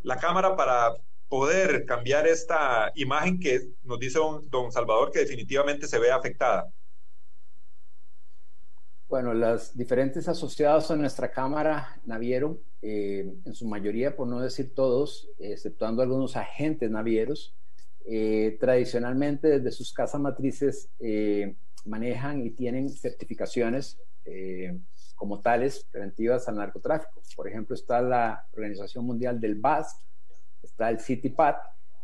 la 0.02 0.18
Cámara 0.18 0.56
para 0.56 0.94
poder 1.28 1.84
cambiar 1.84 2.26
esta 2.26 2.92
imagen 2.94 3.40
que 3.40 3.72
nos 3.82 3.98
dice 3.98 4.18
don 4.50 4.70
Salvador 4.70 5.10
que 5.10 5.20
definitivamente 5.20 5.86
se 5.86 5.98
ve 5.98 6.10
afectada? 6.10 6.70
Bueno, 9.08 9.34
las 9.34 9.76
diferentes 9.76 10.28
asociados 10.28 10.90
a 10.90 10.96
nuestra 10.96 11.30
Cámara 11.30 12.00
Naviero, 12.04 12.58
eh, 12.82 13.32
en 13.44 13.54
su 13.54 13.66
mayoría, 13.66 14.16
por 14.16 14.26
no 14.26 14.40
decir 14.40 14.74
todos, 14.74 15.28
exceptuando 15.38 16.02
algunos 16.02 16.36
agentes 16.36 16.90
navieros, 16.90 17.54
eh, 18.06 18.56
tradicionalmente 18.58 19.48
desde 19.48 19.70
sus 19.70 19.92
casas 19.92 20.20
matrices 20.20 20.90
eh, 21.00 21.54
manejan 21.84 22.44
y 22.44 22.50
tienen 22.50 22.90
certificaciones 22.90 23.98
como 25.14 25.40
tales 25.40 25.86
preventivas 25.90 26.48
al 26.48 26.56
narcotráfico. 26.56 27.22
Por 27.36 27.48
ejemplo, 27.48 27.74
está 27.74 28.00
la 28.00 28.46
Organización 28.52 29.04
Mundial 29.04 29.40
del 29.40 29.54
BAS, 29.56 29.96
está 30.62 30.90
el 30.90 31.00
CITIPAT 31.00 31.56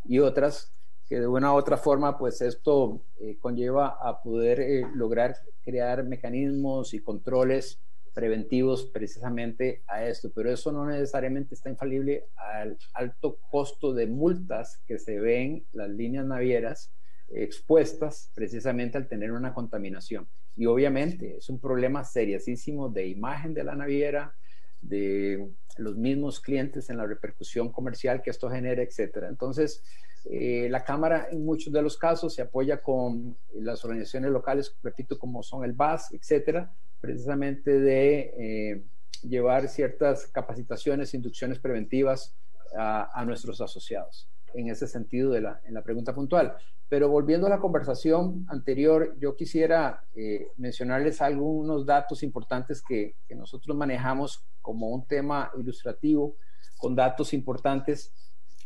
y 0.05 0.19
otras 0.19 0.73
que 1.09 1.19
de 1.19 1.27
una 1.27 1.53
u 1.53 1.57
otra 1.57 1.77
forma, 1.77 2.17
pues 2.17 2.41
esto 2.41 3.03
eh, 3.19 3.37
conlleva 3.41 3.99
a 4.01 4.23
poder 4.23 4.61
eh, 4.61 4.87
lograr 4.95 5.35
crear 5.65 6.05
mecanismos 6.05 6.95
y 6.95 7.01
controles 7.01 7.81
preventivos 8.15 8.87
precisamente 8.87 9.83
a 9.87 10.05
esto, 10.05 10.31
pero 10.35 10.51
eso 10.51 10.71
no 10.73 10.87
necesariamente 10.87 11.55
está 11.55 11.69
infalible 11.69 12.27
al 12.37 12.79
alto 12.95 13.39
costo 13.51 13.93
de 13.93 14.07
multas 14.07 14.81
que 14.87 14.99
se 14.99 15.19
ven 15.19 15.65
las 15.73 15.89
líneas 15.91 16.27
navieras 16.27 16.93
expuestas 17.31 18.31
precisamente 18.35 18.99
al 18.99 19.09
tener 19.09 19.33
una 19.33 19.55
contaminación. 19.55 20.28
Y 20.57 20.66
obviamente 20.66 21.37
es 21.39 21.49
un 21.49 21.61
problema 21.61 22.05
seriosísimo 22.05 22.89
de 22.89 23.07
imagen 23.09 23.55
de 23.55 23.64
la 23.64 23.76
naviera, 23.76 24.35
de 24.81 25.51
los 25.76 25.97
mismos 25.97 26.41
clientes 26.41 26.91
en 26.91 26.97
la 26.97 27.07
repercusión 27.07 27.70
comercial 27.70 28.22
que 28.22 28.31
esto 28.31 28.51
genera, 28.51 28.83
etcétera. 28.83 29.28
Entonces, 29.28 29.83
eh, 30.24 30.68
la 30.70 30.85
Cámara 30.85 31.28
en 31.31 31.45
muchos 31.45 31.72
de 31.72 31.83
los 31.83 31.97
casos 31.97 32.35
se 32.35 32.43
apoya 32.43 32.83
con 32.83 33.37
las 33.55 33.85
organizaciones 33.85 34.31
locales, 34.31 34.76
repito, 34.83 35.18
como 35.18 35.43
son 35.43 35.64
el 35.64 35.72
BAS, 35.72 36.12
etcétera, 36.12 36.72
precisamente 37.01 37.81
de 37.81 38.35
eh, 38.39 38.83
llevar 39.22 39.68
ciertas 39.68 40.26
capacitaciones, 40.26 41.14
inducciones 41.14 41.59
preventivas 41.59 42.37
a, 42.76 43.24
nuestros 43.26 43.61
asociados 43.61 44.28
en 44.55 44.68
ese 44.68 44.87
sentido 44.87 45.33
de 45.33 45.41
la, 45.41 45.61
en 45.64 45.74
la 45.74 45.83
pregunta 45.83 46.14
puntual. 46.14 46.57
Pero 46.91 47.09
volviendo 47.09 47.47
a 47.47 47.51
la 47.51 47.61
conversación 47.61 48.45
anterior, 48.49 49.14
yo 49.20 49.36
quisiera 49.36 50.03
eh, 50.12 50.49
mencionarles 50.57 51.22
algunos 51.22 51.86
datos 51.86 52.24
importantes 52.24 52.82
que, 52.82 53.14
nosotros 53.36 53.76
manejamos 53.76 54.45
como 54.61 54.88
un 54.88 55.07
tema 55.07 55.53
ilustrativo, 55.57 56.36
con 56.76 56.97
datos 56.97 57.32
importantes 57.32 58.12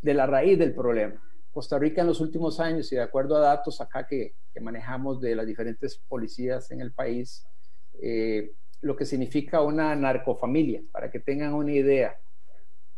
de 0.01 0.15
la 0.15 0.25
raíz 0.27 0.59
del 0.59 0.75
problema. 0.75 1.23
Costa 1.53 1.79
Rica 1.79 2.01
en 2.01 2.07
los 2.07 2.23
últimos 2.23 2.61
años, 2.61 2.91
y 2.93 2.97
de 2.97 3.03
acuerdo 3.03 3.37
a 3.37 3.41
datos 3.41 3.83
acá 3.83 4.07
que, 4.07 4.35
que 4.55 4.61
manejamos 4.61 5.21
de 5.21 5.37
las 5.37 5.47
diferentes 5.47 5.99
policías 6.09 6.71
en 6.71 6.81
el 6.81 6.93
país, 6.93 7.47
eh, 8.01 8.55
lo 8.81 8.97
que 8.97 9.05
significa 9.05 9.61
una 9.61 9.95
narcofamilia, 9.95 10.83
para 10.93 11.11
que 11.11 11.21
tengan 11.21 11.53
una 11.53 11.73
idea 11.73 12.19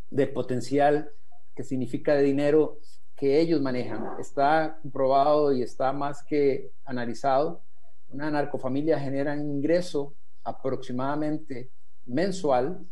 del 0.09 0.33
potencial 0.33 1.11
que 1.57 1.65
significa 1.65 2.15
de 2.15 2.23
dinero 2.23 2.79
que 3.17 3.41
ellos 3.41 3.61
manejan. 3.61 4.21
Está 4.21 4.79
comprobado 4.83 5.53
y 5.53 5.63
está 5.63 5.93
más 5.93 6.23
que 6.23 6.71
analizado. 6.85 7.63
Una 8.11 8.31
narcofamilia 8.31 9.01
genera 9.01 9.33
un 9.33 9.51
ingreso 9.51 10.15
aproximadamente 10.45 11.71
mensual 12.05 12.87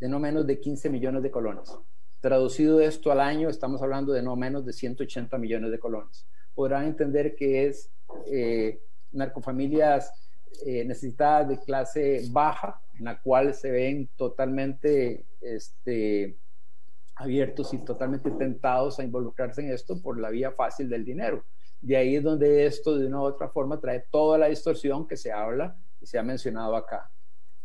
de 0.00 0.08
no 0.08 0.18
menos 0.18 0.46
de 0.46 0.58
15 0.58 0.90
millones 0.90 1.22
de 1.22 1.30
colones. 1.30 1.76
Traducido 2.20 2.80
esto 2.80 3.12
al 3.12 3.20
año, 3.20 3.48
estamos 3.48 3.80
hablando 3.82 4.12
de 4.12 4.22
no 4.22 4.34
menos 4.34 4.64
de 4.64 4.72
180 4.72 5.38
millones 5.38 5.70
de 5.70 5.78
colones. 5.78 6.26
Podrán 6.54 6.86
entender 6.86 7.36
que 7.36 7.66
es 7.66 7.90
eh, 8.26 8.80
narcofamilias 9.12 10.12
eh, 10.66 10.84
necesitadas 10.84 11.48
de 11.48 11.60
clase 11.60 12.22
baja, 12.30 12.80
en 12.98 13.04
la 13.04 13.20
cual 13.20 13.54
se 13.54 13.70
ven 13.70 14.08
totalmente 14.16 15.26
este, 15.40 16.36
abiertos 17.18 17.74
y 17.74 17.78
totalmente 17.78 18.30
tentados 18.30 18.98
a 18.98 19.04
involucrarse 19.04 19.60
en 19.60 19.72
esto 19.72 20.00
por 20.00 20.20
la 20.20 20.30
vía 20.30 20.52
fácil 20.52 20.88
del 20.88 21.04
dinero. 21.04 21.44
De 21.80 21.96
ahí 21.96 22.16
es 22.16 22.22
donde 22.22 22.64
esto 22.66 22.96
de 22.96 23.06
una 23.06 23.20
u 23.20 23.24
otra 23.24 23.48
forma 23.48 23.80
trae 23.80 24.04
toda 24.10 24.38
la 24.38 24.46
distorsión 24.46 25.06
que 25.06 25.16
se 25.16 25.32
habla 25.32 25.76
y 26.00 26.06
se 26.06 26.18
ha 26.18 26.22
mencionado 26.22 26.76
acá. 26.76 27.10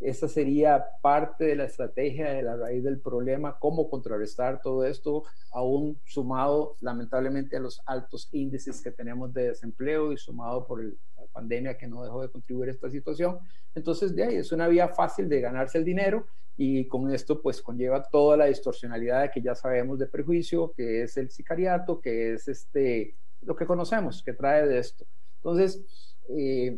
Esa 0.04 0.28
sería 0.28 0.86
parte 1.02 1.46
de 1.46 1.56
la 1.56 1.64
estrategia 1.64 2.34
de 2.34 2.44
la 2.44 2.58
raíz 2.58 2.84
del 2.84 3.00
problema, 3.00 3.58
cómo 3.58 3.90
contrarrestar 3.90 4.60
todo 4.62 4.84
esto, 4.84 5.24
aún 5.54 5.98
sumado 6.04 6.76
lamentablemente 6.82 7.56
a 7.56 7.62
los 7.62 7.82
altos 7.86 8.28
índices 8.34 8.82
que 8.82 8.92
tenemos 8.92 9.34
de 9.34 9.50
desempleo 9.50 10.12
y 10.12 10.18
sumado 10.18 10.68
por 10.68 10.84
la 10.84 11.26
pandemia 11.32 11.78
que 11.78 11.88
no 11.88 12.04
dejó 12.04 12.22
de 12.22 12.30
contribuir 12.30 12.68
a 12.68 12.74
esta 12.74 12.90
situación. 12.90 13.40
Entonces, 13.76 14.14
de 14.14 14.26
ahí 14.26 14.36
es 14.36 14.52
una 14.52 14.68
vía 14.68 14.90
fácil 14.90 15.30
de 15.30 15.40
ganarse 15.40 15.78
el 15.78 15.86
dinero 15.86 16.28
y 16.58 16.86
con 16.90 17.10
esto 17.14 17.42
pues 17.42 17.62
conlleva 17.62 18.04
toda 18.04 18.36
la 18.36 18.46
distorsionalidad 18.46 19.32
que 19.32 19.42
ya 19.42 19.56
sabemos 19.56 20.00
de 20.00 20.08
prejuicio, 20.08 20.74
que 20.76 21.04
es 21.04 21.16
el 21.16 21.30
sicariato, 21.32 22.02
que 22.02 22.34
es 22.34 22.50
este, 22.50 23.16
lo 23.42 23.56
que 23.56 23.66
conocemos, 23.66 24.22
que 24.22 24.34
trae 24.34 24.68
de 24.68 24.80
esto. 24.80 25.06
Entonces, 25.38 25.82
eh, 26.28 26.78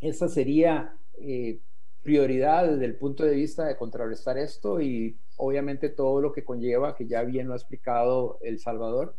esa 0.00 0.28
sería... 0.28 0.96
Eh, 1.18 1.58
prioridad 2.02 2.68
desde 2.68 2.84
el 2.86 2.96
punto 2.96 3.24
de 3.24 3.34
vista 3.34 3.66
de 3.66 3.76
contrarrestar 3.76 4.38
esto 4.38 4.80
y 4.80 5.18
obviamente 5.36 5.88
todo 5.88 6.20
lo 6.20 6.32
que 6.32 6.44
conlleva, 6.44 6.94
que 6.94 7.06
ya 7.06 7.22
bien 7.22 7.46
lo 7.46 7.54
ha 7.54 7.56
explicado 7.56 8.38
El 8.42 8.58
Salvador, 8.58 9.14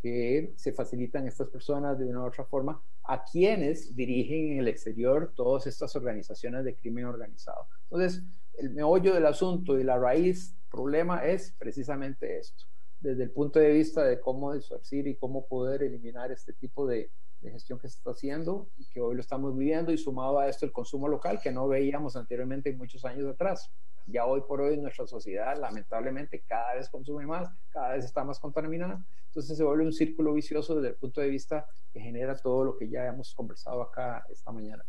que 0.00 0.52
se 0.56 0.72
facilitan 0.72 1.26
estas 1.26 1.48
personas 1.48 1.98
de 1.98 2.06
una 2.06 2.22
u 2.22 2.26
otra 2.26 2.44
forma 2.44 2.82
a 3.04 3.24
quienes 3.24 3.94
dirigen 3.94 4.52
en 4.52 4.58
el 4.58 4.68
exterior 4.68 5.32
todas 5.34 5.66
estas 5.66 5.94
organizaciones 5.94 6.64
de 6.64 6.74
crimen 6.74 7.04
organizado. 7.04 7.66
Entonces, 7.84 8.22
el 8.54 8.70
meollo 8.70 9.14
del 9.14 9.26
asunto 9.26 9.78
y 9.78 9.84
la 9.84 9.98
raíz 9.98 10.56
problema 10.70 11.24
es 11.24 11.54
precisamente 11.58 12.38
esto, 12.38 12.64
desde 13.00 13.22
el 13.22 13.30
punto 13.30 13.58
de 13.58 13.72
vista 13.72 14.04
de 14.04 14.20
cómo 14.20 14.52
disuadir 14.52 15.06
y 15.06 15.16
cómo 15.16 15.46
poder 15.46 15.82
eliminar 15.82 16.32
este 16.32 16.52
tipo 16.52 16.86
de, 16.86 17.10
de 17.42 17.50
gestión 17.50 17.78
que 17.78 17.88
se 17.88 17.96
está 17.98 18.12
haciendo 18.12 18.68
y 18.78 18.86
que 18.86 19.00
hoy 19.00 19.16
lo 19.16 19.20
estamos 19.20 19.56
viviendo 19.56 19.92
y 19.92 19.98
sumado 19.98 20.38
a 20.38 20.48
esto 20.48 20.64
el 20.64 20.72
consumo 20.72 21.08
local 21.08 21.40
que 21.42 21.50
no 21.50 21.66
veíamos 21.68 22.16
anteriormente 22.16 22.70
en 22.70 22.78
muchos 22.78 23.04
años 23.04 23.28
atrás. 23.28 23.70
Ya 24.06 24.24
hoy 24.26 24.42
por 24.46 24.60
hoy 24.60 24.78
nuestra 24.78 25.06
sociedad 25.06 25.56
lamentablemente 25.58 26.42
cada 26.46 26.74
vez 26.74 26.88
consume 26.88 27.26
más, 27.26 27.48
cada 27.70 27.94
vez 27.94 28.04
está 28.04 28.24
más 28.24 28.38
contaminada, 28.38 29.04
entonces 29.26 29.56
se 29.56 29.64
vuelve 29.64 29.84
un 29.84 29.92
círculo 29.92 30.32
vicioso 30.34 30.76
desde 30.76 30.90
el 30.90 30.96
punto 30.96 31.20
de 31.20 31.28
vista 31.28 31.66
que 31.92 32.00
genera 32.00 32.36
todo 32.36 32.64
lo 32.64 32.76
que 32.76 32.88
ya 32.88 33.06
hemos 33.06 33.34
conversado 33.34 33.82
acá 33.82 34.24
esta 34.30 34.52
mañana. 34.52 34.84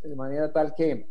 De 0.00 0.16
manera 0.16 0.52
tal 0.52 0.74
que 0.74 1.10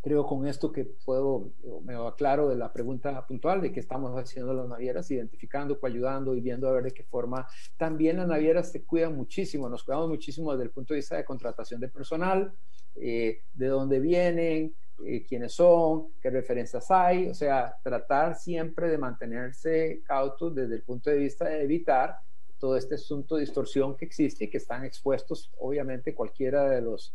creo 0.00 0.26
con 0.26 0.46
esto 0.46 0.72
que 0.72 0.84
puedo, 0.84 1.52
me 1.84 1.94
aclaro 1.94 2.48
de 2.48 2.56
la 2.56 2.72
pregunta 2.72 3.26
puntual 3.26 3.60
de 3.60 3.72
qué 3.72 3.80
estamos 3.80 4.12
haciendo 4.18 4.54
las 4.54 4.68
navieras, 4.68 5.10
identificando, 5.10 5.78
ayudando 5.82 6.34
y 6.34 6.40
viendo 6.40 6.68
a 6.68 6.72
ver 6.72 6.84
de 6.84 6.92
qué 6.92 7.04
forma. 7.04 7.46
También 7.76 8.16
las 8.16 8.26
navieras 8.26 8.72
se 8.72 8.84
cuidan 8.84 9.16
muchísimo, 9.16 9.68
nos 9.68 9.84
cuidamos 9.84 10.08
muchísimo 10.08 10.52
desde 10.52 10.64
el 10.64 10.70
punto 10.70 10.94
de 10.94 10.98
vista 10.98 11.16
de 11.16 11.24
contratación 11.24 11.80
de 11.80 11.88
personal, 11.88 12.52
eh, 12.96 13.42
de 13.52 13.66
dónde 13.66 14.00
vienen, 14.00 14.74
eh, 15.04 15.24
quiénes 15.26 15.52
son, 15.52 16.08
qué 16.20 16.30
referencias 16.30 16.90
hay, 16.90 17.28
o 17.28 17.34
sea, 17.34 17.76
tratar 17.82 18.34
siempre 18.34 18.88
de 18.88 18.98
mantenerse 18.98 20.02
cautos 20.04 20.54
desde 20.54 20.76
el 20.76 20.82
punto 20.82 21.10
de 21.10 21.16
vista 21.16 21.46
de 21.46 21.62
evitar 21.62 22.16
todo 22.58 22.76
este 22.76 22.96
asunto 22.96 23.36
de 23.36 23.42
distorsión 23.42 23.96
que 23.96 24.04
existe 24.04 24.44
y 24.44 24.50
que 24.50 24.58
están 24.58 24.84
expuestos, 24.84 25.50
obviamente, 25.58 26.14
cualquiera 26.14 26.68
de 26.68 26.82
los 26.82 27.14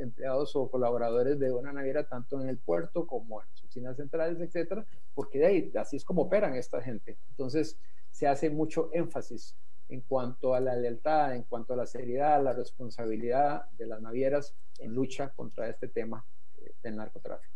empleados 0.00 0.54
o 0.56 0.70
colaboradores 0.70 1.38
de 1.38 1.52
una 1.52 1.72
naviera, 1.72 2.04
tanto 2.04 2.40
en 2.40 2.48
el 2.48 2.58
puerto 2.58 3.06
como 3.06 3.40
en 3.40 3.48
las 3.48 3.60
oficinas 3.64 3.96
centrales, 3.96 4.40
etcétera, 4.40 4.84
porque 5.14 5.38
de 5.38 5.46
ahí, 5.46 5.72
así 5.76 5.96
es 5.96 6.04
como 6.04 6.22
operan 6.22 6.54
esta 6.54 6.80
gente. 6.80 7.18
Entonces, 7.30 7.78
se 8.10 8.26
hace 8.26 8.50
mucho 8.50 8.90
énfasis 8.92 9.56
en 9.88 10.02
cuanto 10.02 10.54
a 10.54 10.60
la 10.60 10.76
lealtad, 10.76 11.34
en 11.34 11.42
cuanto 11.42 11.74
a 11.74 11.76
la 11.76 11.86
seriedad, 11.86 12.42
la 12.42 12.52
responsabilidad 12.52 13.64
de 13.78 13.86
las 13.86 14.00
navieras 14.00 14.54
en 14.78 14.94
lucha 14.94 15.30
contra 15.30 15.68
este 15.68 15.88
tema 15.88 16.24
eh, 16.58 16.72
del 16.82 16.96
narcotráfico. 16.96 17.54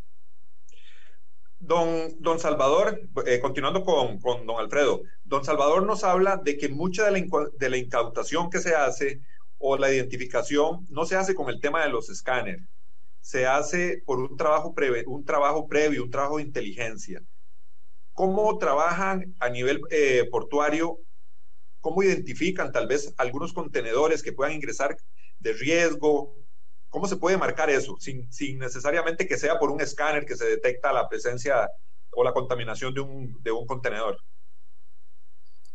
Don, 1.61 2.21
don 2.21 2.39
Salvador, 2.39 3.01
eh, 3.25 3.41
continuando 3.41 3.85
con, 3.85 4.19
con, 4.19 4.47
don 4.47 4.59
Alfredo, 4.59 5.03
don 5.25 5.45
Salvador 5.45 5.87
nos 5.87 6.05
habla 6.05 6.37
de 6.37 6.59
que 6.59 6.69
mucha 6.69 7.09
de 7.09 7.13
la, 7.13 7.27
de 7.59 7.71
la 7.71 7.77
incautación 7.79 8.51
que 8.51 8.59
se 8.59 8.75
hace 8.75 9.23
o 9.59 9.77
la 9.77 9.93
identificación 9.93 10.87
no 10.91 11.07
se 11.07 11.17
hace 11.17 11.35
con 11.35 11.49
el 11.49 11.61
tema 11.61 11.83
de 11.83 11.91
los 11.91 12.11
escáneres, 12.11 12.69
se 13.21 13.47
hace 13.47 14.03
por 14.05 14.19
un 14.19 14.37
trabajo, 14.37 14.75
un 15.07 15.25
trabajo 15.25 15.67
previo, 15.67 16.05
un 16.05 16.11
trabajo 16.11 16.37
de 16.37 16.43
inteligencia. 16.43 17.23
¿Cómo 18.13 18.59
trabajan 18.59 19.35
a 19.41 19.49
nivel 19.49 19.81
eh, 19.91 20.29
portuario? 20.31 20.99
¿Cómo 21.81 22.03
identifican 22.03 22.71
tal 22.71 22.87
vez 22.87 23.15
algunos 23.17 23.53
contenedores 23.53 24.23
que 24.23 24.33
puedan 24.33 24.55
ingresar 24.55 24.97
de 25.39 25.53
riesgo? 25.53 26.37
¿Cómo 26.89 27.09
se 27.09 27.17
puede 27.17 27.37
marcar 27.37 27.71
eso 27.71 27.97
sin, 27.99 28.29
necesariamente 28.59 29.27
que 29.27 29.39
sea 29.39 29.59
por 29.59 29.71
un 29.71 29.81
escáner 29.81 30.27
que 30.27 30.37
se 30.37 30.47
detecta 30.47 30.93
la 30.93 31.09
presencia 31.09 31.69
o 32.13 32.23
la 32.23 32.33
contaminación 32.33 32.95
de 32.95 33.01
un 33.01 33.67
contenedor? 33.67 34.19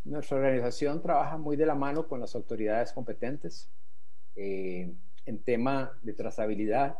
Nuestra 0.10 0.38
organización 0.38 1.04
trabaja 1.04 1.38
muy 1.38 1.56
de 1.56 1.68
la 1.68 1.76
mano 1.76 2.08
con 2.08 2.20
las 2.20 2.34
autoridades 2.34 2.92
competentes 2.94 3.70
eh, 4.36 4.92
en 5.28 5.44
tema 5.44 5.92
de 6.02 6.14
trazabilidad, 6.14 6.98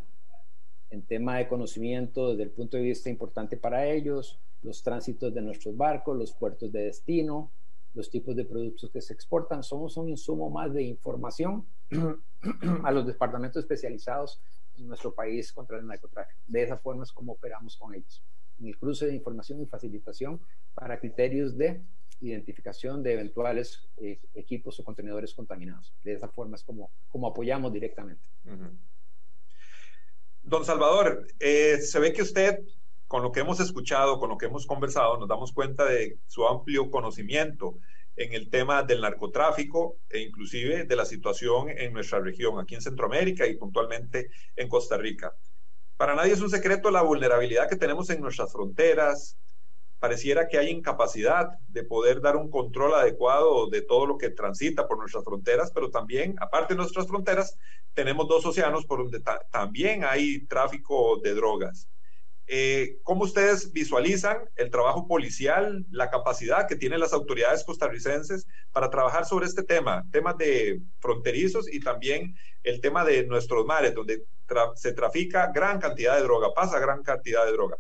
en 0.92 1.02
tema 1.02 1.38
de 1.38 1.48
conocimiento 1.48 2.30
desde 2.30 2.44
el 2.44 2.52
punto 2.52 2.78
de 2.78 2.84
vista 2.84 3.10
importante 3.10 3.58
para 3.58 3.88
ellos, 3.88 4.40
los 4.62 4.84
tránsitos 4.84 5.34
de 5.34 5.42
nuestros 5.42 5.76
barcos, 5.76 6.16
los 6.16 6.34
puertos 6.34 6.72
de 6.72 6.84
destino, 6.84 7.52
los 7.96 8.12
tipos 8.12 8.36
de 8.36 8.46
productos 8.46 8.92
que 8.92 9.02
se 9.02 9.14
exportan. 9.14 9.64
Somos 9.64 9.98
un 9.98 10.10
insumo 10.10 10.52
más 10.52 10.72
de 10.72 10.84
información 10.84 11.66
a 12.84 12.92
los 12.92 13.08
departamentos 13.08 13.64
especializados 13.64 14.40
en 14.78 14.88
nuestro 14.88 15.16
país 15.16 15.52
contra 15.52 15.80
el 15.80 15.88
narcotráfico. 15.88 16.40
De 16.46 16.62
esa 16.62 16.78
forma 16.78 17.06
es 17.06 17.12
como 17.12 17.32
operamos 17.32 17.76
con 17.76 17.96
ellos, 17.96 18.24
en 18.60 18.68
el 18.68 18.78
cruce 18.78 19.08
de 19.08 19.16
información 19.16 19.60
y 19.64 19.66
facilitación 19.66 20.40
para 20.76 21.00
criterios 21.00 21.58
de 21.58 21.82
identificación 22.22 23.02
de 23.04 23.14
eventuales 23.14 23.88
eh, 23.98 24.20
equipos 24.34 24.80
o 24.80 24.84
contenedores 24.84 25.34
contaminados. 25.34 25.94
De 26.04 26.14
esa 26.14 26.28
forma 26.28 26.56
es 26.56 26.64
como, 26.64 26.92
como 27.10 27.28
apoyamos 27.28 27.72
directamente. 27.72 28.28
Don 30.42 30.66
Salvador, 30.66 31.28
eh, 31.40 31.78
se 31.80 32.00
ve 32.00 32.14
que 32.14 32.22
usted, 32.22 32.60
con 33.08 33.24
lo 33.24 33.32
que 33.32 33.42
hemos 33.42 33.60
escuchado, 33.60 34.20
con 34.20 34.30
lo 34.30 34.38
que 34.38 34.48
hemos 34.48 34.66
conversado, 34.66 35.18
nos 35.18 35.28
damos 35.28 35.52
cuenta 35.54 35.86
de 35.86 36.20
su 36.28 36.48
amplio 36.48 36.90
conocimiento 36.90 37.78
en 38.16 38.34
el 38.34 38.50
tema 38.50 38.84
del 38.84 39.02
narcotráfico 39.02 39.98
e 40.10 40.20
inclusive 40.20 40.84
de 40.84 40.96
la 40.96 41.06
situación 41.06 41.70
en 41.70 41.94
nuestra 41.94 42.20
región, 42.20 42.60
aquí 42.60 42.76
en 42.76 42.82
Centroamérica 42.82 43.48
y 43.48 43.56
puntualmente 43.56 44.30
en 44.56 44.68
Costa 44.68 44.98
Rica. 44.98 45.34
Para 45.96 46.16
nadie 46.16 46.34
es 46.34 46.42
un 46.42 46.50
secreto 46.50 46.92
la 46.92 47.02
vulnerabilidad 47.02 47.70
que 47.70 47.76
tenemos 47.76 48.10
en 48.10 48.22
nuestras 48.22 48.52
fronteras. 48.52 49.38
Pareciera 50.00 50.48
que 50.48 50.58
hay 50.58 50.70
incapacidad 50.70 51.50
de 51.68 51.84
poder 51.84 52.22
dar 52.22 52.38
un 52.38 52.50
control 52.50 52.94
adecuado 52.94 53.70
de 53.70 53.82
todo 53.82 54.06
lo 54.06 54.18
que 54.18 54.30
transita 54.30 54.88
por 54.88 54.98
nuestras 54.98 55.26
fronteras, 55.26 55.72
pero 55.74 55.92
también, 55.92 56.36
aparte 56.40 56.74
de 56.74 56.78
nuestras 56.78 57.08
fronteras, 57.08 57.58
tenemos 57.94 58.28
dos 58.28 58.46
océanos 58.46 58.86
por 58.86 59.00
donde 59.00 59.22
también 59.52 60.06
hay 60.06 60.46
tráfico 60.48 61.20
de 61.22 61.34
drogas. 61.34 61.90
Eh, 62.52 62.98
¿Cómo 63.04 63.26
ustedes 63.26 63.72
visualizan 63.74 64.40
el 64.56 64.72
trabajo 64.72 65.08
policial, 65.08 65.86
la 65.92 66.10
capacidad 66.10 66.68
que 66.68 66.76
tienen 66.76 67.00
las 67.00 67.14
autoridades 67.14 67.64
costarricenses 67.64 68.48
para 68.72 68.90
trabajar 68.90 69.26
sobre 69.26 69.46
este 69.46 69.62
tema, 69.62 70.04
temas 70.12 70.36
de 70.38 70.82
fronterizos 71.00 71.72
y 71.72 71.80
también 71.80 72.36
el 72.64 72.82
tema 72.82 73.06
de 73.06 73.28
nuestros 73.28 73.66
mares, 73.68 73.94
donde 73.94 74.26
se 74.76 74.94
trafica 74.94 75.52
gran 75.54 75.80
cantidad 75.80 76.16
de 76.16 76.24
droga, 76.24 76.52
pasa 76.56 76.80
gran 76.80 77.04
cantidad 77.04 77.46
de 77.46 77.52
droga? 77.52 77.78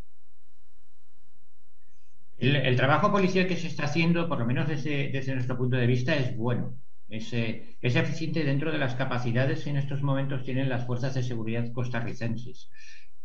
El, 2.40 2.76
trabajo 2.78 3.12
policial 3.12 3.48
que 3.48 3.58
se 3.58 3.68
está 3.68 3.84
haciendo, 3.84 4.30
por 4.30 4.40
lo 4.40 4.46
menos 4.46 4.68
desde, 4.68 5.12
nuestro 5.34 5.58
punto 5.58 5.76
de 5.76 5.88
vista, 5.88 6.16
es 6.16 6.36
bueno. 6.38 6.80
Es, 7.10 7.34
eh, 7.34 7.76
es, 7.82 7.96
eficiente 7.96 8.44
dentro 8.44 8.72
de 8.72 8.78
las 8.78 8.96
capacidades 8.96 9.64
que 9.64 9.72
en 9.72 9.78
estos 9.78 10.02
momentos 10.02 10.44
tienen 10.44 10.70
las 10.70 10.86
fuerzas 10.86 11.14
de 11.16 11.24
seguridad 11.24 11.72
costarricenses. 11.74 12.70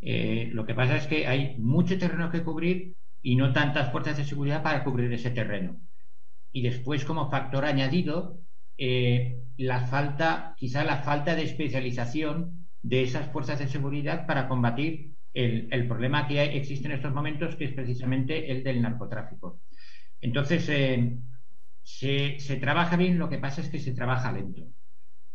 Eh, 0.00 0.50
lo 0.52 0.66
que 0.66 0.74
pasa 0.74 0.96
es 0.96 1.06
que 1.06 1.26
hay 1.26 1.56
mucho 1.58 1.96
terreno 1.96 2.30
que 2.30 2.42
cubrir 2.42 2.96
y 3.22 3.36
no 3.36 3.52
tantas 3.52 3.92
fuerzas 3.92 4.16
de 4.16 4.24
seguridad 4.24 4.62
para 4.62 4.82
cubrir 4.82 5.12
ese 5.12 5.30
terreno. 5.30 5.80
Y 6.52 6.62
después, 6.62 7.04
como 7.04 7.30
factor 7.30 7.64
añadido, 7.64 8.40
eh, 8.76 9.40
la 9.56 9.86
falta, 9.86 10.54
quizá 10.58 10.84
la 10.84 10.98
falta 10.98 11.36
de 11.36 11.44
especialización 11.44 12.66
de 12.82 13.02
esas 13.02 13.30
fuerzas 13.30 13.60
de 13.60 13.68
seguridad 13.68 14.26
para 14.26 14.48
combatir 14.48 15.13
el, 15.34 15.88
problema 15.88 16.26
que 16.26 16.42
existe 16.42 16.86
en 16.86 16.94
estos 16.94 17.12
momentos, 17.12 17.56
que 17.56 17.64
es 17.66 17.72
precisamente 17.72 18.50
el 18.50 18.62
del 18.62 18.80
narcotráfico. 18.80 19.60
Entonces, 20.20 20.68
eh, 20.68 21.18
se, 21.82 22.38
se 22.38 22.56
trabaja 22.56 22.96
bien, 22.96 23.18
lo 23.18 23.28
que 23.28 23.38
pasa 23.38 23.60
es 23.60 23.68
que 23.68 23.80
se 23.80 23.92
trabaja 23.92 24.32
lento. 24.32 24.62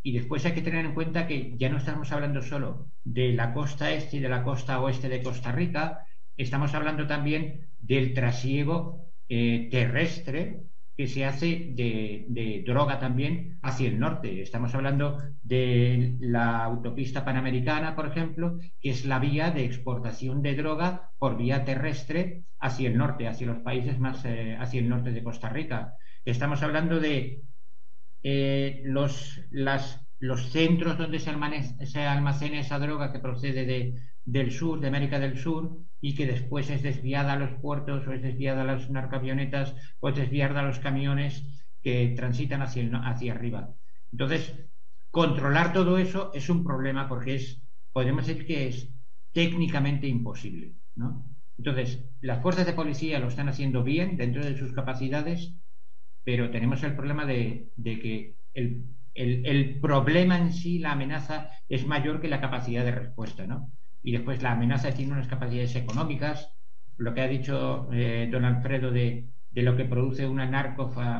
Y 0.02 0.14
después 0.14 0.46
hay 0.46 0.54
que 0.54 0.62
tener 0.62 0.86
en 0.86 0.94
cuenta 0.94 1.28
que 1.28 1.54
ya 1.58 1.70
no 1.70 1.78
estamos 1.78 2.12
hablando 2.12 2.42
solo 2.42 2.90
de 3.04 3.34
la 3.34 3.54
costa 3.54 3.92
este 3.92 4.18
y 4.18 4.20
de 4.22 4.30
la 4.30 4.44
costa 4.44 4.80
oeste 4.82 5.10
de 5.10 5.22
Costa 5.22 5.52
Rica, 5.52 6.06
estamos 6.38 6.74
hablando 6.74 7.06
también 7.06 7.68
del 7.80 8.14
trasiego 8.14 9.12
eh, 9.28 9.68
terrestre 9.70 10.62
que 11.00 11.08
se 11.08 11.24
hace 11.24 11.70
de, 11.70 12.62
droga 12.66 13.00
también 13.00 13.58
hacia 13.62 13.88
el 13.88 14.02
norte. 14.02 14.42
Estamos 14.42 14.76
hablando 14.76 15.18
de 15.44 16.18
la 16.20 16.62
autopista 16.66 17.24
panamericana, 17.24 17.96
por 17.96 18.08
ejemplo, 18.08 18.60
que 18.82 18.90
es 18.90 19.06
la 19.06 19.18
vía 19.18 19.50
de 19.52 19.64
exportación 19.64 20.42
de 20.42 20.56
droga 20.56 21.12
por 21.18 21.38
vía 21.38 21.64
terrestre 21.64 22.44
hacia 22.60 22.90
el 22.90 22.98
norte, 22.98 23.30
hacia 23.30 23.48
los 23.48 23.60
países 23.60 23.98
más 23.98 24.26
eh, 24.26 24.58
hacia 24.60 24.82
el 24.82 24.90
norte 24.90 25.14
de 25.14 25.24
Costa 25.24 25.48
Rica. 25.48 25.94
Estamos 26.26 26.62
hablando 26.64 27.00
de 27.00 27.44
eh, 28.22 28.82
los, 28.84 29.40
los 29.52 30.50
centros 30.52 30.98
donde 30.98 31.20
se 31.20 31.30
almacena, 31.30 32.60
esa 32.60 32.78
droga 32.78 33.14
que 33.14 33.20
procede 33.20 33.66
de, 33.66 33.96
del 34.32 34.52
sur, 34.52 34.80
de 34.80 34.88
América 34.88 35.20
del 35.20 35.38
Sur, 35.38 35.78
y 36.02 36.16
que 36.16 36.28
después 36.28 36.70
es 36.70 36.82
desviada 36.84 37.34
a 37.34 37.40
los 37.40 37.52
puertos 37.60 38.08
o 38.08 38.14
es 38.14 38.22
desviada 38.22 38.62
a 38.62 38.66
las 38.66 38.90
narcavionetas 38.90 39.76
o 40.00 40.10
es 40.10 40.16
desviada 40.16 40.62
a 40.62 40.64
los 40.64 40.80
camiones 40.80 41.44
que 41.82 42.14
transitan 42.16 42.62
hacia, 42.62 42.90
hacia 43.00 43.34
arriba. 43.34 43.74
Entonces, 44.12 44.54
controlar 45.12 45.74
todo 45.74 45.98
eso 45.98 46.32
es 46.34 46.50
un 46.50 46.64
problema 46.64 47.08
porque 47.08 47.36
es, 47.36 47.62
podemos 47.92 48.28
decir 48.28 48.46
que 48.46 48.68
es 48.68 48.90
técnicamente 49.34 50.08
imposible. 50.08 50.74
¿no? 50.96 51.26
Entonces, 51.58 52.06
las 52.22 52.42
fuerzas 52.42 52.66
de 52.66 52.74
policía 52.74 53.20
lo 53.20 53.28
están 53.28 53.50
haciendo 53.50 53.84
bien 53.84 54.16
dentro 54.16 54.44
de 54.44 54.58
sus 54.58 54.72
capacidades, 54.74 55.54
pero 56.24 56.52
tenemos 56.52 56.84
el 56.84 56.96
problema 56.96 57.26
de, 57.26 57.72
que 57.84 58.36
el, 58.54 59.80
problema 59.82 60.38
en 60.38 60.54
sí, 60.54 60.80
la 60.80 60.94
amenaza, 60.94 61.50
es 61.68 61.86
mayor 61.86 62.22
que 62.22 62.28
la 62.28 62.42
capacidad 62.42 62.86
de 62.86 62.92
respuesta, 62.92 63.46
¿no? 63.48 63.72
Y 64.04 64.12
después 64.14 64.42
la 64.42 64.54
amenaza 64.54 64.92
tiene 64.92 65.14
unas 65.14 65.28
capacidades 65.28 65.76
económicas, 65.76 66.52
lo 66.98 67.14
que 67.14 67.22
ha 67.22 67.28
dicho 67.28 67.90
eh, 67.92 68.28
don 68.32 68.46
Alfredo 68.46 68.92
de, 68.92 69.30
lo 69.54 69.76
que 69.76 69.86
produce 69.86 70.28
una, 70.28 70.46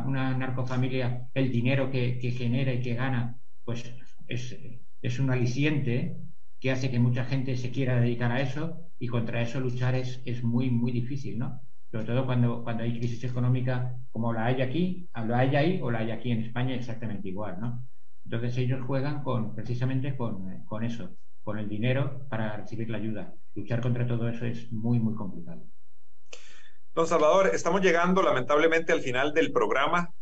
una 0.06 0.38
narcofamilia, 0.38 1.30
el 1.34 1.52
dinero 1.52 1.92
que, 1.92 2.20
genera 2.38 2.74
y 2.74 2.82
que 2.82 2.96
gana, 2.96 3.38
pues 3.64 3.94
es, 4.28 4.58
es 5.02 5.20
un 5.20 5.32
aliciente 5.32 6.18
que 6.60 6.72
hace 6.72 6.92
que 6.92 7.00
mucha 7.00 7.26
gente 7.26 7.56
se 7.58 7.72
quiera 7.72 8.00
dedicar 8.00 8.32
a 8.32 8.42
eso 8.42 8.92
y 9.00 9.08
contra 9.08 9.42
eso 9.42 9.60
luchar 9.60 9.96
es, 9.96 10.22
es 10.26 10.44
muy, 10.44 10.70
muy 10.70 10.92
difícil, 10.92 11.40
¿no? 11.40 11.62
sobre 11.92 12.06
todo 12.06 12.26
cuando, 12.26 12.64
cuando 12.64 12.84
hay 12.84 12.98
crisis 12.98 13.24
económica 13.24 13.96
como 14.12 14.34
la 14.34 14.46
hay 14.46 14.62
aquí, 14.62 15.10
la 15.16 15.40
hay 15.40 15.56
ahí 15.56 15.80
o 15.82 15.90
la 15.90 16.00
hay 16.00 16.12
aquí 16.12 16.32
en 16.32 16.44
España 16.44 16.76
exactamente 16.76 17.30
igual, 17.30 17.60
¿no? 17.60 17.84
Entonces 18.32 18.60
ellos 18.60 18.82
juegan 18.86 19.24
con, 19.24 19.56
precisamente 19.56 20.16
con, 20.16 20.84
eso, 20.84 21.10
con 21.42 21.58
el 21.58 21.68
dinero 21.68 22.28
para 22.30 22.58
recibir 22.58 22.88
la 22.88 23.00
ayuda. 23.00 23.34
Luchar 23.56 23.82
contra 23.82 24.06
todo 24.06 24.30
eso 24.30 24.46
es 24.46 24.72
muy, 24.72 25.00
muy 25.00 25.16
complicado. 25.16 25.64
Don 26.94 27.08
Salvador, 27.08 27.50
estamos 27.56 27.82
llegando 27.82 28.22
lamentablemente 28.22 28.94
al 28.94 29.02
final 29.02 29.34
del 29.34 29.52
programa. 29.52 30.14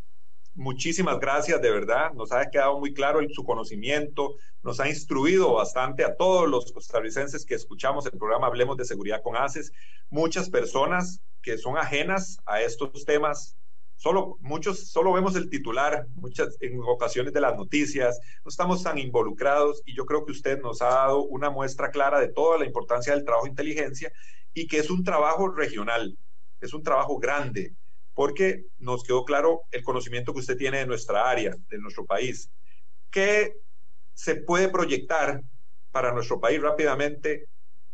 Muchísimas 0.53 1.19
gracias, 1.19 1.61
de 1.61 1.69
verdad. 1.69 2.13
Nos 2.13 2.31
ha 2.31 2.49
quedado 2.49 2.79
muy 2.79 2.93
claro 2.93 3.19
en 3.19 3.29
su 3.29 3.43
conocimiento, 3.43 4.35
nos 4.63 4.79
ha 4.79 4.87
instruido 4.87 5.55
bastante 5.55 6.05
a 6.05 6.15
todos 6.15 6.47
los 6.47 6.71
costarricenses 6.71 7.45
que 7.45 7.55
escuchamos 7.55 8.05
el 8.05 8.17
programa 8.17 8.47
Hablemos 8.47 8.77
de 8.77 8.85
Seguridad 8.85 9.21
con 9.21 9.35
ACES. 9.35 9.73
Muchas 10.09 10.49
personas 10.49 11.21
que 11.41 11.57
son 11.57 11.77
ajenas 11.77 12.39
a 12.45 12.61
estos 12.61 13.03
temas. 13.03 13.57
Solo, 13.97 14.37
muchos, 14.41 14.91
solo 14.91 15.11
vemos 15.11 15.35
el 15.35 15.49
titular, 15.49 16.05
muchas, 16.13 16.55
en 16.59 16.79
ocasiones 16.83 17.33
de 17.33 17.41
las 17.41 17.57
noticias, 17.57 18.19
no 18.45 18.49
estamos 18.49 18.83
tan 18.83 18.99
involucrados 18.99 19.81
y 19.85 19.95
yo 19.95 20.05
creo 20.05 20.23
que 20.23 20.31
usted 20.31 20.61
nos 20.61 20.83
ha 20.83 20.89
dado 20.89 21.23
una 21.23 21.49
muestra 21.49 21.89
clara 21.89 22.19
de 22.19 22.31
toda 22.31 22.59
la 22.59 22.65
importancia 22.65 23.13
del 23.13 23.25
trabajo 23.25 23.45
de 23.45 23.51
inteligencia 23.51 24.11
y 24.53 24.67
que 24.67 24.77
es 24.77 24.91
un 24.91 25.03
trabajo 25.03 25.49
regional, 25.49 26.15
es 26.61 26.73
un 26.75 26.83
trabajo 26.83 27.17
grande, 27.17 27.73
porque 28.13 28.65
nos 28.77 29.03
quedó 29.03 29.25
claro 29.25 29.63
el 29.71 29.83
conocimiento 29.83 30.31
que 30.31 30.41
usted 30.41 30.57
tiene 30.57 30.77
de 30.77 30.87
nuestra 30.87 31.27
área, 31.27 31.55
de 31.67 31.77
nuestro 31.79 32.05
país. 32.05 32.51
¿Qué 33.09 33.53
se 34.13 34.35
puede 34.35 34.69
proyectar 34.69 35.41
para 35.91 36.11
nuestro 36.11 36.39
país 36.39 36.61
rápidamente 36.61 37.47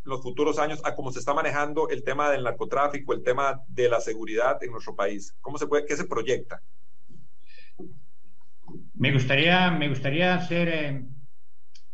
los 0.04 0.22
futuros 0.22 0.60
años 0.60 0.82
a 0.84 0.96
cómo 0.96 1.12
se 1.12 1.20
está 1.20 1.34
manejando 1.34 1.90
el 1.90 2.04
tema 2.04 2.30
del 2.30 2.44
narcotráfico, 2.44 3.14
el 3.14 3.24
tema 3.24 3.62
de 3.68 3.90
la 3.90 4.00
seguridad 4.00 4.62
en 4.64 4.72
nuestro 4.72 4.96
país? 4.96 5.36
¿Cómo 5.42 5.58
se 5.58 5.68
puede, 5.68 5.86
qué 5.86 5.96
se 5.96 6.06
proyecta? 6.06 6.62
Me 8.96 9.12
gustaría, 9.12 9.72
me 9.72 9.90
gustaría 9.90 10.40
ser 10.42 10.70
eh, 10.70 11.06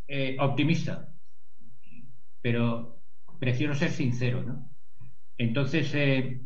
eh, 0.06 0.36
optimista, 0.38 1.08
pero 2.40 3.02
prefiero 3.38 3.74
ser 3.74 3.90
sincero, 3.90 4.42
¿no? 4.42 4.70
Entonces, 5.38 5.90
eh, 5.94 6.42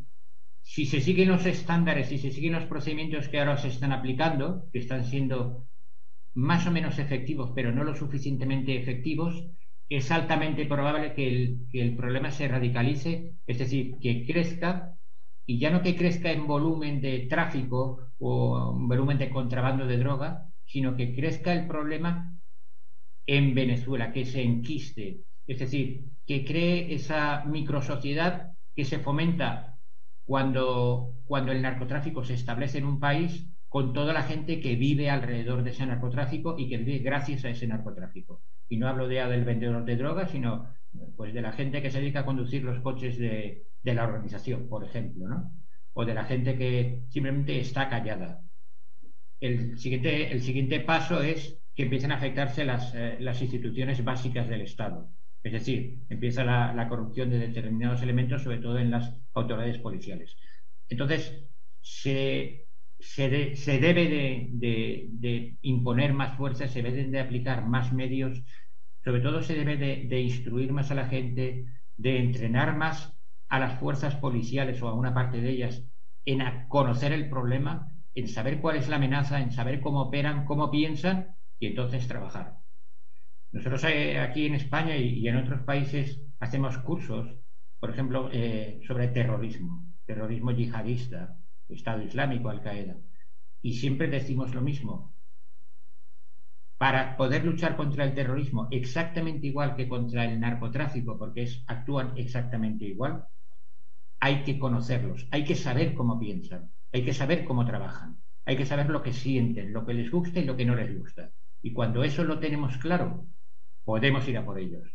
si 0.62 0.86
se 0.86 1.00
siguen 1.00 1.28
los 1.28 1.44
estándares, 1.44 2.08
si 2.08 2.18
se 2.18 2.30
siguen 2.30 2.52
los 2.52 2.64
procedimientos 2.64 3.28
que 3.28 3.38
ahora 3.38 3.58
se 3.58 3.68
están 3.68 3.92
aplicando, 3.92 4.68
que 4.72 4.78
están 4.78 5.04
siendo 5.04 5.66
más 6.34 6.66
o 6.66 6.70
menos 6.70 6.98
efectivos, 6.98 7.52
pero 7.54 7.72
no 7.72 7.84
lo 7.84 7.94
suficientemente 7.94 8.76
efectivos, 8.76 9.46
es 9.88 10.10
altamente 10.10 10.66
probable 10.66 11.14
que 11.14 11.58
el, 11.72 11.96
problema 11.96 12.30
se 12.30 12.48
radicalice, 12.48 13.34
es 13.46 13.58
decir, 13.58 13.98
que 14.00 14.26
crezca, 14.26 14.94
y 15.46 15.58
ya 15.58 15.70
no 15.70 15.82
que 15.82 15.96
crezca 15.96 16.32
en 16.32 16.46
volumen 16.46 17.00
de 17.00 17.26
tráfico 17.28 18.12
o 18.18 18.74
en 18.76 18.88
volumen 18.88 19.18
de 19.18 19.30
contrabando 19.30 19.86
de 19.86 19.98
droga, 19.98 20.46
sino 20.64 20.96
que 20.96 21.14
crezca 21.14 21.52
el 21.52 21.66
problema 21.66 22.34
en 23.26 23.54
Venezuela, 23.54 24.12
que 24.12 24.24
se 24.24 24.42
enquiste, 24.42 25.20
es 25.46 25.58
decir, 25.58 26.04
que 26.26 26.44
cree 26.44 26.94
esa 26.94 27.44
microsociedad 27.44 28.52
que 28.74 28.84
se 28.84 28.98
fomenta 28.98 29.78
cuando, 30.24 31.16
cuando 31.26 31.52
el 31.52 31.62
narcotráfico 31.62 32.24
se 32.24 32.34
establece 32.34 32.78
en 32.78 32.86
un 32.86 32.98
país 32.98 33.46
con 33.74 33.92
toda 33.92 34.12
la 34.12 34.22
gente 34.22 34.60
que 34.60 34.76
vive 34.76 35.10
alrededor 35.10 35.64
de 35.64 35.70
ese 35.70 35.84
narcotráfico 35.84 36.54
y 36.56 36.68
que 36.68 36.78
vive 36.78 36.98
gracias 36.98 37.44
a 37.44 37.50
ese 37.50 37.66
narcotráfico. 37.66 38.40
Y 38.68 38.76
no 38.76 38.86
hablo 38.86 39.10
ya 39.10 39.26
del 39.26 39.42
vendedor 39.42 39.84
de 39.84 39.96
drogas, 39.96 40.30
sino 40.30 40.68
pues 41.16 41.34
de 41.34 41.42
la 41.42 41.50
gente 41.50 41.82
que 41.82 41.90
se 41.90 41.98
dedica 41.98 42.20
a 42.20 42.24
conducir 42.24 42.62
los 42.62 42.78
coches 42.78 43.18
de, 43.18 43.64
la 43.82 44.04
organización, 44.04 44.68
por 44.68 44.84
ejemplo, 44.84 45.26
¿no? 45.26 45.50
o 45.92 46.04
de 46.04 46.14
la 46.14 46.24
gente 46.24 46.56
que 46.56 47.02
simplemente 47.08 47.58
está 47.58 47.88
callada. 47.88 48.44
El 49.40 49.76
siguiente, 49.76 50.30
el 50.30 50.42
siguiente 50.42 50.78
paso 50.78 51.20
es 51.20 51.58
que 51.74 51.82
empiecen 51.82 52.12
a 52.12 52.18
afectarse 52.18 52.64
las, 52.64 52.94
eh, 52.94 53.16
las 53.18 53.42
instituciones 53.42 54.04
básicas 54.04 54.48
del 54.48 54.60
Estado. 54.60 55.10
Es 55.42 55.50
decir, 55.50 55.98
empieza 56.10 56.44
la, 56.44 56.88
corrupción 56.88 57.28
de 57.28 57.40
determinados 57.40 58.00
elementos, 58.02 58.44
sobre 58.44 58.58
todo 58.58 58.78
en 58.78 58.92
las 58.92 59.12
autoridades 59.32 59.78
policiales. 59.78 60.36
Entonces, 60.88 61.44
se, 61.80 62.63
se, 63.04 63.28
debe 63.80 64.08
de, 64.50 65.56
imponer 65.62 66.12
más 66.14 66.36
fuerza, 66.36 66.66
se 66.66 66.82
deben 66.82 67.10
de 67.10 67.20
aplicar 67.20 67.66
más 67.66 67.92
medios, 67.92 68.42
sobre 69.04 69.20
todo 69.20 69.42
se 69.42 69.54
debe 69.54 69.76
de, 69.76 70.20
instruir 70.20 70.72
más 70.72 70.90
a 70.90 70.94
la 70.94 71.06
gente, 71.06 71.66
de 71.96 72.18
entrenar 72.18 72.76
más 72.76 73.16
a 73.48 73.58
las 73.58 73.78
fuerzas 73.78 74.16
policiales 74.16 74.82
o 74.82 74.88
a 74.88 74.94
una 74.94 75.12
parte 75.14 75.40
de 75.40 75.50
ellas 75.50 75.84
en 76.24 76.42
conocer 76.68 77.12
el 77.12 77.28
problema, 77.28 77.88
en 78.14 78.26
saber 78.26 78.60
cuál 78.60 78.76
es 78.76 78.88
la 78.88 78.96
amenaza, 78.96 79.40
en 79.40 79.52
saber 79.52 79.80
cómo 79.80 80.02
operan, 80.02 80.46
cómo 80.46 80.70
piensan 80.70 81.36
y 81.58 81.66
entonces 81.66 82.08
trabajar. 82.08 82.54
Nosotros 83.52 83.84
eh, 83.84 84.18
aquí 84.18 84.46
en 84.46 84.54
España 84.54 84.96
y, 84.96 85.28
en 85.28 85.36
otros 85.36 85.60
países 85.62 86.20
hacemos 86.40 86.78
cursos, 86.78 87.28
por 87.78 87.90
ejemplo, 87.90 88.30
eh, 88.32 88.80
sobre 88.86 89.08
terrorismo, 89.08 89.86
terrorismo 90.06 90.50
yihadista, 90.52 91.36
Estado 91.74 92.02
Islámico, 92.02 92.48
Al 92.48 92.62
Qaeda. 92.62 92.96
Y 93.62 93.74
siempre 93.74 94.08
decimos 94.08 94.54
lo 94.54 94.60
mismo. 94.60 95.14
Para 96.78 97.16
poder 97.16 97.44
luchar 97.44 97.76
contra 97.76 98.04
el 98.04 98.14
terrorismo 98.14 98.68
exactamente 98.70 99.46
igual 99.46 99.76
que 99.76 99.88
contra 99.88 100.24
el 100.24 100.40
narcotráfico, 100.40 101.18
porque 101.18 101.48
actúan 101.66 102.12
exactamente 102.16 102.84
igual, 102.84 103.26
hay 104.20 104.42
que 104.42 104.58
conocerlos, 104.58 105.28
hay 105.30 105.44
que 105.44 105.54
saber 105.54 105.94
cómo 105.94 106.18
piensan, 106.18 106.70
hay 106.92 107.04
que 107.04 107.14
saber 107.14 107.44
cómo 107.44 107.64
trabajan, 107.64 108.18
hay 108.44 108.56
que 108.56 108.66
saber 108.66 108.90
lo 108.90 109.02
que 109.02 109.12
sienten, 109.12 109.72
lo 109.72 109.86
que 109.86 109.94
les 109.94 110.10
gusta 110.10 110.40
y 110.40 110.44
lo 110.44 110.56
que 110.56 110.64
no 110.64 110.74
les 110.74 110.98
gusta. 110.98 111.30
Y 111.62 111.72
cuando 111.72 112.04
eso 112.04 112.24
lo 112.24 112.38
tenemos 112.38 112.76
claro, 112.78 113.26
podemos 113.84 114.26
ir 114.28 114.36
a 114.38 114.44
por 114.44 114.58
ellos. 114.58 114.88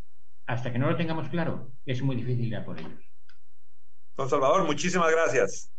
Hasta 0.46 0.72
que 0.72 0.80
no 0.80 0.90
lo 0.90 0.98
tengamos 0.98 1.30
claro, 1.30 1.72
es 1.86 2.02
muy 2.02 2.16
difícil 2.16 2.46
ir 2.46 2.56
a 2.56 2.66
por 2.66 2.80
ellos. 2.80 3.04
Don 4.18 4.30
Salvador, 4.30 4.66
muchísimas 4.66 5.12
gracias. 5.12 5.72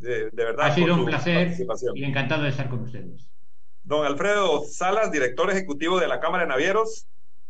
De, 0.00 0.30
verdad. 0.32 0.66
Ha 0.66 0.74
sido 0.74 0.94
un 0.94 1.04
placer 1.04 1.52
y 1.94 2.04
encantado 2.04 2.42
de 2.42 2.48
estar 2.48 2.68
con 2.70 2.80
ustedes. 2.80 3.30
Don 3.82 4.06
Alfredo 4.06 4.64
Salas, 4.64 5.12
director 5.12 5.50
ejecutivo 5.50 6.00
de 6.00 6.08
la 6.08 6.20
Cámara 6.20 6.44
de 6.44 6.48
Navieros, 6.48 7.06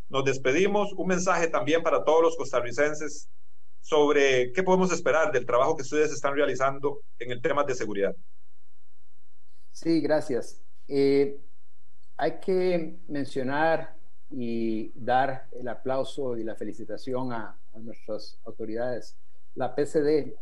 nos 0.09 0.25
despedimos. 0.25 0.93
Un 0.95 1.09
mensaje 1.09 1.47
también 1.49 1.83
para 1.83 2.05
todos 2.05 2.23
los 2.23 2.37
costarricenses 2.37 3.29
sobre 3.81 4.53
qué 4.53 4.63
podemos 4.63 4.93
esperar 4.93 5.33
del 5.33 5.47
trabajo 5.47 5.77
que 5.77 5.83
ustedes 5.83 6.13
están 6.13 6.35
realizando 6.35 7.01
en 7.19 7.31
el 7.31 7.41
tema 7.41 7.65
de 7.65 7.75
seguridad. 7.75 8.15
Sí, 9.71 10.01
gracias. 10.01 10.61
Eh, 10.89 11.41
hay 12.17 12.41
que 12.41 12.99
mencionar 13.09 13.97
y 14.31 14.93
dar 14.95 15.49
el 15.53 15.69
aplauso 15.69 16.37
y 16.37 16.45
la 16.45 16.55
felicitación 16.55 17.33
a, 17.33 17.57
nuestras 17.75 18.39
autoridades. 18.45 19.17
La 19.55 19.75
PCD, 19.75 20.35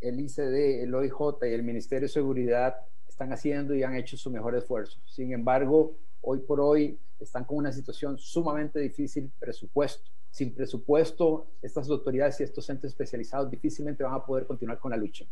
el 0.00 0.20
ICD, 0.20 0.82
el 0.82 0.94
OIJ 0.94 1.14
y 1.42 1.46
el 1.52 1.62
Ministerio 1.62 2.08
de 2.08 2.12
Seguridad 2.12 2.76
están 3.08 3.32
haciendo 3.32 3.74
y 3.74 3.82
han 3.82 3.96
hecho 3.96 4.16
su 4.16 4.30
mejor 4.30 4.54
esfuerzo. 4.54 5.00
Sin 5.06 5.32
embargo, 5.32 5.96
hoy 6.20 6.38
por 6.40 6.60
hoy 6.60 6.98
están 7.18 7.44
con 7.44 7.58
una 7.58 7.72
situación 7.72 8.18
sumamente 8.18 8.78
difícil, 8.78 9.30
presupuesto. 9.38 10.10
Sin 10.30 10.54
presupuesto, 10.54 11.48
estas 11.62 11.88
autoridades 11.88 12.38
y 12.40 12.44
estos 12.44 12.68
entes 12.70 12.92
especializados 12.92 13.50
difícilmente 13.50 14.04
van 14.04 14.14
a 14.14 14.24
poder 14.24 14.46
continuar 14.46 14.78
con 14.78 14.90
la 14.90 14.96
lucha. 14.96 15.24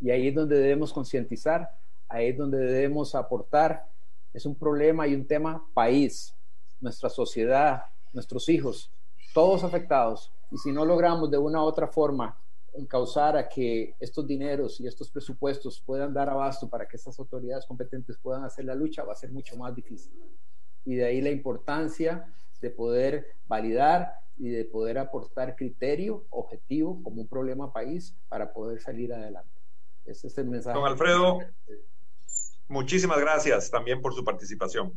Y 0.00 0.10
ahí 0.10 0.28
es 0.28 0.34
donde 0.34 0.56
debemos 0.56 0.92
concientizar, 0.92 1.70
ahí 2.08 2.28
es 2.28 2.36
donde 2.36 2.58
debemos 2.58 3.14
aportar. 3.14 3.86
Es 4.34 4.44
un 4.44 4.54
problema 4.54 5.06
y 5.06 5.14
un 5.14 5.26
tema 5.26 5.64
país, 5.72 6.34
nuestra 6.80 7.08
sociedad, 7.08 7.84
nuestros 8.12 8.48
hijos, 8.48 8.90
todos 9.32 9.64
afectados. 9.64 10.32
Y 10.50 10.58
si 10.58 10.72
no 10.72 10.84
logramos 10.84 11.30
de 11.30 11.38
una 11.38 11.62
u 11.62 11.64
otra 11.64 11.86
forma 11.86 12.36
encauzar 12.74 13.36
a 13.36 13.48
que 13.48 13.94
estos 14.00 14.26
dineros 14.26 14.80
y 14.80 14.86
estos 14.86 15.10
presupuestos 15.10 15.80
puedan 15.84 16.12
dar 16.14 16.28
abasto 16.28 16.68
para 16.68 16.86
que 16.86 16.96
estas 16.96 17.18
autoridades 17.18 17.66
competentes 17.66 18.18
puedan 18.18 18.44
hacer 18.44 18.64
la 18.64 18.74
lucha, 18.74 19.04
va 19.04 19.12
a 19.12 19.16
ser 19.16 19.30
mucho 19.30 19.56
más 19.56 19.74
difícil. 19.74 20.12
Y 20.84 20.96
de 20.96 21.04
ahí 21.04 21.20
la 21.20 21.30
importancia 21.30 22.26
de 22.60 22.70
poder 22.70 23.26
validar 23.46 24.14
y 24.38 24.48
de 24.48 24.64
poder 24.64 24.98
aportar 24.98 25.54
criterio 25.56 26.26
objetivo 26.30 27.02
como 27.02 27.20
un 27.20 27.28
problema 27.28 27.72
país 27.72 28.16
para 28.28 28.52
poder 28.52 28.80
salir 28.80 29.12
adelante. 29.12 29.60
Ese 30.04 30.28
es 30.28 30.38
el 30.38 30.46
mensaje. 30.46 30.78
Don 30.78 30.88
Alfredo, 30.88 31.40
muchísimas 32.68 33.20
gracias 33.20 33.70
también 33.70 34.00
por 34.00 34.14
su 34.14 34.24
participación. 34.24 34.92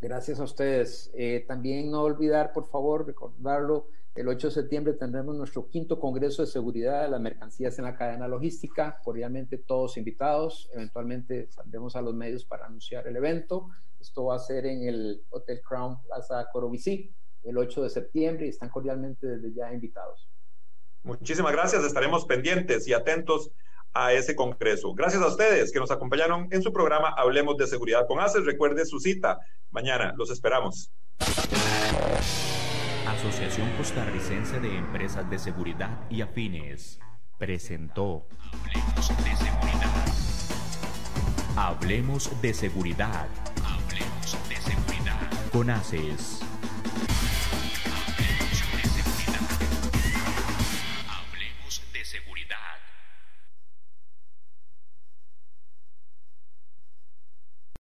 Gracias 0.00 0.40
a 0.40 0.44
ustedes. 0.44 1.10
Eh, 1.14 1.44
también 1.46 1.90
no 1.90 2.02
olvidar, 2.02 2.52
por 2.52 2.66
favor, 2.66 3.06
recordarlo, 3.06 3.88
el 4.14 4.26
8 4.26 4.48
de 4.48 4.54
septiembre 4.54 4.94
tendremos 4.94 5.36
nuestro 5.36 5.68
quinto 5.68 6.00
Congreso 6.00 6.42
de 6.42 6.48
Seguridad 6.48 7.02
de 7.02 7.08
las 7.08 7.20
Mercancías 7.20 7.78
en 7.78 7.84
la 7.84 7.96
Cadena 7.96 8.26
Logística. 8.26 8.98
Cordialmente 9.04 9.58
todos 9.58 9.96
invitados. 9.96 10.68
Eventualmente 10.72 11.48
saldremos 11.50 11.94
a 11.94 12.02
los 12.02 12.14
medios 12.14 12.44
para 12.44 12.66
anunciar 12.66 13.06
el 13.06 13.14
evento. 13.14 13.68
Esto 14.00 14.24
va 14.24 14.36
a 14.36 14.40
ser 14.40 14.66
en 14.66 14.88
el 14.88 15.22
Hotel 15.30 15.60
Crown 15.62 16.02
Plaza 16.02 16.48
Corovicí 16.52 17.14
el 17.48 17.58
8 17.58 17.82
de 17.82 17.90
septiembre 17.90 18.48
están 18.48 18.68
cordialmente 18.68 19.26
desde 19.26 19.52
ya 19.54 19.72
invitados. 19.72 20.28
Muchísimas 21.02 21.52
gracias. 21.52 21.84
Estaremos 21.84 22.26
pendientes 22.26 22.86
y 22.88 22.92
atentos 22.92 23.52
a 23.94 24.12
ese 24.12 24.34
congreso. 24.36 24.94
Gracias 24.94 25.22
a 25.22 25.26
ustedes 25.26 25.72
que 25.72 25.78
nos 25.78 25.90
acompañaron 25.90 26.48
en 26.50 26.62
su 26.62 26.72
programa 26.72 27.08
Hablemos 27.16 27.56
de 27.56 27.66
Seguridad 27.66 28.06
con 28.06 28.20
ACES. 28.20 28.44
Recuerde 28.44 28.84
su 28.86 29.00
cita 29.00 29.38
mañana. 29.70 30.14
Los 30.16 30.30
esperamos. 30.30 30.90
Asociación 33.06 33.70
Costarricense 33.76 34.60
de 34.60 34.76
Empresas 34.76 35.28
de 35.28 35.38
Seguridad 35.38 35.98
y 36.10 36.20
Afines 36.20 37.00
presentó 37.38 38.26
Hablemos 38.52 39.08
de 39.24 39.36
Seguridad. 39.36 40.04
Hablemos 41.56 42.42
de 42.42 42.54
Seguridad. 42.54 43.28
Hablemos 43.64 44.48
de 44.48 44.56
Seguridad. 44.56 45.50
Con 45.50 45.70
ACES. 45.70 46.47